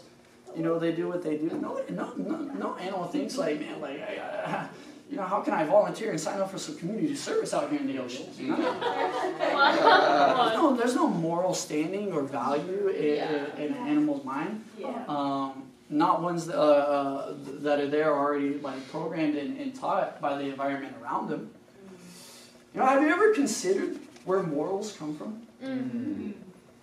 You 0.56 0.64
know, 0.64 0.80
they 0.80 0.94
do 0.94 1.08
what 1.08 1.22
they 1.22 1.38
do. 1.38 1.50
No, 1.50 1.80
no, 1.90 2.14
no, 2.18 2.38
no 2.38 2.76
animal 2.78 3.06
thinks 3.06 3.38
like, 3.38 3.60
man, 3.60 3.80
like, 3.80 4.02
I, 4.02 4.18
uh, 4.18 4.68
you 5.12 5.18
know, 5.18 5.24
how 5.24 5.42
can 5.42 5.54
I 5.54 5.64
volunteer 5.66 6.10
and 6.10 6.20
sign 6.20 6.42
up 6.42 6.50
for 6.50 6.58
some 6.58 6.76
community 6.78 7.16
service 7.16 7.54
out 7.54 7.70
here 7.70 7.80
in 7.80 7.88
the 7.88 8.00
oceans? 8.00 8.40
You 8.40 8.48
know? 8.48 8.72
Uh, 8.72 10.52
no, 10.56 10.76
there's 10.76 10.96
no 10.96 11.08
moral 11.08 11.54
standing 11.54 12.12
or 12.12 12.24
value 12.24 12.88
in, 12.88 13.62
in 13.62 13.74
an 13.74 13.88
animal's 13.88 14.26
mind. 14.26 14.64
Yeah. 14.80 15.04
Um, 15.08 15.66
not 15.90 16.24
ones 16.24 16.48
that, 16.48 16.58
uh, 16.58 16.64
uh, 16.64 17.34
that 17.60 17.80
are 17.80 17.88
there 17.88 18.12
already 18.12 18.56
like 18.56 18.90
programmed 18.90 19.36
and, 19.36 19.60
and 19.60 19.76
taught 19.76 20.20
by 20.20 20.36
the 20.38 20.46
environment 20.46 20.96
around 21.02 21.30
them. 21.30 21.52
You 22.74 22.80
know, 22.80 22.88
have 22.88 23.04
you 23.04 23.10
ever 23.10 23.34
considered 23.34 24.00
where 24.26 24.44
morals 24.44 24.96
come 24.98 25.16
from? 25.16 25.42
Mm. 25.64 26.34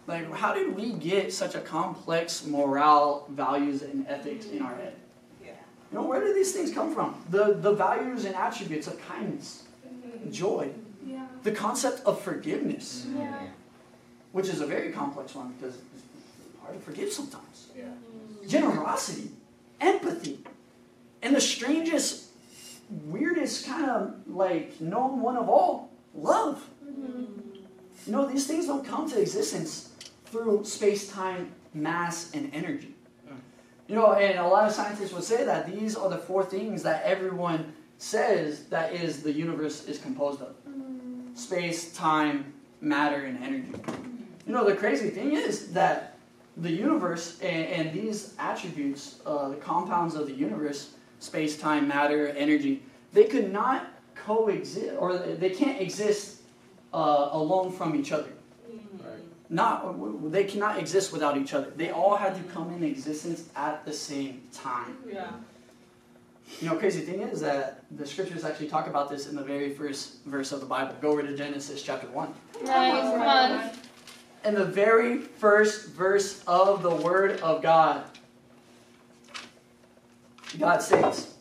Like, 0.06 0.32
how 0.32 0.52
did 0.54 0.74
we 0.74 0.92
get 0.92 1.32
such 1.32 1.54
a 1.54 1.60
complex 1.60 2.44
morale, 2.46 3.26
values, 3.30 3.82
and 3.82 4.06
ethics 4.08 4.46
in 4.46 4.62
our 4.62 4.74
head? 4.74 4.94
You 5.92 5.98
know, 5.98 6.04
where 6.04 6.20
do 6.20 6.32
these 6.32 6.52
things 6.52 6.72
come 6.72 6.94
from? 6.94 7.22
The, 7.28 7.52
the 7.60 7.72
values 7.72 8.24
and 8.24 8.34
attributes 8.34 8.86
of 8.86 8.98
kindness, 9.06 9.64
mm-hmm. 9.86 10.30
joy, 10.30 10.70
Yeah. 11.06 11.26
the 11.42 11.52
concept 11.52 12.06
of 12.06 12.20
forgiveness, 12.22 13.04
mm-hmm. 13.06 13.20
Yeah. 13.20 13.48
which 14.32 14.48
is 14.48 14.62
a 14.62 14.66
very 14.66 14.90
complex 14.90 15.34
one 15.34 15.52
because 15.52 15.74
it's 15.76 16.04
hard 16.62 16.74
to 16.78 16.80
forgive 16.80 17.12
sometimes. 17.12 17.68
Yeah. 17.76 17.84
Generosity, 18.48 19.32
empathy, 19.82 20.38
and 21.20 21.36
the 21.36 21.42
strangest, 21.42 22.30
weirdest 22.88 23.66
kind 23.66 23.90
of 23.90 24.14
like 24.26 24.80
known 24.80 25.20
one 25.20 25.36
of 25.36 25.50
all, 25.50 25.90
love. 26.14 26.64
You 26.86 27.31
know, 28.10 28.26
these 28.26 28.46
things 28.46 28.66
don't 28.66 28.84
come 28.84 29.08
to 29.10 29.20
existence 29.20 29.90
through 30.24 30.64
space, 30.64 31.08
time, 31.08 31.52
mass, 31.72 32.32
and 32.32 32.50
energy. 32.52 32.94
You 33.86 33.96
know, 33.96 34.14
and 34.14 34.38
a 34.38 34.46
lot 34.46 34.66
of 34.66 34.72
scientists 34.72 35.12
would 35.12 35.24
say 35.24 35.44
that 35.44 35.70
these 35.70 35.96
are 35.96 36.08
the 36.08 36.18
four 36.18 36.44
things 36.44 36.82
that 36.82 37.02
everyone 37.04 37.72
says 37.98 38.64
that 38.64 38.94
is 38.94 39.22
the 39.22 39.32
universe 39.32 39.84
is 39.84 39.98
composed 39.98 40.40
of 40.40 40.54
space, 41.34 41.92
time, 41.92 42.52
matter, 42.80 43.24
and 43.26 43.42
energy. 43.42 43.72
You 44.46 44.54
know, 44.54 44.64
the 44.64 44.74
crazy 44.74 45.10
thing 45.10 45.32
is 45.32 45.72
that 45.72 46.16
the 46.56 46.70
universe 46.70 47.38
and, 47.40 47.66
and 47.66 47.92
these 47.92 48.34
attributes, 48.38 49.20
uh, 49.24 49.48
the 49.50 49.56
compounds 49.56 50.14
of 50.14 50.26
the 50.26 50.34
universe, 50.34 50.94
space, 51.20 51.58
time, 51.58 51.86
matter, 51.88 52.28
energy, 52.28 52.82
they 53.12 53.24
could 53.24 53.52
not 53.52 53.86
coexist, 54.14 54.94
or 54.98 55.16
they 55.16 55.50
can't 55.50 55.80
exist 55.80 56.41
uh, 56.92 57.30
alone 57.32 57.72
from 57.72 57.94
each 57.94 58.12
other. 58.12 58.28
Not, 59.48 60.32
they 60.32 60.44
cannot 60.44 60.78
exist 60.78 61.12
without 61.12 61.36
each 61.36 61.52
other. 61.52 61.70
They 61.76 61.90
all 61.90 62.16
had 62.16 62.34
to 62.36 62.42
come 62.54 62.72
in 62.72 62.82
existence 62.82 63.50
at 63.54 63.84
the 63.84 63.92
same 63.92 64.42
time. 64.50 64.96
Yeah. 65.06 65.30
You 66.60 66.70
know, 66.70 66.76
crazy 66.76 67.00
thing 67.00 67.20
is 67.20 67.40
that 67.40 67.84
the 67.90 68.06
scriptures 68.06 68.44
actually 68.44 68.68
talk 68.68 68.86
about 68.86 69.10
this 69.10 69.28
in 69.28 69.36
the 69.36 69.42
very 69.42 69.74
first 69.74 70.24
verse 70.24 70.52
of 70.52 70.60
the 70.60 70.66
Bible. 70.66 70.94
Go 71.00 71.10
over 71.10 71.22
to 71.22 71.36
Genesis 71.36 71.82
chapter 71.82 72.06
1. 72.08 72.34
Nice. 72.64 73.02
Come 73.02 73.20
on. 73.20 73.70
In 74.44 74.54
the 74.54 74.64
very 74.64 75.18
first 75.18 75.88
verse 75.88 76.42
of 76.46 76.82
the 76.82 76.90
Word 76.90 77.40
of 77.40 77.62
God, 77.62 78.04
God 80.58 80.82
says, 80.82 81.34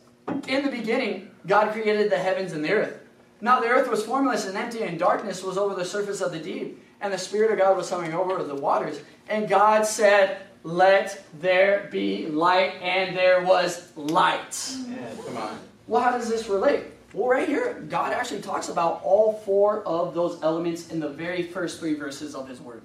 In 0.48 0.66
the 0.66 0.72
beginning, 0.72 1.32
God 1.48 1.72
created 1.72 2.12
the 2.12 2.18
heavens 2.18 2.52
and 2.54 2.64
the 2.64 2.72
earth. 2.72 3.01
Now 3.42 3.60
the 3.60 3.68
earth 3.68 3.90
was 3.90 4.04
formless 4.04 4.46
and 4.46 4.56
empty, 4.56 4.84
and 4.84 5.00
darkness 5.00 5.44
was 5.44 5.58
over 5.58 5.74
the 5.74 5.84
surface 5.84 6.22
of 6.22 6.32
the 6.32 6.40
deep, 6.40 6.84
and 7.02 7.12
the 7.12 7.18
Spirit 7.18 7.52
of 7.52 7.58
God 7.58 7.76
was 7.76 7.90
coming 7.90 8.14
over 8.14 8.44
the 8.44 8.56
waters. 8.56 9.02
And 9.28 9.50
God 9.50 9.86
said, 9.86 10.38
Let 10.64 11.26
there 11.40 11.90
be 11.92 12.28
light, 12.28 12.76
and 12.82 13.18
there 13.18 13.44
was 13.44 13.92
light. 13.96 14.76
Yeah, 14.88 15.10
come 15.26 15.38
on. 15.38 15.60
Well, 15.88 16.04
how 16.04 16.12
does 16.12 16.30
this 16.30 16.48
relate? 16.48 16.84
Well, 17.14 17.28
right 17.28 17.48
here, 17.48 17.84
God 17.90 18.14
actually 18.14 18.42
talks 18.42 18.70
about 18.70 19.02
all 19.04 19.34
four 19.34 19.84
of 19.84 20.14
those 20.14 20.42
elements 20.44 20.90
in 20.90 21.00
the 21.00 21.10
very 21.10 21.44
first 21.44 21.80
three 21.80 21.96
verses 21.96 22.36
of 22.36 22.48
His 22.48 22.62
Word. 22.62 22.84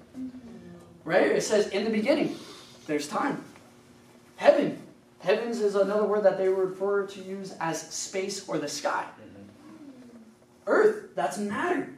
Right? 1.05 1.27
It 1.27 1.43
says, 1.43 1.67
in 1.69 1.85
the 1.85 1.89
beginning, 1.89 2.35
there's 2.87 3.07
time. 3.07 3.43
Heaven. 4.35 4.81
Heavens 5.19 5.61
is 5.61 5.75
another 5.75 6.03
word 6.03 6.23
that 6.23 6.37
they 6.37 6.47
refer 6.47 7.07
to 7.07 7.21
use 7.21 7.53
as 7.59 7.81
space 7.81 8.47
or 8.47 8.57
the 8.57 8.67
sky. 8.67 9.05
Earth, 10.67 11.15
that's 11.15 11.37
matter. 11.37 11.89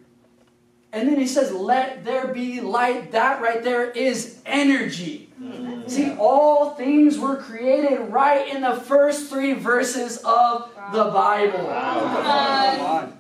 And 0.92 1.08
then 1.08 1.20
he 1.20 1.28
says, 1.28 1.52
let 1.52 2.04
there 2.04 2.28
be 2.28 2.62
light. 2.62 3.12
That 3.12 3.42
right 3.42 3.64
there 3.64 3.92
is 3.92 4.40
energy. 4.46 5.30
Mm-hmm. 5.40 5.88
See, 5.88 6.12
all 6.18 6.72
things 6.72 7.20
were 7.20 7.36
created 7.38 8.00
right 8.10 8.48
in 8.54 8.62
the 8.62 8.76
first 8.76 9.30
three 9.30 9.54
verses 9.54 10.18
of 10.26 10.70
the 10.92 11.06
Bible, 11.06 11.60
Come 11.60 12.82
on. 12.82 13.18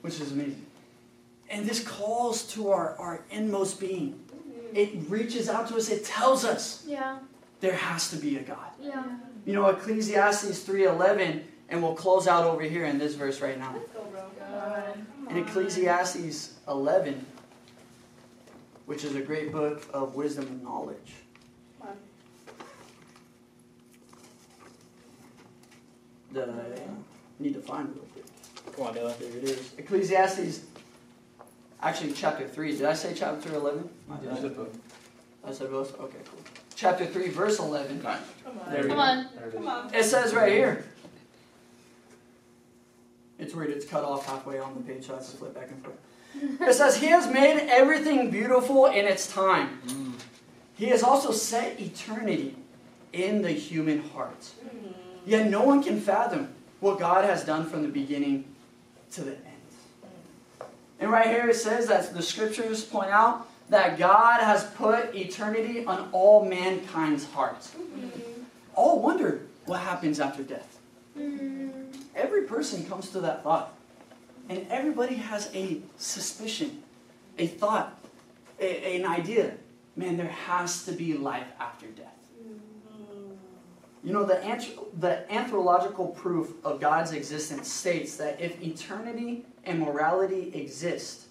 which 0.00 0.20
is 0.20 0.32
amazing. 0.32 0.64
And 1.50 1.66
this 1.68 1.86
calls 1.86 2.46
to 2.54 2.70
our, 2.70 2.96
our 2.98 3.20
inmost 3.30 3.78
being. 3.78 4.18
It 4.74 4.90
reaches 5.10 5.50
out 5.50 5.68
to 5.68 5.76
us, 5.76 5.90
it 5.90 6.06
tells 6.06 6.46
us 6.46 6.82
Yeah. 6.88 7.18
there 7.60 7.74
has 7.76 8.08
to 8.10 8.16
be 8.16 8.38
a 8.38 8.42
God. 8.42 8.70
Yeah. 8.80 9.04
You 9.44 9.52
know, 9.52 9.66
Ecclesiastes 9.68 10.64
3.11, 10.64 11.42
and 11.68 11.82
we'll 11.82 11.94
close 11.94 12.26
out 12.26 12.44
over 12.44 12.62
here 12.62 12.86
in 12.86 12.98
this 12.98 13.14
verse 13.14 13.42
right 13.42 13.58
now. 13.58 13.74
Let's 14.62 14.96
go, 14.96 15.02
bro. 15.22 15.30
In 15.30 15.38
Ecclesiastes 15.38 16.54
11, 16.68 17.26
which 18.86 19.04
is 19.04 19.14
a 19.14 19.20
great 19.20 19.52
book 19.52 19.84
of 19.92 20.14
wisdom 20.14 20.46
and 20.46 20.62
knowledge. 20.62 21.14
That 26.32 26.48
I 26.48 27.42
need 27.42 27.52
to 27.54 27.60
find 27.60 27.88
real 27.94 28.04
quick. 28.12 28.24
Come 28.74 28.86
on, 28.86 28.94
Dylan. 28.94 29.18
There 29.18 29.28
it 29.28 29.44
is. 29.44 29.74
Ecclesiastes, 29.76 30.62
actually 31.82 32.12
chapter 32.14 32.48
3. 32.48 32.76
Did 32.76 32.86
I 32.86 32.94
say 32.94 33.12
chapter 33.14 33.54
11? 33.54 33.88
There's 34.22 34.40
the 34.40 34.48
book. 34.48 34.72
I 35.44 35.52
said 35.52 35.70
both? 35.70 35.98
Okay, 36.00 36.18
cool. 36.30 36.40
Chapter 36.74 37.04
3, 37.04 37.28
verse 37.28 37.58
11. 37.58 38.00
Come 38.00 38.12
on. 38.12 38.18
There 38.70 38.88
Come 38.88 38.98
on. 38.98 39.28
There 39.36 39.48
it 39.48 39.54
Come 39.54 39.68
on. 39.68 39.94
It 39.94 40.04
says 40.04 40.34
right 40.34 40.52
here. 40.52 40.84
It's 43.42 43.54
weird, 43.54 43.70
it's 43.70 43.84
cut 43.84 44.04
off 44.04 44.26
halfway 44.26 44.58
on 44.60 44.74
the 44.74 44.80
page, 44.80 45.06
so 45.06 45.14
I 45.14 45.16
have 45.16 45.26
to 45.28 45.36
flip 45.36 45.54
back 45.54 45.70
and 45.70 45.84
forth. 45.84 45.96
It 46.68 46.74
says, 46.74 46.96
He 46.96 47.06
has 47.06 47.30
made 47.30 47.68
everything 47.68 48.30
beautiful 48.30 48.86
in 48.86 49.04
its 49.06 49.30
time. 49.30 49.80
Mm. 49.86 50.12
He 50.74 50.86
has 50.86 51.02
also 51.02 51.32
set 51.32 51.80
eternity 51.80 52.56
in 53.12 53.42
the 53.42 53.50
human 53.50 54.08
heart. 54.10 54.48
Mm. 54.64 54.94
Yet 55.26 55.50
no 55.50 55.62
one 55.62 55.82
can 55.82 56.00
fathom 56.00 56.54
what 56.80 56.98
God 56.98 57.24
has 57.24 57.44
done 57.44 57.66
from 57.66 57.82
the 57.82 57.88
beginning 57.88 58.44
to 59.12 59.22
the 59.22 59.32
end. 59.32 59.70
Mm. 60.60 60.66
And 61.00 61.10
right 61.10 61.26
here 61.26 61.48
it 61.48 61.56
says 61.56 61.88
that 61.88 62.14
the 62.14 62.22
scriptures 62.22 62.84
point 62.84 63.10
out 63.10 63.48
that 63.68 63.98
God 63.98 64.40
has 64.40 64.64
put 64.64 65.14
eternity 65.14 65.84
on 65.84 66.08
all 66.12 66.44
mankind's 66.44 67.24
hearts. 67.30 67.74
Mm-hmm. 67.74 68.42
All 68.74 69.00
wonder 69.00 69.42
what 69.66 69.80
happens 69.80 70.20
after 70.20 70.42
death. 70.42 70.78
Mm-hmm. 71.18 71.61
Every 72.14 72.42
person 72.42 72.84
comes 72.86 73.10
to 73.10 73.20
that 73.20 73.42
thought. 73.42 73.74
And 74.48 74.66
everybody 74.70 75.14
has 75.14 75.50
a 75.54 75.80
suspicion, 75.96 76.82
a 77.38 77.46
thought, 77.46 77.98
a, 78.60 78.96
an 78.96 79.06
idea. 79.06 79.54
Man, 79.96 80.16
there 80.16 80.26
has 80.26 80.84
to 80.84 80.92
be 80.92 81.14
life 81.14 81.46
after 81.60 81.86
death. 81.86 82.06
Mm-hmm. 82.42 83.34
You 84.04 84.12
know, 84.12 84.24
the, 84.24 84.42
antro- 84.42 84.88
the 84.98 85.30
anthropological 85.32 86.08
proof 86.08 86.52
of 86.64 86.80
God's 86.80 87.12
existence 87.12 87.70
states 87.70 88.16
that 88.16 88.40
if 88.40 88.60
eternity 88.62 89.46
and 89.64 89.80
morality 89.80 90.50
exist, 90.54 91.26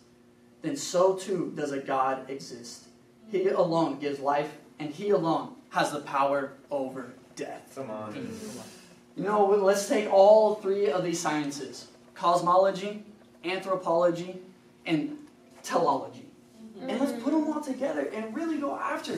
then 0.62 0.76
so 0.76 1.16
too 1.16 1.52
does 1.56 1.72
a 1.72 1.80
God 1.80 2.30
exist. 2.30 2.86
He 3.32 3.48
alone 3.48 4.00
gives 4.00 4.20
life, 4.20 4.52
and 4.80 4.92
He 4.92 5.10
alone 5.10 5.56
has 5.70 5.92
the 5.92 6.02
power 6.02 6.54
over 6.70 7.14
death. 7.36 7.74
Come 7.76 7.90
on. 7.90 8.14
Mm-hmm. 8.14 8.81
You 9.22 9.28
know, 9.28 9.46
let's 9.46 9.88
take 9.88 10.12
all 10.12 10.56
three 10.56 10.90
of 10.90 11.04
these 11.04 11.20
sciences 11.20 11.90
cosmology, 12.16 13.04
anthropology, 13.46 14.42
and 14.88 15.16
teleology. 15.62 16.26
And 16.82 17.00
let's 17.00 17.12
put 17.24 17.32
them 17.32 17.48
all 17.48 17.62
together 17.62 18.10
and 18.16 18.36
really 18.36 18.58
go 18.58 18.76
after 18.76 19.14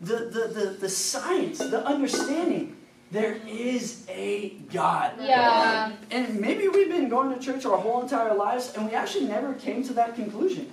the, 0.00 0.16
the, 0.30 0.50
the, 0.54 0.76
the 0.78 0.88
science, 0.88 1.58
the 1.58 1.84
understanding. 1.84 2.76
There 3.10 3.40
is 3.48 4.06
a 4.08 4.50
God. 4.70 5.14
Yeah. 5.18 5.92
And 6.12 6.38
maybe 6.38 6.68
we've 6.68 6.90
been 6.90 7.08
going 7.08 7.36
to 7.36 7.44
church 7.44 7.66
our 7.66 7.78
whole 7.78 8.02
entire 8.02 8.34
lives 8.34 8.74
and 8.76 8.86
we 8.86 8.94
actually 8.94 9.24
never 9.24 9.54
came 9.54 9.82
to 9.84 9.92
that 9.94 10.14
conclusion. 10.14 10.72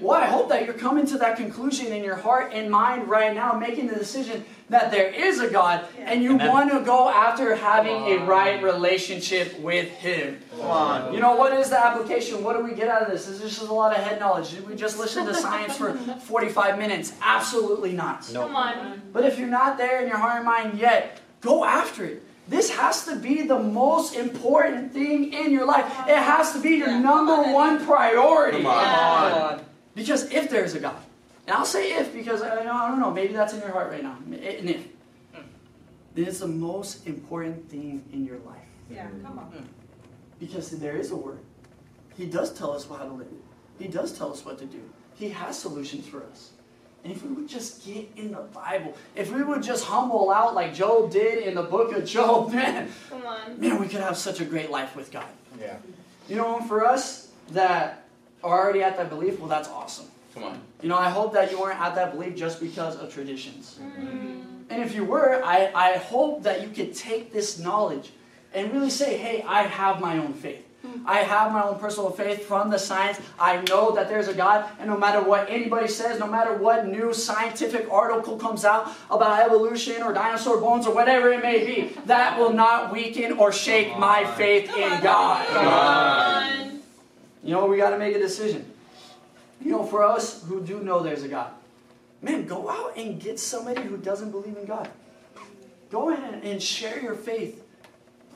Well, 0.00 0.20
I 0.20 0.26
hope 0.26 0.48
that 0.48 0.64
you're 0.64 0.74
coming 0.74 1.06
to 1.06 1.18
that 1.18 1.36
conclusion 1.36 1.92
in 1.92 2.02
your 2.02 2.16
heart 2.16 2.52
and 2.52 2.70
mind 2.70 3.08
right 3.08 3.34
now, 3.34 3.52
making 3.52 3.86
the 3.86 3.94
decision 3.94 4.44
that 4.68 4.90
there 4.90 5.08
is 5.08 5.38
a 5.38 5.48
God 5.48 5.84
and 5.98 6.22
you 6.22 6.32
Amen. 6.34 6.48
want 6.48 6.72
to 6.72 6.80
go 6.80 7.08
after 7.08 7.54
having 7.54 7.94
a 7.94 8.24
right 8.24 8.62
relationship 8.62 9.58
with 9.60 9.88
Him. 9.90 10.40
Come 10.50 10.60
on. 10.62 11.14
You 11.14 11.20
know, 11.20 11.36
what 11.36 11.52
is 11.52 11.70
the 11.70 11.84
application? 11.84 12.42
What 12.42 12.56
do 12.56 12.64
we 12.64 12.74
get 12.74 12.88
out 12.88 13.02
of 13.02 13.10
this? 13.10 13.28
Is 13.28 13.40
this 13.40 13.58
just 13.58 13.70
a 13.70 13.74
lot 13.74 13.96
of 13.96 14.02
head 14.02 14.18
knowledge? 14.18 14.50
Did 14.50 14.66
we 14.66 14.74
just 14.74 14.98
listen 14.98 15.26
to 15.26 15.34
science 15.34 15.76
for 15.76 15.94
45 16.22 16.78
minutes? 16.78 17.12
Absolutely 17.20 17.92
not. 17.92 18.30
No. 18.32 18.46
Come 18.46 18.56
on. 18.56 19.02
But 19.12 19.24
if 19.24 19.38
you're 19.38 19.48
not 19.48 19.78
there 19.78 20.02
in 20.02 20.08
your 20.08 20.18
heart 20.18 20.36
and 20.36 20.46
mind 20.46 20.78
yet, 20.78 21.20
go 21.40 21.64
after 21.64 22.04
it. 22.04 22.22
This 22.48 22.70
has 22.70 23.04
to 23.04 23.16
be 23.16 23.42
the 23.42 23.58
most 23.58 24.16
important 24.16 24.92
thing 24.92 25.32
in 25.32 25.52
your 25.52 25.64
life. 25.64 25.84
It 26.08 26.16
has 26.16 26.52
to 26.52 26.60
be 26.60 26.70
your 26.70 26.90
number 26.90 27.52
one 27.52 27.84
priority. 27.84 28.58
Come 28.58 28.66
on. 28.66 29.61
Yeah. 29.94 30.02
Because 30.02 30.30
if 30.32 30.50
there's 30.50 30.74
a 30.74 30.80
God, 30.80 30.96
and 31.46 31.56
I'll 31.56 31.64
say 31.64 31.92
if 31.94 32.12
because 32.12 32.42
I, 32.42 32.60
I 32.60 32.88
don't 32.88 33.00
know, 33.00 33.10
maybe 33.10 33.34
that's 33.34 33.52
in 33.52 33.60
your 33.60 33.70
heart 33.70 33.90
right 33.90 34.02
now, 34.02 34.16
and 34.24 34.34
if, 34.70 34.86
hmm. 35.34 35.42
then 36.14 36.24
it's 36.26 36.38
the 36.40 36.48
most 36.48 37.06
important 37.06 37.68
thing 37.68 38.04
in 38.12 38.24
your 38.24 38.38
life. 38.38 38.58
Yeah, 38.90 39.08
come 39.24 39.38
on. 39.38 39.44
Hmm. 39.46 39.64
Because 40.38 40.70
there 40.70 40.96
is 40.96 41.10
a 41.10 41.16
word. 41.16 41.40
He 42.16 42.26
does 42.26 42.52
tell 42.52 42.72
us 42.72 42.86
how 42.88 42.96
to 42.96 43.12
live. 43.12 43.28
He 43.78 43.88
does 43.88 44.16
tell 44.16 44.32
us 44.32 44.44
what 44.44 44.58
to 44.58 44.66
do. 44.66 44.80
He 45.14 45.28
has 45.30 45.58
solutions 45.58 46.06
for 46.06 46.22
us. 46.24 46.50
And 47.04 47.12
if 47.12 47.24
we 47.24 47.32
would 47.32 47.48
just 47.48 47.84
get 47.84 48.08
in 48.16 48.30
the 48.30 48.42
Bible, 48.54 48.94
if 49.16 49.32
we 49.32 49.42
would 49.42 49.62
just 49.62 49.84
humble 49.84 50.30
out 50.30 50.54
like 50.54 50.72
Job 50.72 51.10
did 51.10 51.42
in 51.44 51.54
the 51.54 51.62
book 51.62 51.92
of 51.92 52.04
Job, 52.04 52.52
man, 52.52 52.88
Come 53.10 53.26
on. 53.26 53.60
man, 53.60 53.80
we 53.80 53.88
could 53.88 54.00
have 54.00 54.16
such 54.16 54.40
a 54.40 54.44
great 54.44 54.70
life 54.70 54.94
with 54.94 55.10
God. 55.10 55.26
Yeah. 55.60 55.76
You 56.28 56.36
know, 56.36 56.60
for 56.60 56.86
us 56.86 57.28
that 57.50 58.01
are 58.42 58.60
already 58.62 58.82
at 58.82 58.96
that 58.96 59.08
belief, 59.08 59.38
well, 59.38 59.48
that's 59.48 59.68
awesome. 59.68 60.06
Come 60.34 60.44
on. 60.44 60.60
You 60.80 60.88
know, 60.88 60.98
I 60.98 61.10
hope 61.10 61.32
that 61.34 61.50
you 61.50 61.60
weren't 61.60 61.80
at 61.80 61.94
that 61.94 62.12
belief 62.12 62.36
just 62.36 62.60
because 62.60 62.96
of 62.96 63.12
traditions. 63.12 63.78
Mm. 63.80 64.42
And 64.70 64.82
if 64.82 64.94
you 64.94 65.04
were, 65.04 65.42
I, 65.44 65.70
I 65.74 65.98
hope 65.98 66.42
that 66.44 66.62
you 66.62 66.68
could 66.68 66.94
take 66.94 67.32
this 67.32 67.58
knowledge 67.58 68.10
and 68.54 68.72
really 68.72 68.90
say, 68.90 69.16
hey, 69.18 69.44
I 69.46 69.62
have 69.64 70.00
my 70.00 70.18
own 70.18 70.32
faith. 70.32 70.66
I 71.06 71.18
have 71.18 71.52
my 71.52 71.62
own 71.62 71.78
personal 71.78 72.10
faith 72.10 72.44
from 72.44 72.70
the 72.70 72.78
science. 72.78 73.20
I 73.38 73.62
know 73.68 73.92
that 73.92 74.08
there's 74.08 74.28
a 74.28 74.34
God, 74.34 74.68
and 74.80 74.90
no 74.90 74.96
matter 74.96 75.22
what 75.22 75.48
anybody 75.48 75.88
says, 75.88 76.18
no 76.18 76.26
matter 76.26 76.54
what 76.54 76.86
new 76.86 77.14
scientific 77.14 77.90
article 77.90 78.36
comes 78.36 78.64
out 78.64 78.92
about 79.10 79.40
evolution 79.40 80.02
or 80.02 80.12
dinosaur 80.12 80.60
bones 80.60 80.86
or 80.86 80.94
whatever 80.94 81.32
it 81.32 81.42
may 81.42 81.64
be, 81.64 81.94
that 82.06 82.38
will 82.38 82.52
not 82.52 82.92
weaken 82.92 83.32
or 83.32 83.52
shake 83.52 83.96
my 83.98 84.24
faith 84.34 84.68
in 84.76 85.00
God. 85.02 86.61
You 87.42 87.52
know, 87.52 87.66
we 87.66 87.76
got 87.76 87.90
to 87.90 87.98
make 87.98 88.14
a 88.14 88.18
decision. 88.18 88.70
You 89.60 89.72
know, 89.72 89.84
for 89.84 90.02
us 90.02 90.42
who 90.44 90.60
do 90.60 90.80
know 90.80 91.00
there's 91.00 91.22
a 91.22 91.28
God, 91.28 91.52
man, 92.20 92.46
go 92.46 92.68
out 92.68 92.96
and 92.96 93.20
get 93.20 93.38
somebody 93.38 93.82
who 93.82 93.96
doesn't 93.96 94.30
believe 94.30 94.56
in 94.56 94.64
God. 94.64 94.88
Go 95.90 96.10
ahead 96.10 96.42
and 96.42 96.62
share 96.62 97.00
your 97.00 97.14
faith 97.14 97.62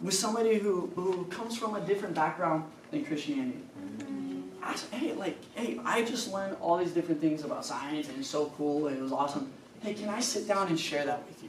with 0.02 0.14
somebody 0.14 0.58
who, 0.58 0.92
who 0.94 1.24
comes 1.26 1.56
from 1.56 1.74
a 1.74 1.80
different 1.80 2.14
background 2.14 2.64
than 2.90 3.04
Christianity. 3.04 3.58
Mm-hmm. 3.78 4.62
Ask, 4.62 4.90
hey, 4.90 5.14
like, 5.14 5.36
hey, 5.54 5.80
I 5.84 6.04
just 6.04 6.32
learned 6.32 6.56
all 6.60 6.76
these 6.76 6.92
different 6.92 7.20
things 7.20 7.44
about 7.44 7.64
science 7.64 8.08
and 8.08 8.18
it's 8.18 8.28
so 8.28 8.52
cool 8.56 8.88
and 8.88 8.98
it 8.98 9.02
was 9.02 9.12
awesome. 9.12 9.50
Hey, 9.80 9.94
can 9.94 10.08
I 10.08 10.20
sit 10.20 10.46
down 10.46 10.68
and 10.68 10.78
share 10.78 11.06
that 11.06 11.26
with 11.26 11.42
you? 11.42 11.48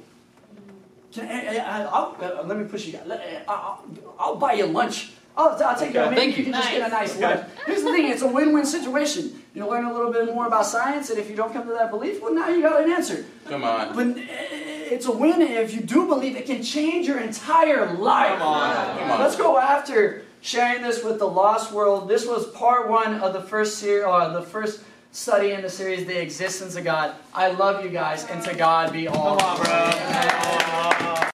Mm-hmm. 0.56 1.20
Can 1.20 1.28
I, 1.28 1.58
I, 1.58 1.82
I'll, 1.84 2.16
uh, 2.22 2.44
let 2.44 2.58
me 2.58 2.66
push 2.66 2.86
you 2.86 2.94
guys. 2.94 3.10
Uh, 3.10 3.42
I'll, 3.48 3.84
I'll 4.18 4.36
buy 4.36 4.54
you 4.54 4.66
lunch. 4.68 5.12
I'll, 5.38 5.64
I'll 5.64 5.78
take 5.78 5.94
you. 5.94 6.00
Okay. 6.00 6.10
Maybe 6.10 6.22
Thank 6.22 6.38
you 6.38 6.46
you. 6.46 6.52
can 6.52 6.62
just 6.62 6.72
get 6.72 6.88
a 6.88 6.90
nice 6.92 7.20
lunch. 7.20 7.48
Here's 7.66 7.84
the 7.84 7.92
thing: 7.92 8.10
it's 8.10 8.24
a 8.24 8.28
win-win 8.28 8.66
situation. 8.66 9.44
You 9.54 9.68
learn 9.68 9.86
a 9.86 9.94
little 9.94 10.12
bit 10.12 10.26
more 10.34 10.48
about 10.48 10.66
science, 10.66 11.10
and 11.10 11.20
if 11.20 11.30
you 11.30 11.36
don't 11.36 11.54
come 11.54 11.68
to 11.68 11.74
that 11.74 11.90
belief, 11.92 12.22
well, 12.22 12.34
now 12.34 12.50
you 12.50 12.62
got 12.62 12.84
an 12.84 12.92
answer. 12.92 13.26
Come 13.46 13.64
on. 13.64 13.96
But 13.96 14.18
uh, 14.18 14.26
it's 14.28 15.06
a 15.06 15.12
win 15.12 15.42
if 15.42 15.74
you 15.74 15.82
do 15.82 16.08
believe 16.08 16.36
it 16.36 16.46
can 16.48 16.64
change 16.64 17.08
your 17.08 17.20
entire 17.20 17.94
life. 17.94 18.40
Come 18.40 18.48
on. 18.48 18.98
Come 19.00 19.12
on. 19.12 19.20
Let's 19.20 19.36
go 19.36 19.58
after 19.58 20.24
sharing 20.42 20.82
this 20.82 21.04
with 21.04 21.20
the 21.20 21.28
lost 21.28 21.72
world. 21.72 22.10
This 22.10 22.26
was 22.26 22.50
part 22.52 22.90
one 22.90 23.16
of 23.16 23.34
the 23.34 23.42
first 23.42 23.78
ser- 23.78 24.08
uh, 24.08 24.30
the 24.34 24.42
first 24.42 24.82
study 25.12 25.52
in 25.52 25.62
the 25.62 25.70
series, 25.70 26.06
The 26.06 26.20
Existence 26.22 26.76
of 26.76 26.84
God. 26.84 27.16
I 27.34 27.50
love 27.50 27.84
you 27.84 27.90
guys, 27.90 28.26
and 28.26 28.44
to 28.44 28.56
God 28.56 28.92
be 28.92 29.08
all. 29.08 29.38
Come 29.38 29.50
on, 29.50 29.58
bro. 29.58 31.14
glory. 31.16 31.27